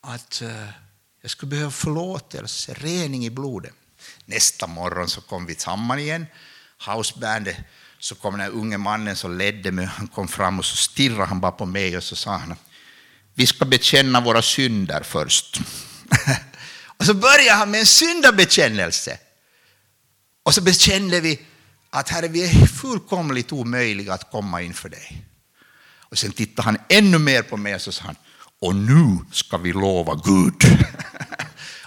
Att 0.00 0.42
uh, 0.42 0.68
jag 1.26 1.30
skulle 1.30 1.50
behöva 1.50 1.70
förlåtelse, 1.70 2.74
rening 2.74 3.26
i 3.26 3.30
blodet. 3.30 3.72
Nästa 4.24 4.66
morgon 4.66 5.08
så 5.08 5.20
kom 5.20 5.46
vi 5.46 5.54
samman 5.54 5.98
igen, 5.98 6.26
housebandet. 6.86 7.56
Så 7.98 8.14
kom 8.14 8.38
den 8.38 8.50
unge 8.50 8.78
mannen 8.78 9.16
som 9.16 9.38
ledde 9.38 9.72
mig, 9.72 9.84
han 9.84 10.06
kom 10.06 10.28
fram 10.28 10.58
och 10.58 10.64
så 10.64 10.76
stirrade 10.76 11.24
han 11.24 11.40
bara 11.40 11.52
på 11.52 11.66
mig 11.66 11.96
och 11.96 12.02
så 12.02 12.16
sa 12.16 12.36
han, 12.36 12.54
vi 13.34 13.46
ska 13.46 13.64
bekänna 13.64 14.20
våra 14.20 14.42
synder 14.42 15.02
först. 15.02 15.60
och 16.96 17.06
så 17.06 17.14
började 17.14 17.58
han 17.58 17.70
med 17.70 17.80
en 17.80 17.86
syndabekännelse. 17.86 19.18
Och 20.42 20.54
så 20.54 20.60
bekände 20.62 21.20
vi 21.20 21.40
att 21.90 22.08
Herre, 22.08 22.28
vi 22.28 22.44
är 22.44 22.66
fullkomligt 22.66 23.52
omöjliga 23.52 24.12
att 24.12 24.30
komma 24.30 24.62
inför 24.62 24.88
dig. 24.88 25.24
Och 25.98 26.18
sen 26.18 26.32
tittade 26.32 26.66
han 26.66 26.78
ännu 26.88 27.18
mer 27.18 27.42
på 27.42 27.56
mig 27.56 27.74
och 27.74 27.80
så 27.80 27.92
sa 27.92 28.04
han, 28.04 28.16
och 28.60 28.74
nu 28.74 29.18
ska 29.32 29.56
vi 29.56 29.72
lova 29.72 30.20
Gud. 30.24 30.54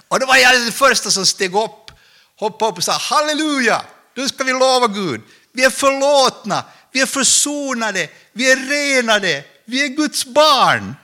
och 0.09 0.19
då 0.19 0.25
var 0.25 0.37
jag 0.37 0.53
den 0.53 0.71
första 0.71 1.11
som 1.11 1.25
steg 1.25 1.55
upp, 1.55 1.91
hoppade 2.35 2.71
upp 2.71 2.77
och 2.77 2.83
sa 2.83 2.91
halleluja, 2.91 3.85
nu 4.15 4.27
ska 4.27 4.43
vi 4.43 4.51
lova 4.51 4.87
Gud. 4.87 5.21
Vi 5.51 5.63
är 5.63 5.69
förlåtna, 5.69 6.65
vi 6.91 7.01
är 7.01 7.05
försonade, 7.05 8.09
vi 8.33 8.51
är 8.51 8.55
renade, 8.55 9.43
vi 9.65 9.85
är 9.85 9.87
Guds 9.87 10.25
barn. 10.25 10.95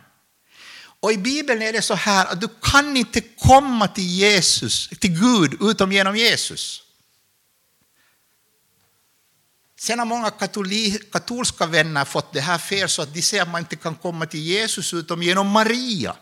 Och 0.99 1.11
i 1.11 1.17
Bibeln 1.17 1.61
är 1.61 1.73
det 1.73 1.81
så 1.81 1.93
här 1.93 2.25
att 2.25 2.41
du 2.41 2.47
kan 2.61 2.97
inte 2.97 3.21
komma 3.21 3.87
till 3.87 4.07
Jesus, 4.07 4.89
till 4.99 5.19
Gud 5.19 5.57
utom 5.61 5.91
genom 5.91 6.15
Jesus. 6.15 6.81
Sen 9.79 9.99
har 9.99 10.05
många 10.05 10.31
katolska 11.11 11.65
vänner 11.65 12.05
fått 12.05 12.33
det 12.33 12.41
här 12.41 12.57
fel 12.57 12.89
så 12.89 13.01
att 13.01 13.13
de 13.13 13.21
säger 13.21 13.43
att 13.43 13.49
man 13.49 13.61
inte 13.61 13.75
kan 13.75 13.95
komma 13.95 14.25
till 14.25 14.39
Jesus 14.39 14.93
utom 14.93 15.23
genom 15.23 15.47
Maria. 15.47 16.15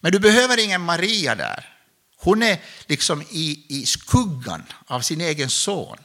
Men 0.00 0.12
du 0.12 0.18
behöver 0.18 0.58
ingen 0.58 0.80
Maria 0.80 1.34
där. 1.34 1.79
Hon 2.22 2.42
är 2.42 2.58
liksom 2.86 3.22
i, 3.22 3.64
i 3.68 3.86
skuggan 3.86 4.62
av 4.86 5.00
sin 5.00 5.20
egen 5.20 5.50
son. 5.50 5.98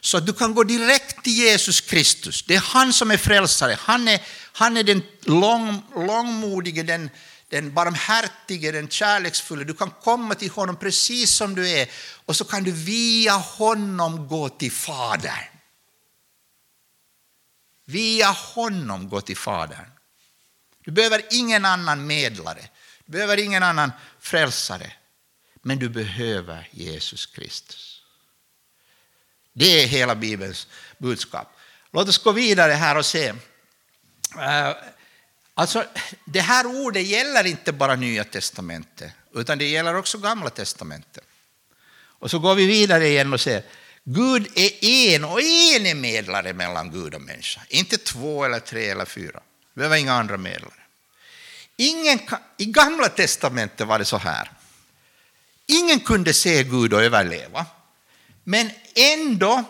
Så 0.00 0.20
du 0.20 0.32
kan 0.32 0.54
gå 0.54 0.64
direkt 0.64 1.24
till 1.24 1.32
Jesus 1.32 1.80
Kristus. 1.80 2.42
Det 2.42 2.54
är 2.54 2.60
han 2.60 2.92
som 2.92 3.10
är 3.10 3.16
frälsare. 3.16 3.76
Han 3.80 4.08
är, 4.08 4.20
han 4.52 4.76
är 4.76 4.82
den 4.82 5.02
lång, 5.20 5.82
långmodige, 5.94 6.82
den, 6.82 7.10
den 7.48 7.74
barmhärtige, 7.74 8.72
den 8.72 8.88
kärleksfulla. 8.88 9.64
Du 9.64 9.74
kan 9.74 9.90
komma 9.90 10.34
till 10.34 10.50
honom 10.50 10.76
precis 10.76 11.30
som 11.30 11.54
du 11.54 11.70
är 11.70 11.88
och 12.26 12.36
så 12.36 12.44
kan 12.44 12.64
du 12.64 12.70
via 12.70 13.32
honom 13.32 14.28
gå 14.28 14.48
till 14.48 14.72
Fadern. 14.72 15.44
Via 17.84 18.30
honom 18.30 19.08
gå 19.08 19.20
till 19.20 19.36
Fadern. 19.36 19.86
Du 20.84 20.92
behöver 20.92 21.22
ingen 21.30 21.64
annan 21.64 22.06
medlare, 22.06 22.68
du 23.04 23.12
behöver 23.12 23.36
ingen 23.36 23.62
annan 23.62 23.92
frälsare, 24.20 24.92
men 25.66 25.78
du 25.78 25.88
behöver 25.88 26.68
Jesus 26.70 27.26
Kristus. 27.26 28.02
Det 29.52 29.82
är 29.82 29.86
hela 29.86 30.14
Bibelns 30.14 30.66
budskap. 30.98 31.48
Låt 31.92 32.08
oss 32.08 32.18
gå 32.18 32.32
vidare 32.32 32.72
här 32.72 32.96
och 32.96 33.06
se. 33.06 33.28
Eh, 34.38 34.76
alltså, 35.54 35.84
det 36.24 36.40
här 36.40 36.66
ordet 36.66 37.06
gäller 37.06 37.46
inte 37.46 37.72
bara 37.72 37.96
Nya 37.96 38.24
testamentet, 38.24 39.12
utan 39.34 39.58
det 39.58 39.64
gäller 39.64 39.94
också 39.94 40.18
Gamla 40.18 40.50
testamentet. 40.50 41.24
Och 42.18 42.30
så 42.30 42.38
går 42.38 42.54
vi 42.54 42.66
vidare 42.66 43.08
igen 43.08 43.32
och 43.32 43.40
ser 43.40 43.62
Gud 44.04 44.48
är 44.54 44.84
en 44.84 45.24
och 45.24 45.40
en 45.40 45.86
är 45.86 45.94
medlare 45.94 46.52
mellan 46.52 46.90
Gud 46.90 47.14
och 47.14 47.22
människa. 47.22 47.60
Inte 47.68 47.98
två 47.98 48.44
eller 48.44 48.60
tre 48.60 48.90
eller 48.90 49.04
fyra. 49.04 49.40
Vi 49.74 49.78
behöver 49.78 49.96
inga 49.96 50.12
andra 50.12 50.36
medlare. 50.36 50.82
Ingen, 51.76 52.18
I 52.56 52.64
Gamla 52.64 53.08
testamentet 53.08 53.86
var 53.86 53.98
det 53.98 54.04
så 54.04 54.16
här. 54.16 54.55
Ingen 55.66 56.00
kunde 56.00 56.34
se 56.34 56.64
Gud 56.64 56.92
och 56.92 57.02
överleva. 57.02 57.66
Men 58.44 58.70
ändå 58.94 59.64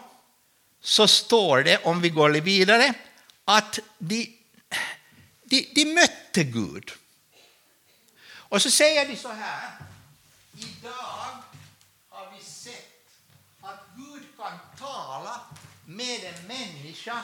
så 0.81 1.09
står 1.09 1.63
det, 1.63 1.85
om 1.85 2.01
vi 2.01 2.09
går 2.09 2.31
vidare, 2.31 2.95
att 3.45 3.79
de, 3.99 4.39
de, 5.45 5.69
de 5.75 5.85
mötte 5.95 6.45
Gud. 6.45 6.91
Och 8.29 8.63
så 8.63 8.71
säger 8.71 9.09
de 9.09 9.17
så 9.17 9.29
här. 9.29 9.71
Idag 10.59 11.43
har 12.09 12.33
vi 12.39 12.45
sett 12.45 13.09
att 13.61 13.87
Gud 13.97 14.23
kan 14.37 14.59
tala 14.79 15.41
med 15.87 16.25
en 16.25 16.47
människa 16.47 17.21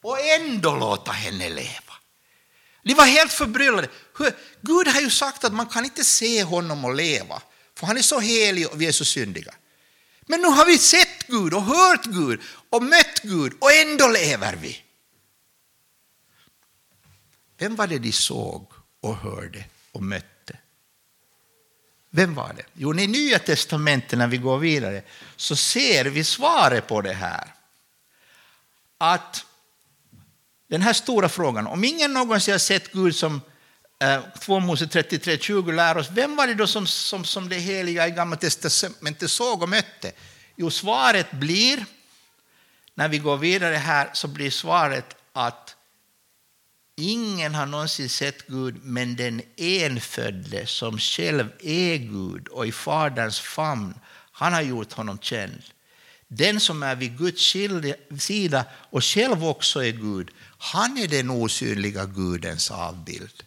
och 0.00 0.20
ändå 0.20 0.76
låta 0.76 1.12
henne 1.12 1.48
leva. 1.48 1.94
De 2.82 2.94
var 2.94 3.06
helt 3.06 3.32
förbryllade. 3.32 3.88
Gud 4.60 4.88
har 4.88 5.00
ju 5.00 5.10
sagt 5.10 5.44
att 5.44 5.52
man 5.52 5.66
kan 5.66 5.84
inte 5.84 6.04
se 6.04 6.42
honom 6.42 6.84
och 6.84 6.94
leva, 6.94 7.42
för 7.76 7.86
han 7.86 7.96
är 7.96 8.02
så 8.02 8.20
helig 8.20 8.68
och 8.68 8.80
vi 8.80 8.86
är 8.86 8.92
så 8.92 9.04
syndiga. 9.04 9.54
Men 10.26 10.40
nu 10.40 10.48
har 10.48 10.66
vi 10.66 10.78
sett 10.78 11.26
Gud 11.26 11.54
och 11.54 11.62
hört 11.62 12.04
Gud 12.04 12.40
och 12.70 12.82
mött 12.82 13.20
Gud 13.22 13.52
och 13.58 13.72
ändå 13.72 14.08
lever 14.08 14.56
vi. 14.56 14.82
Vem 17.58 17.76
var 17.76 17.86
det 17.86 17.98
de 17.98 18.12
såg 18.12 18.72
och 19.00 19.16
hörde 19.16 19.64
och 19.92 20.02
mötte? 20.02 20.58
Vem 22.10 22.34
var 22.34 22.52
det? 22.56 22.64
Jo, 22.72 22.94
i 22.94 23.06
Nya 23.06 23.38
testamentet 23.38 24.18
när 24.18 24.26
vi 24.26 24.36
går 24.36 24.58
vidare 24.58 25.02
så 25.36 25.56
ser 25.56 26.04
vi 26.04 26.24
svaret 26.24 26.86
på 26.86 27.00
det 27.00 27.12
här. 27.12 27.54
Att 28.98 29.46
den 30.68 30.82
här 30.82 30.92
stora 30.92 31.28
frågan, 31.28 31.66
om 31.66 31.84
ingen 31.84 32.12
någonsin 32.12 32.54
har 32.54 32.58
sett 32.58 32.92
Gud 32.92 33.16
som 33.16 33.40
Eh, 33.98 34.20
2 34.40 34.60
Mose 34.60 34.84
33.20 34.84 35.72
lär 35.72 35.96
oss, 35.96 36.10
vem 36.10 36.36
var 36.36 36.46
det 36.46 36.54
då 36.54 36.66
som, 36.66 36.86
som, 36.86 37.24
som 37.24 37.48
det 37.48 37.58
heliga 37.58 38.08
i 38.08 38.10
Gamla 38.10 38.36
testamentet 38.36 39.30
såg 39.30 39.62
och 39.62 39.68
mötte? 39.68 40.12
Jo, 40.56 40.70
svaret 40.70 41.30
blir, 41.30 41.84
när 42.94 43.08
vi 43.08 43.18
går 43.18 43.36
vidare 43.36 43.74
här, 43.74 44.10
så 44.12 44.28
blir 44.28 44.50
svaret 44.50 45.16
att 45.32 45.76
ingen 46.96 47.54
har 47.54 47.66
någonsin 47.66 48.08
sett 48.08 48.46
Gud, 48.46 48.76
men 48.82 49.16
den 49.16 49.42
enfödde 49.56 50.66
som 50.66 50.98
själv 50.98 51.48
är 51.60 51.96
Gud 51.96 52.48
och 52.48 52.66
i 52.66 52.72
Faderns 52.72 53.40
famn, 53.40 53.94
han 54.32 54.52
har 54.52 54.62
gjort 54.62 54.92
honom 54.92 55.18
känd. 55.18 55.62
Den 56.28 56.60
som 56.60 56.82
är 56.82 56.96
vid 56.96 57.18
Guds 57.18 57.54
sida 58.18 58.64
och 58.72 59.04
själv 59.04 59.44
också 59.44 59.84
är 59.84 59.92
Gud, 59.92 60.30
han 60.58 60.98
är 60.98 61.08
den 61.08 61.30
osynliga 61.30 62.04
Gudens 62.04 62.70
avbild. 62.70 63.42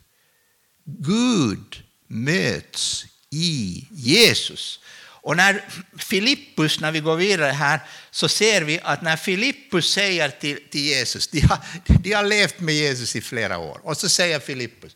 Gud 0.99 1.83
möts 2.07 3.05
i 3.29 3.87
Jesus. 3.91 4.79
Och 5.21 5.37
när 5.37 5.69
Filippus, 5.97 6.79
när 6.79 6.91
vi 6.91 6.99
går 6.99 7.15
vidare 7.15 7.51
här, 7.51 7.79
så 8.11 8.29
ser 8.29 8.61
vi 8.61 8.79
att 8.83 9.01
när 9.01 9.17
Filippus 9.17 9.93
säger 9.93 10.29
till, 10.29 10.69
till 10.69 10.81
Jesus, 10.81 11.27
de 11.27 11.41
har, 11.41 11.59
de 12.03 12.13
har 12.13 12.23
levt 12.23 12.59
med 12.59 12.75
Jesus 12.75 13.15
i 13.15 13.21
flera 13.21 13.57
år, 13.57 13.81
och 13.83 13.97
så 13.97 14.09
säger 14.09 14.39
Filippus, 14.39 14.95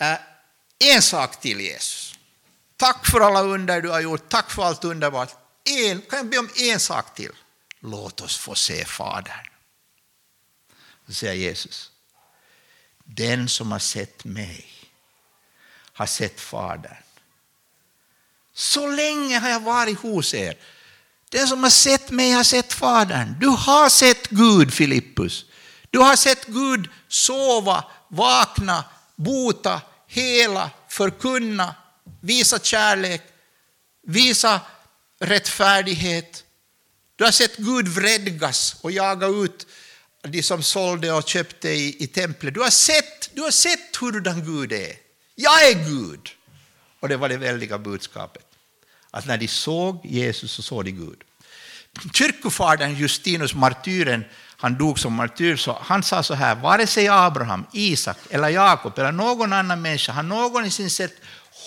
äh, 0.00 0.14
en 0.94 1.02
sak 1.02 1.40
till 1.40 1.60
Jesus. 1.60 2.14
Tack 2.76 3.06
för 3.06 3.20
alla 3.20 3.42
under 3.42 3.80
du 3.80 3.88
har 3.88 4.00
gjort, 4.00 4.28
tack 4.28 4.50
för 4.50 4.62
allt 4.62 4.84
underbart. 4.84 5.30
En, 5.64 6.00
kan 6.00 6.18
jag 6.18 6.28
be 6.28 6.38
om 6.38 6.50
en 6.56 6.80
sak 6.80 7.14
till? 7.14 7.32
Låt 7.80 8.20
oss 8.20 8.36
få 8.36 8.54
se 8.54 8.84
Fadern. 8.84 9.46
Så 11.06 11.14
säger 11.14 11.34
Jesus, 11.34 11.90
den 13.16 13.48
som 13.48 13.72
har 13.72 13.78
sett 13.78 14.24
mig 14.24 14.66
har 15.92 16.06
sett 16.06 16.40
Fadern. 16.40 16.96
Så 18.54 18.86
länge 18.86 19.38
har 19.38 19.48
jag 19.48 19.60
varit 19.60 19.98
hos 19.98 20.34
er. 20.34 20.56
Den 21.28 21.48
som 21.48 21.62
har 21.62 21.70
sett 21.70 22.10
mig 22.10 22.30
har 22.30 22.44
sett 22.44 22.72
Fadern. 22.72 23.36
Du 23.40 23.46
har 23.46 23.88
sett 23.88 24.28
Gud, 24.28 24.74
Filippus. 24.74 25.44
Du 25.90 25.98
har 25.98 26.16
sett 26.16 26.46
Gud 26.46 26.88
sova, 27.08 27.84
vakna, 28.08 28.84
bota, 29.16 29.80
hela, 30.06 30.70
förkunna, 30.88 31.74
visa 32.20 32.58
kärlek, 32.58 33.22
visa 34.06 34.60
rättfärdighet. 35.20 36.44
Du 37.16 37.24
har 37.24 37.32
sett 37.32 37.56
Gud 37.56 37.88
vredgas 37.88 38.76
och 38.80 38.92
jaga 38.92 39.26
ut 39.26 39.66
de 40.22 40.42
som 40.42 40.62
sålde 40.62 41.12
och 41.12 41.28
köpte 41.28 41.68
i, 41.68 42.04
i 42.04 42.06
templet. 42.06 42.54
Du 42.54 42.60
har 42.60 42.70
sett, 42.70 43.30
du 43.34 43.42
har 43.42 43.50
sett 43.50 43.96
hurdan 43.96 44.44
Gud 44.44 44.72
är. 44.72 44.92
Jag 45.34 45.68
är 45.70 45.84
Gud. 45.84 46.28
Och 47.00 47.08
det 47.08 47.16
var 47.16 47.28
det 47.28 47.36
väldiga 47.36 47.78
budskapet. 47.78 48.44
Att 49.10 49.26
när 49.26 49.38
de 49.38 49.48
såg 49.48 50.06
Jesus 50.06 50.52
så 50.52 50.62
såg 50.62 50.84
de 50.84 50.90
Gud. 50.90 51.22
Kyrkofadern 52.12 52.94
Justinus, 52.94 53.54
martyren, 53.54 54.24
han 54.56 54.78
dog 54.78 54.98
som 54.98 55.12
martyr, 55.12 55.56
så 55.56 55.78
han 55.82 56.02
sa 56.02 56.22
så 56.22 56.34
här, 56.34 56.54
vare 56.54 56.86
sig 56.86 57.08
Abraham, 57.08 57.66
Isak 57.72 58.16
eller 58.30 58.48
Jakob 58.48 58.98
eller 58.98 59.12
någon 59.12 59.52
annan 59.52 59.82
människa 59.82 60.12
har 60.12 60.22
någonsin 60.22 60.90
sett 60.90 61.14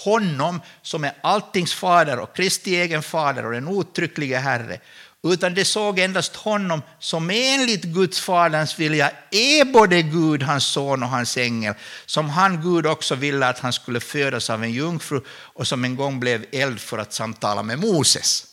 honom 0.04 0.62
som 0.82 1.04
är 1.04 1.14
alltings 1.24 1.74
fader 1.74 2.20
och 2.20 2.36
Kristi 2.36 2.76
egen 2.76 3.04
fader 3.04 3.46
och 3.46 3.52
den 3.52 3.80
uttryckliga 3.80 4.40
Herre, 4.40 4.80
utan 5.24 5.54
de 5.54 5.66
såg 5.66 6.00
endast 6.00 6.36
honom 6.36 6.82
som 7.00 7.30
enligt 7.30 7.84
Guds 7.84 8.20
faderns 8.20 8.80
vilja 8.80 9.12
är 9.32 9.66
både 9.66 10.02
Gud, 10.02 10.44
hans 10.44 10.66
son 10.66 11.04
och 11.04 11.10
hans 11.10 11.38
ängel, 11.38 11.74
som 12.06 12.30
han 12.30 12.62
Gud 12.62 12.86
också 12.86 13.16
ville 13.16 13.48
att 13.48 13.60
han 13.60 13.74
skulle 13.74 14.00
födas 14.00 14.50
av 14.50 14.64
en 14.64 14.72
jungfru 14.72 15.22
och 15.30 15.68
som 15.68 15.86
en 15.86 15.96
gång 15.96 16.20
blev 16.20 16.46
eld 16.52 16.80
för 16.80 16.98
att 16.98 17.14
samtala 17.14 17.64
med 17.64 17.80
Moses. 17.80 18.48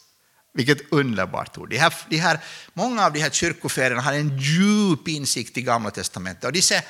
Vilket 0.54 0.92
underbart 0.92 1.58
ord. 1.58 1.70
De 1.70 1.78
här, 1.78 1.92
de 2.08 2.16
här, 2.16 2.38
många 2.74 3.04
av 3.06 3.12
de 3.12 3.20
här 3.20 3.30
kyrkofäderna 3.30 4.00
har 4.00 4.12
en 4.12 4.38
djup 4.38 5.08
insikt 5.08 5.56
i 5.56 5.62
Gamla 5.62 5.90
testamentet. 5.90 6.44
Och 6.44 6.52
de 6.52 6.62
säger, 6.62 6.84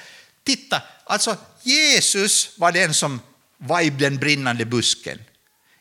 titta, 0.44 0.82
alltså 1.04 1.36
Jesus 1.62 2.54
var 2.56 2.72
den 2.72 2.94
som 2.94 3.20
var 3.58 3.80
i 3.80 3.90
den 3.90 4.16
brinnande 4.16 4.64
busken. 4.64 5.18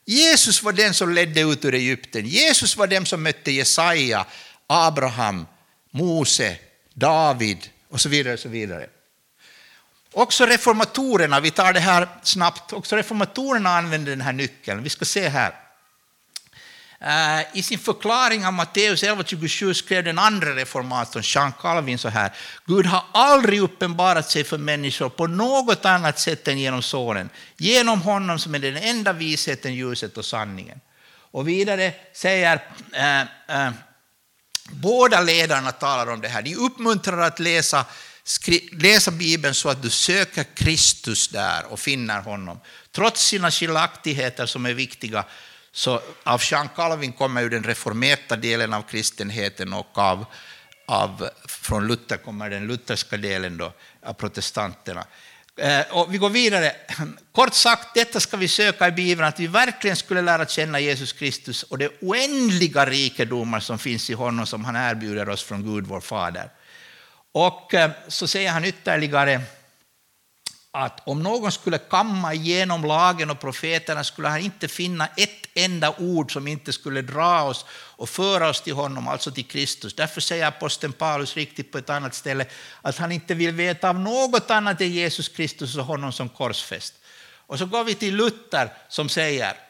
Jesus 0.10 0.64
var 0.64 0.72
den 0.72 0.94
som 0.94 1.14
ledde 1.14 1.42
ut 1.42 1.66
ur 1.66 1.74
Egypten. 1.74 2.26
Jesus 2.26 2.78
var 2.78 2.88
den 2.88 3.06
som 3.06 3.24
mötte 3.24 3.52
Jesaja, 3.52 4.26
Abraham, 4.68 5.46
Mose, 5.92 6.58
David 6.94 7.70
och 7.90 8.02
så 8.02 8.10
vidare. 8.10 8.34
Och 8.34 8.40
så 8.40 8.50
vidare. 8.50 8.90
Också 10.12 10.46
reformatorerna, 10.46 11.40
vi 11.40 11.52
tar 11.52 11.74
det 11.74 11.80
här 11.80 12.08
snabbt, 12.24 12.74
också 12.74 12.96
reformatorerna 12.96 13.70
använde 13.70 14.12
den 14.12 14.22
här 14.22 14.34
nyckeln. 14.34 14.84
Vi 14.84 14.90
ska 14.90 15.06
se 15.06 15.28
här. 15.28 15.67
Eh, 17.00 17.58
I 17.58 17.64
sin 17.64 17.80
förklaring 17.80 18.46
av 18.46 18.54
Matteus 18.54 19.04
11.27 19.04 19.74
skrev 19.74 20.04
den 20.04 20.20
andra 20.20 20.56
reformatorn, 20.56 21.24
Jean 21.26 21.54
Calvin, 21.62 21.98
så 21.98 22.10
här. 22.10 22.34
Gud 22.66 22.86
har 22.86 23.04
aldrig 23.14 23.62
uppenbarat 23.62 24.30
sig 24.30 24.44
för 24.44 24.58
människor 24.58 25.10
på 25.10 25.28
något 25.28 25.86
annat 25.86 26.20
sätt 26.20 26.48
än 26.48 26.60
genom 26.60 26.82
Sonen. 26.82 27.30
Genom 27.58 28.02
honom 28.02 28.40
som 28.40 28.56
är 28.56 28.60
den 28.60 28.78
enda 28.78 29.14
visheten, 29.14 29.76
ljuset 29.76 30.18
och 30.18 30.26
sanningen. 30.26 30.80
Och 31.32 31.48
vidare 31.48 31.94
säger 32.14 32.64
äh, 32.94 33.22
äh, 33.22 33.72
båda 34.72 35.22
ledarna 35.22 35.72
talar 35.72 36.14
om 36.14 36.22
det 36.22 36.28
här. 36.28 36.42
De 36.42 36.56
uppmuntrar 36.56 37.18
att 37.18 37.40
läsa, 37.40 37.86
läsa 38.72 39.12
Bibeln 39.12 39.54
så 39.54 39.70
att 39.70 39.82
du 39.82 39.90
söker 39.90 40.44
Kristus 40.44 41.28
där 41.28 41.66
och 41.66 41.80
finner 41.80 42.22
honom. 42.22 42.60
Trots 42.92 43.26
sina 43.26 43.52
skiljaktigheter 43.52 44.46
som 44.46 44.66
är 44.66 44.74
viktiga 44.74 45.26
så 45.78 46.02
av 46.24 46.42
Jean 46.44 46.70
Calvin 46.76 47.12
kommer 47.12 47.42
ju 47.42 47.50
den 47.50 47.64
reformerta 47.64 48.36
delen 48.36 48.74
av 48.74 48.82
kristenheten 48.82 49.74
och 49.74 49.98
av, 49.98 50.26
av, 50.86 51.30
från 51.48 51.88
Luther 51.88 52.18
kommer 52.18 52.50
den 52.50 52.68
lutherska 52.68 53.18
delen 53.18 53.58
då, 53.58 53.74
av 54.04 54.14
protestanterna. 54.14 55.06
Eh, 55.58 55.82
och 55.90 56.14
vi 56.14 56.18
går 56.18 56.30
vidare. 56.30 56.76
Kort 57.32 57.54
sagt, 57.54 57.88
detta 57.96 58.20
ska 58.20 58.38
vi 58.38 58.48
söka 58.48 58.88
i 58.88 58.92
Bibeln, 58.92 59.28
att 59.28 59.40
vi 59.40 59.48
verkligen 59.48 59.96
skulle 59.96 60.22
lära 60.22 60.46
känna 60.46 60.80
Jesus 60.80 61.14
Kristus 61.14 61.64
och 61.64 61.78
de 61.78 61.90
oändliga 62.02 62.86
rikedomar 62.86 63.60
som 63.60 63.80
finns 63.80 64.10
i 64.10 64.14
honom 64.14 64.46
som 64.46 64.66
han 64.66 64.76
erbjuder 64.76 65.30
oss 65.30 65.44
från 65.44 65.64
Gud, 65.64 65.88
vår 65.88 66.02
Fader. 66.02 66.50
Och 67.32 67.74
eh, 67.74 67.92
så 68.08 68.28
säger 68.28 68.52
han 68.52 68.66
ytterligare 68.66 69.42
att 70.86 71.08
om 71.08 71.24
någon 71.24 71.52
skulle 71.52 71.78
kamma 71.78 72.34
igenom 72.34 72.86
lagen 72.86 73.30
och 73.30 73.40
profeterna 73.40 74.04
skulle 74.04 74.28
han 74.28 74.40
inte 74.40 74.68
finna 74.68 75.08
ett 75.18 75.48
enda 75.54 75.96
ord 75.98 76.34
som 76.34 76.48
inte 76.48 76.74
skulle 76.74 77.02
dra 77.02 77.44
oss 77.44 77.66
och 77.70 78.10
föra 78.10 78.50
oss 78.50 78.62
till 78.62 78.74
honom, 78.74 79.08
alltså 79.08 79.32
till 79.32 79.46
Kristus. 79.46 79.94
Därför 79.94 80.22
säger 80.22 80.48
aposteln 80.48 80.94
Paulus 80.94 81.36
riktigt 81.36 81.72
på 81.72 81.78
ett 81.78 81.90
annat 81.90 82.16
ställe 82.16 82.46
att 82.82 82.98
han 82.98 83.12
inte 83.12 83.34
vill 83.34 83.52
veta 83.52 83.90
av 83.90 84.00
något 84.00 84.52
annat 84.52 84.82
än 84.82 84.92
Jesus 84.92 85.30
Kristus 85.30 85.78
och 85.78 85.86
honom 85.86 86.12
som 86.12 86.30
korsfäst. 86.30 86.94
Och 87.48 87.60
så 87.60 87.66
går 87.66 87.84
vi 87.84 87.96
till 87.96 88.16
Luther 88.16 88.74
som 88.90 89.10
säger 89.10 89.67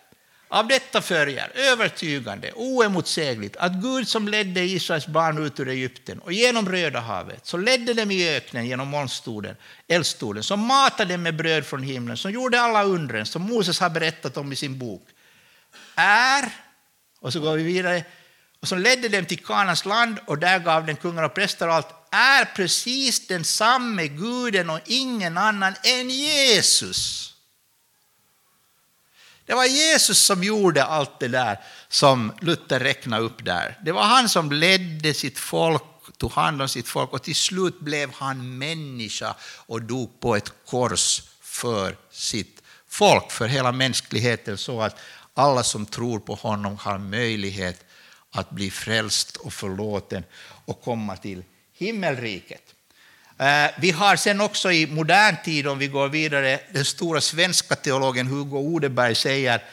av 0.49 0.67
detta 0.67 1.01
följer 1.01 1.51
övertygande, 1.55 2.51
oemotsägligt, 2.55 3.55
att 3.57 3.73
Gud 3.73 4.07
som 4.07 4.27
ledde 4.27 4.63
Israels 4.63 5.07
barn 5.07 5.45
ut 5.45 5.59
ur 5.59 5.67
Egypten 5.67 6.19
och 6.19 6.33
genom 6.33 6.69
Röda 6.69 6.99
havet, 6.99 7.45
så 7.45 7.57
ledde 7.57 7.93
dem 7.93 8.11
i 8.11 8.35
öknen 8.35 8.65
genom 8.65 8.87
molnstoden, 8.87 9.55
eldstoden, 9.87 10.43
som 10.43 10.59
matade 10.59 11.13
dem 11.13 11.23
med 11.23 11.35
bröd 11.35 11.65
från 11.65 11.83
himlen, 11.83 12.17
som 12.17 12.31
gjorde 12.31 12.61
alla 12.61 12.83
undren 12.83 13.25
som 13.25 13.41
Moses 13.41 13.79
har 13.79 13.89
berättat 13.89 14.37
om 14.37 14.51
i 14.51 14.55
sin 14.55 14.79
bok, 14.79 15.07
är, 15.95 16.49
och 17.19 17.33
så 17.33 17.39
går 17.39 17.55
vi 17.55 17.63
vidare, 17.63 18.03
och 18.61 18.67
som 18.67 18.79
ledde 18.79 19.09
dem 19.09 19.25
till 19.25 19.43
Kanans 19.43 19.85
land 19.85 20.19
och 20.25 20.37
där 20.37 20.59
gav 20.59 20.85
den 20.85 20.95
kungar 20.95 21.23
och 21.23 21.33
präster 21.33 21.67
och 21.67 21.73
allt, 21.73 21.93
är 22.11 22.45
precis 22.45 23.27
densamme 23.27 24.07
guden 24.07 24.69
och 24.69 24.79
ingen 24.85 25.37
annan 25.37 25.75
än 25.83 26.09
Jesus. 26.09 27.33
Det 29.47 29.53
var 29.53 29.65
Jesus 29.65 30.19
som 30.19 30.43
gjorde 30.43 30.83
allt 30.83 31.19
det 31.19 31.27
där 31.27 31.59
som 31.89 32.33
Luther 32.41 32.79
räknade 32.79 33.23
upp 33.23 33.45
där. 33.45 33.79
Det 33.85 33.91
var 33.91 34.03
han 34.03 34.29
som 34.29 34.51
ledde 34.51 35.13
sitt 35.13 35.39
folk 35.39 35.83
tog 36.17 36.31
hand 36.31 36.61
om 36.61 36.69
sitt 36.69 36.87
folk 36.87 37.13
och 37.13 37.23
till 37.23 37.35
slut 37.35 37.79
blev 37.79 38.11
han 38.13 38.57
människa 38.57 39.35
och 39.41 39.81
dog 39.81 40.19
på 40.19 40.35
ett 40.35 40.53
kors 40.65 41.21
för 41.41 41.97
sitt 42.11 42.61
folk, 42.87 43.31
för 43.31 43.47
hela 43.47 43.71
mänskligheten, 43.71 44.57
så 44.57 44.81
att 44.81 44.99
alla 45.33 45.63
som 45.63 45.85
tror 45.85 46.19
på 46.19 46.35
honom 46.35 46.77
har 46.77 46.97
möjlighet 46.97 47.85
att 48.31 48.49
bli 48.49 48.71
frälst 48.71 49.37
och 49.37 49.53
förlåten 49.53 50.23
och 50.65 50.81
komma 50.81 51.17
till 51.17 51.43
himmelriket. 51.73 52.73
Eh, 53.39 53.71
vi 53.77 53.91
har 53.91 54.15
sen 54.15 54.41
också 54.41 54.71
i 54.71 54.87
modern 54.87 55.35
tid, 55.43 55.67
om 55.67 55.79
vi 55.79 55.87
går 55.87 56.09
vidare, 56.09 56.59
den 56.71 56.85
stora 56.85 57.21
svenska 57.21 57.75
teologen 57.75 58.27
Hugo 58.27 58.57
Odeberg 58.57 59.15
säger 59.15 59.63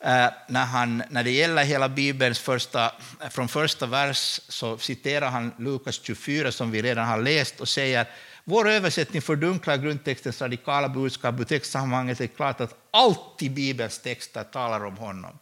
eh, 0.00 0.26
när, 0.48 0.64
han, 0.64 1.02
när 1.10 1.24
det 1.24 1.30
gäller 1.30 1.64
hela 1.64 1.88
Bibelns 1.88 2.38
första, 2.38 2.92
från 3.30 3.48
första 3.48 3.86
vers 3.86 4.40
så 4.48 4.78
citerar 4.78 5.30
han 5.30 5.52
Lukas 5.58 6.00
24 6.02 6.52
som 6.52 6.70
vi 6.70 6.82
redan 6.82 7.06
har 7.06 7.18
läst 7.18 7.60
och 7.60 7.68
säger 7.68 8.06
vår 8.44 8.68
översättning 8.68 9.22
fördunklar 9.22 9.76
grundtextens 9.76 10.42
radikala 10.42 10.88
budskap. 10.88 11.40
I 11.40 11.44
textsammanhanget 11.44 12.20
är 12.20 12.24
det 12.24 12.36
klart 12.36 12.60
att 12.60 12.74
allt 12.90 13.42
i 13.42 13.50
Bibelns 13.50 13.98
texter 13.98 14.42
talar 14.44 14.84
om 14.84 14.96
honom. 14.96 15.38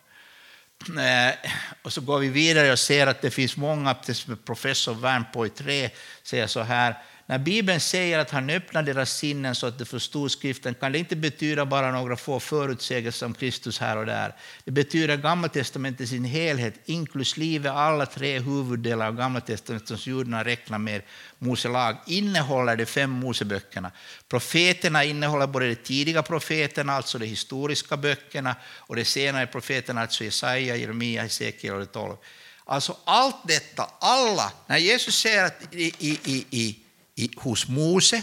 Eh, 0.89 1.51
och 1.83 1.93
så 1.93 2.01
går 2.01 2.19
vi 2.19 2.29
vidare 2.29 2.73
och 2.73 2.79
ser 2.79 3.07
att 3.07 3.23
det 3.23 3.31
finns 3.31 3.57
många, 3.57 3.97
professor 4.45 4.95
Wernpoy 4.95 5.49
3 5.49 5.91
säger 6.23 6.47
så 6.47 6.61
här, 6.61 6.97
när 7.33 7.39
Bibeln 7.39 7.81
säger 7.81 8.19
att 8.19 8.31
han 8.31 8.51
öppnar 8.51 8.83
deras 8.83 9.17
sinnen 9.17 9.55
så 9.55 9.67
att 9.67 9.79
de 9.79 9.85
förstod 9.85 10.31
skriften 10.31 10.75
kan 10.75 10.93
det 10.93 10.99
inte 10.99 11.17
betyda 11.17 11.67
bara 11.67 11.93
några 11.93 12.17
få 12.17 12.41
förutsägelser 12.41 13.27
om 13.27 13.35
Kristus 13.35 13.79
här 13.79 13.97
och 13.97 14.07
där. 14.07 14.35
Det 14.65 14.71
betyder 14.71 15.17
Gamla 15.17 15.49
testamentet 15.49 16.01
i 16.01 16.07
sin 16.07 16.25
helhet, 16.25 16.75
inklusive 16.85 17.71
alla 17.71 18.07
tre 18.07 18.39
huvuddelar 18.39 19.07
av 19.07 19.17
Gamla 19.17 19.41
testamentet 19.41 19.89
som 19.89 20.13
judarna 20.13 20.45
räknar 20.45 20.79
med 20.79 21.03
Mose 21.39 21.69
lag, 21.69 21.97
innehåller 22.07 22.77
de 22.77 22.87
fem 22.87 23.11
Moseböckerna. 23.11 23.91
Profeterna 24.29 25.05
innehåller 25.05 25.47
både 25.47 25.69
de 25.69 25.75
tidiga 25.75 26.23
profeterna, 26.23 26.93
alltså 26.93 27.19
de 27.19 27.27
historiska 27.27 27.97
böckerna, 27.97 28.57
och 28.77 28.97
de 28.97 29.05
senare 29.05 29.47
profeterna, 29.47 30.01
alltså 30.01 30.25
Jesaja, 30.25 30.77
Jeremia, 30.77 31.23
Hesekiel 31.23 31.75
och 31.75 31.93
12. 31.93 32.17
Alltså 32.65 32.97
allt 33.05 33.49
detta, 33.49 33.91
alla, 34.01 34.53
när 34.67 34.79
Jesus 34.79 35.19
säger 35.19 35.45
att 35.45 35.75
i, 35.75 35.95
i, 35.99 36.47
i, 36.51 36.79
i 37.15 37.31
hos 37.37 37.69
Mose, 37.69 38.23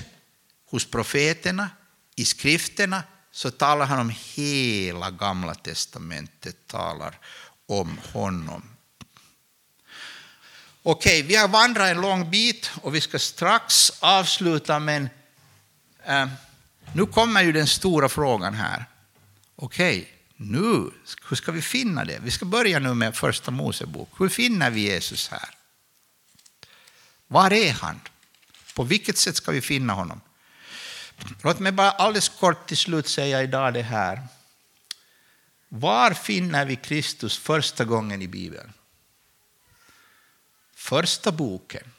hos 0.66 0.86
profeterna, 0.86 1.70
i 2.16 2.26
skrifterna, 2.26 3.04
så 3.32 3.52
talar 3.52 3.86
han 3.86 4.00
om 4.00 4.14
hela 4.36 5.12
Gamla 5.12 5.56
testamentet, 5.56 6.68
talar 6.68 7.20
om 7.66 8.00
honom. 8.14 8.64
Okej, 10.84 11.22
vi 11.22 11.36
har 11.36 11.48
vandrat 11.48 11.90
en 11.90 12.02
lång 12.02 12.32
bit 12.32 12.72
och 12.82 12.96
vi 12.96 13.02
ska 13.02 13.20
strax 13.20 13.92
avsluta, 14.00 14.80
men 14.80 15.10
eh, 16.04 16.28
nu 16.94 17.06
kommer 17.06 17.42
ju 17.44 17.52
den 17.52 17.68
stora 17.68 18.10
frågan 18.10 18.54
här. 18.54 18.86
Okej, 19.56 20.14
nu, 20.36 20.92
hur 21.30 21.36
ska 21.36 21.52
vi 21.52 21.62
finna 21.62 22.06
det? 22.06 22.20
Vi 22.24 22.32
ska 22.32 22.46
börja 22.46 22.80
nu 22.80 22.94
med 22.94 23.16
första 23.16 23.52
Mosebok. 23.52 24.10
Hur 24.18 24.30
finner 24.30 24.70
vi 24.70 24.82
Jesus 24.82 25.28
här? 25.28 25.50
Var 27.28 27.54
är 27.54 27.72
han? 27.72 28.00
På 28.80 28.84
vilket 28.84 29.18
sätt 29.18 29.36
ska 29.36 29.52
vi 29.52 29.62
finna 29.62 29.94
honom? 29.94 30.22
Låt 31.44 31.60
mig 31.60 31.72
bara 31.72 31.92
alldeles 31.92 32.30
kort 32.30 32.68
till 32.68 32.78
slut 32.78 33.08
säga 33.08 33.44
idag 33.44 33.74
det 33.74 33.82
här. 33.82 34.28
Var 35.70 36.14
finner 36.14 36.66
vi 36.66 36.76
Kristus 36.76 37.38
första 37.38 37.86
gången 37.86 38.22
i 38.22 38.28
Bibeln? 38.28 38.74
Första 40.74 41.32
boken, 41.32 41.92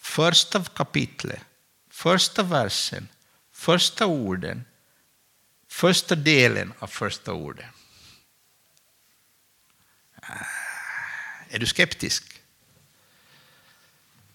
första 0.00 0.64
kapitlet, 0.64 1.40
första 1.90 2.42
versen, 2.42 3.08
första 3.52 4.06
orden, 4.06 4.64
första 5.68 6.14
delen 6.14 6.72
av 6.78 6.86
första 6.86 7.32
orden. 7.32 7.68
Ah, 10.22 10.46
är 11.48 11.58
du 11.58 11.66
skeptisk? 11.66 12.40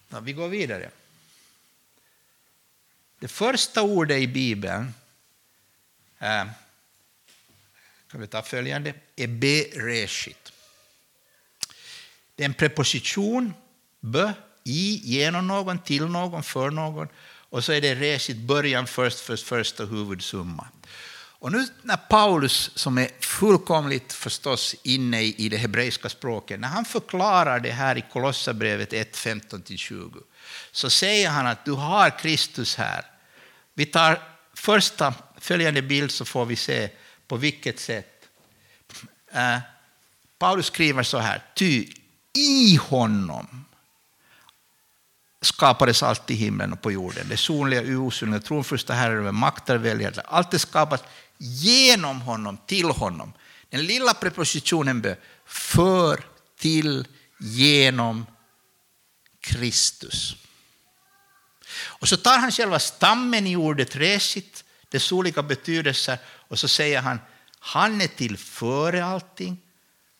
Ja, 0.08 0.20
vi 0.20 0.32
går 0.32 0.48
vidare. 0.48 0.90
Det 3.20 3.28
första 3.28 3.82
ordet 3.82 4.18
i 4.18 4.26
Bibeln, 4.26 4.94
eh, 6.18 6.46
kan 8.10 8.20
vi 8.20 8.26
ta 8.26 8.42
följande, 8.42 8.94
är 9.16 9.26
bereshit. 9.26 10.52
Det 12.34 12.42
är 12.42 12.48
en 12.48 12.54
preposition, 12.54 13.54
be, 14.00 14.34
i, 14.64 15.00
genom 15.04 15.46
någon, 15.46 15.78
till 15.78 16.06
någon, 16.06 16.42
för 16.42 16.70
någon. 16.70 17.08
Och 17.22 17.64
så 17.64 17.72
är 17.72 17.80
det 17.80 17.94
reshit, 17.94 18.36
början 18.36 18.86
först, 18.86 19.20
för 19.20 19.36
första 19.36 19.84
huvudsumma. 19.84 20.68
Och 21.40 21.52
nu 21.52 21.66
när 21.82 21.96
Paulus, 21.96 22.70
som 22.74 22.98
är 22.98 23.08
fullkomligt 23.20 24.12
förstås 24.12 24.76
inne 24.82 25.22
i 25.22 25.48
det 25.48 25.56
hebreiska 25.56 26.08
språket, 26.08 26.60
när 26.60 26.68
han 26.68 26.84
förklarar 26.84 27.60
det 27.60 27.70
här 27.70 27.98
i 27.98 28.04
Kolosserbrevet 28.12 28.92
1, 28.92 29.16
15-20, 29.16 30.22
så 30.72 30.90
säger 30.90 31.30
han 31.30 31.46
att 31.46 31.64
du 31.64 31.72
har 31.72 32.18
Kristus 32.18 32.76
här. 32.76 33.04
Vi 33.74 33.86
tar 33.86 34.22
första 34.54 35.14
följande 35.38 35.82
bild 35.82 36.10
så 36.10 36.24
får 36.24 36.46
vi 36.46 36.56
se 36.56 36.90
på 37.26 37.36
vilket 37.36 37.80
sätt. 37.80 38.28
Eh, 39.32 39.58
Paulus 40.38 40.66
skriver 40.66 41.02
så 41.02 41.18
här, 41.18 41.42
ty 41.54 41.88
i 42.32 42.76
honom 42.76 43.64
skapades 45.42 46.02
allt 46.02 46.30
i 46.30 46.34
himlen 46.34 46.72
och 46.72 46.82
på 46.82 46.92
jorden. 46.92 47.26
Det 47.28 47.36
sonliga, 47.36 47.98
osynliga, 47.98 48.40
tronförsta 48.40 48.94
herrar 48.94 49.16
över 49.16 49.32
makter, 49.32 49.76
väljarna. 49.76 50.22
Allt 50.24 50.54
är 50.54 50.58
skapat 50.58 51.04
genom 51.38 52.20
honom, 52.20 52.58
till 52.66 52.90
honom. 52.90 53.32
Den 53.70 53.82
lilla 53.82 54.14
prepositionen 54.14 55.00
bör 55.00 55.16
för, 55.46 56.24
till, 56.58 57.06
genom 57.38 58.26
Kristus. 59.50 60.36
Och 62.00 62.08
så 62.08 62.16
tar 62.16 62.38
han 62.38 62.52
själva 62.52 62.78
stammen 62.78 63.46
i 63.46 63.56
ordet 63.56 63.96
resit, 63.96 64.64
dess 64.88 65.12
olika 65.12 65.42
betydelser, 65.42 66.18
och 66.48 66.58
så 66.58 66.68
säger 66.68 67.00
han 67.00 67.18
han 67.62 68.00
är 68.00 68.06
till 68.06 68.38
före 68.38 69.04
allting, 69.04 69.58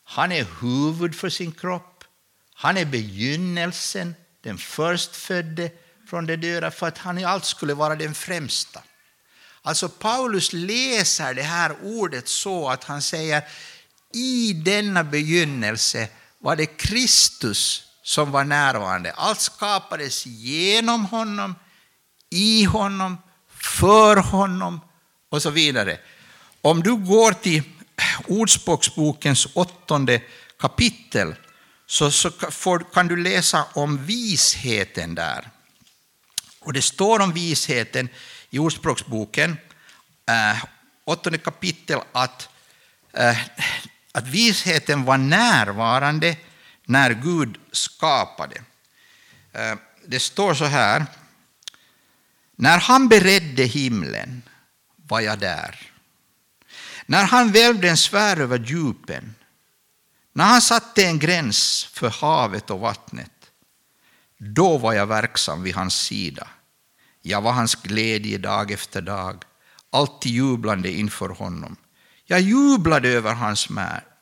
han 0.03 0.31
är 0.31 0.47
huvud 0.61 1.15
för 1.15 1.29
sin 1.29 1.51
kropp, 1.51 2.03
han 2.53 2.77
är 2.77 2.85
begynnelsen, 2.85 4.15
den 4.43 4.57
förstfödde 4.57 5.71
från 6.09 6.25
de 6.25 6.35
döda, 6.35 6.71
för 6.71 6.87
att 6.87 6.97
han 6.97 7.17
i 7.17 7.23
allt 7.23 7.45
skulle 7.45 7.73
vara 7.73 7.95
den 7.95 8.13
främsta. 8.13 8.81
Alltså 9.61 9.89
Paulus 9.89 10.53
läser 10.53 11.33
det 11.33 11.43
här 11.43 11.75
ordet 11.83 12.27
så 12.27 12.69
att 12.69 12.83
han 12.83 13.01
säger 13.01 13.43
i 14.13 14.53
denna 14.53 15.03
begynnelse 15.03 16.07
var 16.37 16.55
det 16.55 16.65
Kristus 16.65 17.90
som 18.03 18.31
var 18.31 18.43
närvarande. 18.43 19.11
Allt 19.11 19.41
skapades 19.41 20.25
genom 20.25 21.05
honom, 21.05 21.55
i 22.29 22.63
honom, 22.63 23.17
för 23.49 24.15
honom 24.15 24.81
och 25.29 25.41
så 25.41 25.49
vidare. 25.49 25.99
Om 26.61 26.83
du 26.83 26.95
går 26.95 27.31
till 27.31 27.63
Ordspråksbokens 28.27 29.47
åttonde 29.53 30.21
kapitel 30.59 31.35
så, 31.87 32.11
så 32.11 32.31
får, 32.31 32.85
kan 32.93 33.07
du 33.07 33.15
läsa 33.15 33.65
om 33.73 34.05
visheten 34.05 35.15
där. 35.15 35.49
Och 36.59 36.73
det 36.73 36.81
står 36.81 37.19
om 37.19 37.33
visheten 37.33 38.09
i 38.49 38.59
Ordspråksboken, 38.59 39.57
eh, 40.29 40.63
åttonde 41.05 41.37
kapitel, 41.37 41.99
att, 42.11 42.49
eh, 43.13 43.37
att 44.11 44.27
visheten 44.27 45.05
var 45.05 45.17
närvarande 45.17 46.35
när 46.91 47.13
Gud 47.13 47.57
skapade. 47.71 48.61
Eh, 49.51 49.75
det 50.05 50.19
står 50.19 50.53
så 50.53 50.65
här, 50.65 51.05
när 52.55 52.77
han 52.77 53.07
beredde 53.07 53.63
himlen 53.63 54.41
var 54.95 55.19
jag 55.19 55.39
där. 55.39 55.91
När 57.05 57.23
han 57.23 57.51
välvde 57.51 57.89
en 57.89 57.97
sfär 57.97 58.39
över 58.39 58.59
djupen, 58.59 59.35
när 60.33 60.45
han 60.45 60.61
satte 60.61 61.05
en 61.05 61.19
gräns 61.19 61.89
för 61.93 62.09
havet 62.09 62.69
och 62.69 62.79
vattnet, 62.79 63.51
då 64.37 64.77
var 64.77 64.93
jag 64.93 65.07
verksam 65.07 65.63
vid 65.63 65.75
hans 65.75 65.95
sida. 65.95 66.47
Jag 67.21 67.41
var 67.41 67.51
hans 67.51 67.75
glädje 67.75 68.37
dag 68.37 68.71
efter 68.71 69.01
dag, 69.01 69.43
alltid 69.89 70.31
jublande 70.31 70.91
inför 70.91 71.29
honom. 71.29 71.75
Jag 72.25 72.41
jublade 72.41 73.09
över 73.09 73.33
hans 73.33 73.67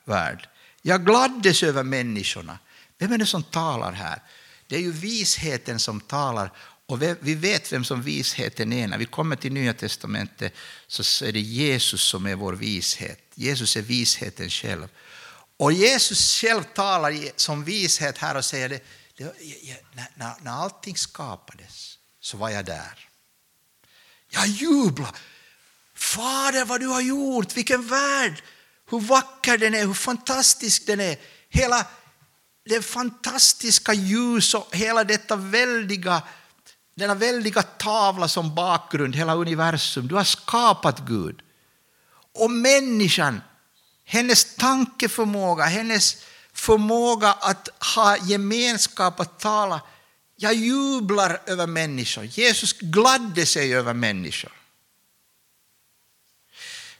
värld. 0.04 0.48
Jag 0.82 1.06
gladdes 1.06 1.62
över 1.62 1.82
människorna. 1.82 2.58
Vem 2.98 3.12
är 3.12 3.18
det 3.18 3.26
som 3.26 3.42
talar 3.42 3.92
här? 3.92 4.22
Det 4.66 4.76
är 4.76 4.80
ju 4.80 4.92
visheten 4.92 5.78
som 5.78 6.00
talar 6.00 6.52
och 6.86 7.02
vi 7.02 7.34
vet 7.34 7.72
vem 7.72 7.84
som 7.84 8.02
visheten 8.02 8.72
är. 8.72 8.88
När 8.88 8.98
vi 8.98 9.04
kommer 9.04 9.36
till 9.36 9.52
Nya 9.52 9.74
Testamentet 9.74 10.54
så 10.86 11.24
är 11.24 11.32
det 11.32 11.40
Jesus 11.40 12.02
som 12.02 12.26
är 12.26 12.34
vår 12.34 12.52
vishet. 12.52 13.20
Jesus 13.34 13.76
är 13.76 13.82
visheten 13.82 14.50
själv. 14.50 14.88
Och 15.56 15.72
Jesus 15.72 16.40
själv 16.40 16.62
talar 16.62 17.14
som 17.36 17.64
vishet 17.64 18.18
här 18.18 18.36
och 18.36 18.44
säger 18.44 18.68
det, 18.68 18.84
det, 19.16 19.24
när, 19.92 20.08
när, 20.14 20.34
när 20.42 20.50
allting 20.50 20.96
skapades 20.96 21.98
så 22.20 22.36
var 22.36 22.50
jag 22.50 22.64
där. 22.64 23.08
Jag 24.28 24.46
jublade. 24.46 25.18
Fader, 25.94 26.64
vad 26.64 26.80
du 26.80 26.86
har 26.86 27.00
gjort, 27.00 27.56
vilken 27.56 27.86
värld! 27.86 28.42
Hur 28.90 29.00
vacker 29.00 29.58
den 29.58 29.74
är, 29.74 29.86
hur 29.86 29.94
fantastisk 29.94 30.86
den 30.86 31.00
är. 31.00 31.16
Hela 31.48 31.86
det 32.64 32.82
fantastiska 32.82 33.92
ljus 33.92 34.54
och 34.54 34.76
hela 34.76 35.04
detta 35.04 35.36
väldiga, 35.36 36.22
denna 36.94 37.14
väldiga 37.14 37.62
tavla 37.62 38.28
som 38.28 38.54
bakgrund, 38.54 39.16
hela 39.16 39.34
universum. 39.34 40.08
Du 40.08 40.14
har 40.14 40.24
skapat 40.24 41.00
Gud. 41.00 41.42
Och 42.34 42.50
människan, 42.50 43.40
hennes 44.04 44.54
tankeförmåga, 44.56 45.64
hennes 45.64 46.16
förmåga 46.52 47.32
att 47.32 47.68
ha 47.94 48.16
gemenskap, 48.16 49.20
att 49.20 49.38
tala. 49.38 49.80
Jag 50.36 50.54
jublar 50.54 51.42
över 51.46 51.66
människor. 51.66 52.24
Jesus 52.24 52.72
gladde 52.72 53.46
sig 53.46 53.74
över 53.74 53.94
människor. 53.94 54.52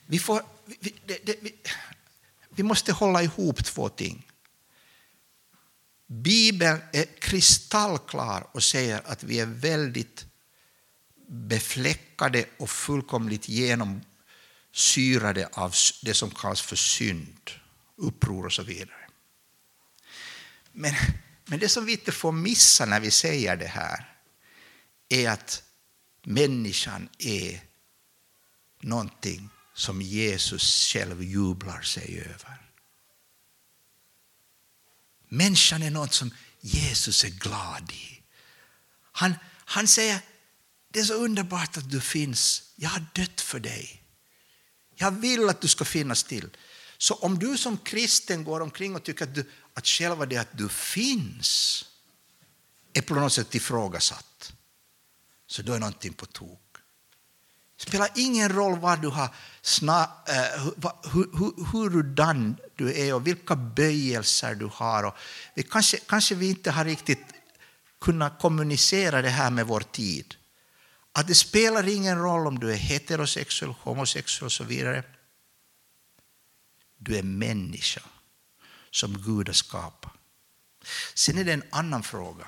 Vi, 0.06 0.18
får, 0.18 0.42
vi, 0.80 0.94
det, 1.06 1.26
det, 1.26 1.36
vi, 1.40 1.54
vi 2.50 2.62
måste 2.62 2.92
hålla 2.92 3.22
ihop 3.22 3.64
två 3.64 3.88
ting. 3.88 4.26
Bibeln 6.06 6.80
är 6.92 7.04
kristallklar 7.04 8.46
och 8.52 8.62
säger 8.62 9.02
att 9.04 9.22
vi 9.22 9.40
är 9.40 9.46
väldigt 9.46 10.26
befläckade 11.28 12.44
och 12.58 12.70
fullkomligt 12.70 13.48
genomsyrade 13.48 15.48
av 15.52 15.74
det 16.02 16.14
som 16.14 16.30
kallas 16.30 16.60
för 16.60 16.76
synd, 16.76 17.50
uppror 17.96 18.46
och 18.46 18.52
så 18.52 18.62
vidare. 18.62 19.08
Men, 20.72 20.94
men 21.44 21.58
det 21.58 21.68
som 21.68 21.84
vi 21.84 21.92
inte 21.92 22.12
får 22.12 22.32
missa 22.32 22.86
när 22.86 23.00
vi 23.00 23.10
säger 23.10 23.56
det 23.56 23.66
här 23.66 24.14
är 25.08 25.30
att 25.30 25.62
människan 26.22 27.08
är 27.18 27.60
någonting 28.80 29.50
som 29.74 30.02
Jesus 30.02 30.86
själv 30.92 31.22
jublar 31.22 31.82
sig 31.82 32.20
över. 32.20 32.70
Människan 35.28 35.82
är 35.82 35.90
något 35.90 36.14
som 36.14 36.34
Jesus 36.60 37.24
är 37.24 37.28
glad 37.28 37.92
i. 37.92 38.22
Han, 39.12 39.34
han 39.64 39.88
säger, 39.88 40.20
det 40.88 41.00
är 41.00 41.04
så 41.04 41.14
underbart 41.14 41.76
att 41.76 41.90
du 41.90 42.00
finns. 42.00 42.62
Jag 42.76 42.90
har 42.90 43.04
dött 43.14 43.40
för 43.40 43.60
dig. 43.60 44.02
Jag 44.94 45.10
vill 45.10 45.48
att 45.48 45.60
du 45.60 45.68
ska 45.68 45.84
finnas 45.84 46.24
till. 46.24 46.56
Så 46.98 47.14
om 47.14 47.38
du 47.38 47.58
som 47.58 47.78
kristen 47.78 48.44
går 48.44 48.60
omkring 48.60 48.94
och 48.94 49.02
tycker 49.02 49.24
att, 49.24 49.34
du, 49.34 49.50
att 49.74 49.86
själva 49.86 50.26
det 50.26 50.36
att 50.36 50.58
du 50.58 50.68
finns 50.68 51.84
är 52.92 53.02
på 53.02 53.14
något 53.14 53.32
sätt 53.32 53.54
ifrågasatt, 53.54 54.52
så 55.46 55.62
då 55.62 55.72
är 55.72 55.78
någonting 55.78 56.12
på 56.12 56.26
tok. 56.26 56.69
Det 57.80 57.88
spelar 57.88 58.10
ingen 58.14 58.48
roll 58.48 58.78
vad 58.78 59.02
du 59.02 59.08
har 59.08 59.34
sna, 59.62 60.02
uh, 60.02 60.70
hur, 61.12 61.38
hur, 61.38 61.64
hurdan 61.64 62.56
du 62.76 63.00
är 63.00 63.14
och 63.14 63.26
vilka 63.26 63.56
böjelser 63.56 64.54
du 64.54 64.70
har. 64.72 65.04
Och 65.04 65.14
vi 65.54 65.62
kanske, 65.62 65.96
kanske 65.96 66.34
vi 66.34 66.50
inte 66.50 66.70
har 66.70 66.84
riktigt 66.84 67.24
kunnat 68.00 68.38
kommunicera 68.38 69.22
det 69.22 69.28
här 69.28 69.50
med 69.50 69.66
vår 69.66 69.80
tid. 69.80 70.34
Att 71.12 71.26
det 71.26 71.34
spelar 71.34 71.88
ingen 71.88 72.18
roll 72.18 72.46
om 72.46 72.58
du 72.58 72.72
är 72.72 72.76
heterosexuell, 72.76 73.74
homosexuell 73.82 74.46
och 74.46 74.52
så 74.52 74.64
vidare. 74.64 75.04
Du 76.98 77.16
är 77.16 77.22
människa 77.22 78.02
som 78.90 79.22
Gud 79.22 79.48
har 79.48 79.54
skapat. 79.54 80.12
Sen 81.14 81.38
är 81.38 81.44
det 81.44 81.52
en 81.52 81.64
annan 81.70 82.02
fråga. 82.02 82.46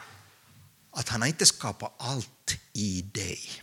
Att 0.90 1.08
han 1.08 1.20
har 1.20 1.28
inte 1.28 1.46
skapat 1.46 1.94
allt 1.98 2.58
i 2.72 3.02
dig 3.02 3.62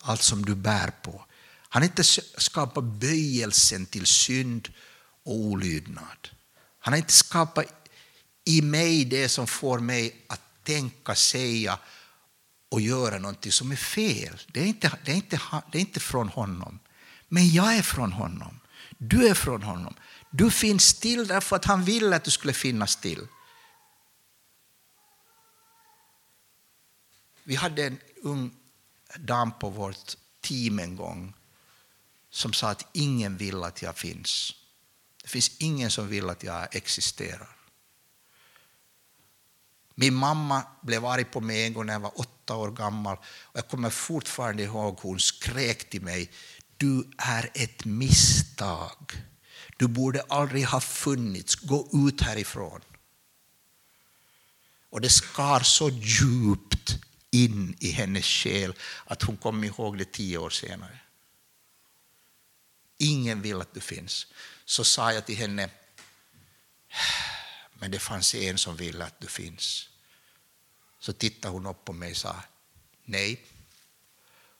allt 0.00 0.22
som 0.22 0.44
du 0.44 0.54
bär 0.54 0.90
på. 1.02 1.24
Han 1.68 1.82
har 1.82 1.88
inte 1.88 2.04
skapat 2.04 2.84
böjelsen 2.84 3.86
till 3.86 4.06
synd 4.06 4.68
och 5.22 5.34
olydnad. 5.34 6.28
Han 6.78 6.92
har 6.92 6.98
inte 6.98 7.12
skapat 7.12 7.66
i 8.44 8.62
mig 8.62 9.04
det 9.04 9.28
som 9.28 9.46
får 9.46 9.78
mig 9.78 10.24
att 10.26 10.40
tänka, 10.64 11.14
säga 11.14 11.78
och 12.68 12.80
göra 12.80 13.18
någonting 13.18 13.52
som 13.52 13.72
är 13.72 13.76
fel. 13.76 14.40
Det 14.46 14.60
är 14.60 14.66
inte, 14.66 14.98
det 15.04 15.12
är 15.12 15.16
inte, 15.16 15.40
det 15.72 15.78
är 15.78 15.80
inte 15.80 16.00
från 16.00 16.28
honom. 16.28 16.78
Men 17.28 17.48
jag 17.48 17.76
är 17.76 17.82
från 17.82 18.12
honom. 18.12 18.60
Du 18.98 19.28
är 19.28 19.34
från 19.34 19.62
honom. 19.62 19.94
Du 20.30 20.50
finns 20.50 20.94
till 20.94 21.26
därför 21.26 21.56
att 21.56 21.64
han 21.64 21.84
ville 21.84 22.16
att 22.16 22.24
du 22.24 22.30
skulle 22.30 22.52
finnas 22.52 22.96
till. 22.96 23.26
Vi 27.44 27.54
hade 27.54 27.86
en 27.86 27.98
ung 28.22 28.59
dam 29.18 29.52
på 29.58 29.70
vårt 29.70 30.16
team 30.40 30.78
en 30.78 30.96
gång 30.96 31.34
som 32.30 32.52
sa 32.52 32.70
att 32.70 32.86
ingen 32.92 33.36
vill 33.36 33.64
att 33.64 33.82
jag 33.82 33.98
finns. 33.98 34.54
Det 35.22 35.28
finns 35.28 35.56
ingen 35.58 35.90
som 35.90 36.08
vill 36.08 36.30
att 36.30 36.42
jag 36.42 36.76
existerar. 36.76 37.56
Min 39.94 40.14
mamma 40.14 40.62
blev 40.82 41.06
arg 41.06 41.24
på 41.24 41.40
mig 41.40 41.64
en 41.64 41.72
gång 41.72 41.86
när 41.86 41.92
jag 41.92 42.00
var 42.00 42.20
åtta 42.20 42.56
år 42.56 42.70
gammal. 42.70 43.16
Och 43.16 43.58
jag 43.58 43.68
kommer 43.68 43.90
fortfarande 43.90 44.62
ihåg 44.62 44.98
hon 45.00 45.20
skrek 45.20 45.90
till 45.90 46.02
mig. 46.02 46.30
Du 46.76 47.10
är 47.18 47.50
ett 47.54 47.84
misstag. 47.84 49.24
Du 49.76 49.88
borde 49.88 50.22
aldrig 50.28 50.66
ha 50.66 50.80
funnits. 50.80 51.54
Gå 51.54 51.88
ut 51.92 52.20
härifrån. 52.20 52.80
Och 54.90 55.00
det 55.00 55.10
skar 55.10 55.60
så 55.60 55.88
djupt 55.88 56.98
in 57.30 57.76
i 57.80 57.90
hennes 57.90 58.24
själ 58.24 58.74
att 59.04 59.22
hon 59.22 59.36
kom 59.36 59.64
ihåg 59.64 59.98
det 59.98 60.12
tio 60.12 60.38
år 60.38 60.50
senare. 60.50 60.98
Ingen 62.98 63.42
vill 63.42 63.60
att 63.60 63.74
du 63.74 63.80
finns. 63.80 64.26
Så 64.64 64.84
sa 64.84 65.12
jag 65.12 65.26
till 65.26 65.36
henne, 65.36 65.70
men 67.74 67.90
det 67.90 67.98
fanns 67.98 68.34
en 68.34 68.58
som 68.58 68.76
ville 68.76 69.04
att 69.04 69.20
du 69.20 69.26
finns. 69.26 69.88
Så 70.98 71.12
tittade 71.12 71.52
hon 71.52 71.66
upp 71.66 71.84
på 71.84 71.92
mig 71.92 72.10
och 72.10 72.16
sa, 72.16 72.36
nej, 73.04 73.44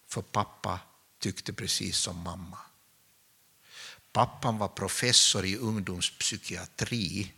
för 0.07 0.23
pappa 0.23 0.81
tyckte 1.19 1.53
precis 1.53 1.99
som 1.99 2.23
mamma. 2.23 2.59
Pappan 4.13 4.59
var 4.59 4.69
professor 4.69 5.45
i 5.45 5.57
ungdomspsykiatri 5.57 7.33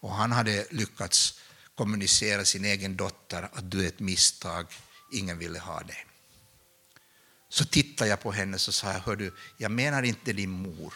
och 0.00 0.14
han 0.14 0.32
hade 0.32 0.66
lyckats 0.70 1.40
kommunicera 1.74 2.44
sin 2.44 2.64
egen 2.64 2.96
dotter 2.96 3.48
att 3.52 3.70
du 3.70 3.84
är 3.84 3.88
ett 3.88 4.00
misstag, 4.00 4.66
ingen 5.12 5.38
ville 5.38 5.58
ha 5.58 5.80
dig. 5.80 6.06
Så 7.48 7.64
tittade 7.64 8.10
jag 8.10 8.20
på 8.20 8.32
henne 8.32 8.54
och 8.54 8.60
sa 8.60 8.92
Hör 8.92 9.16
du, 9.16 9.34
jag 9.56 9.70
menar 9.70 10.02
inte 10.02 10.32
din 10.32 10.50
mor 10.50 10.94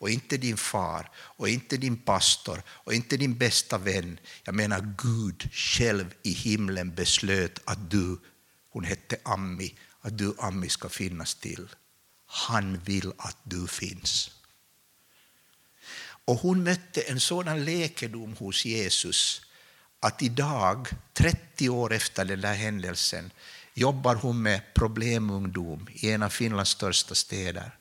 och 0.00 0.10
inte 0.10 0.36
din 0.36 0.56
far 0.56 1.10
och 1.16 1.48
inte 1.48 1.76
din 1.76 1.96
pastor 1.96 2.62
och 2.68 2.94
inte 2.94 3.16
din 3.16 3.38
bästa 3.38 3.78
vän. 3.78 4.18
Jag 4.44 4.54
menar 4.54 4.94
Gud 4.98 5.52
själv 5.52 6.14
i 6.22 6.32
himlen 6.32 6.94
beslöt 6.94 7.60
att 7.64 7.90
du, 7.90 8.20
hon 8.70 8.84
hette 8.84 9.16
Ammi, 9.24 9.74
att 10.00 10.18
du 10.18 10.34
Ammi 10.38 10.68
ska 10.68 10.88
finnas 10.88 11.34
till. 11.34 11.68
Han 12.26 12.78
vill 12.78 13.12
att 13.18 13.38
du 13.42 13.66
finns. 13.66 14.30
Och 16.24 16.36
hon 16.36 16.62
mötte 16.62 17.00
en 17.00 17.20
sådan 17.20 17.64
läkedom 17.64 18.36
hos 18.36 18.64
Jesus 18.64 19.42
att 20.00 20.22
idag, 20.22 20.88
30 21.12 21.68
år 21.68 21.92
efter 21.92 22.24
den 22.24 22.40
där 22.40 22.54
händelsen, 22.54 23.32
jobbar 23.74 24.14
hon 24.14 24.42
med 24.42 24.74
problemungdom 24.74 25.88
i 25.92 26.10
en 26.10 26.22
av 26.22 26.28
Finlands 26.28 26.70
största 26.70 27.14
städer. 27.14 27.76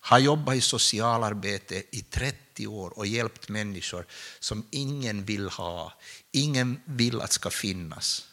Har 0.00 0.18
jobbat 0.18 0.56
i 0.56 0.60
socialarbete 0.60 1.82
i 1.90 2.02
30 2.02 2.66
år 2.66 2.98
och 2.98 3.06
hjälpt 3.06 3.48
människor 3.48 4.06
som 4.40 4.66
ingen 4.70 5.24
vill 5.24 5.48
ha, 5.48 5.92
ingen 6.30 6.80
vill 6.84 7.20
att 7.20 7.32
ska 7.32 7.50
finnas, 7.50 8.28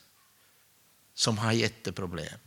som 1.14 1.38
har 1.38 1.52
jätteproblem. 1.52 2.40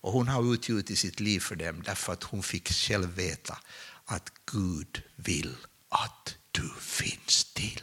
Och 0.00 0.12
hon 0.12 0.28
har 0.28 0.54
utgjutit 0.54 0.98
sitt 0.98 1.20
liv 1.20 1.40
för 1.40 1.56
dem 1.56 1.82
därför 1.82 2.12
att 2.12 2.22
hon 2.22 2.42
fick 2.42 2.72
själv 2.72 3.14
veta 3.14 3.58
att 4.04 4.32
Gud 4.52 5.02
vill 5.16 5.56
att 5.88 6.36
du 6.50 6.70
finns 6.80 7.44
till. 7.54 7.82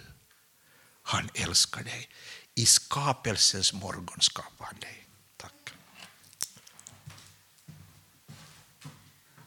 Han 1.12 1.30
älskar 1.34 1.84
dig. 1.84 2.10
I 2.56 2.66
skapelsens 2.66 3.74
morgon 3.74 4.22
skapade 4.22 4.70
han 4.72 4.80
dig. 4.80 5.09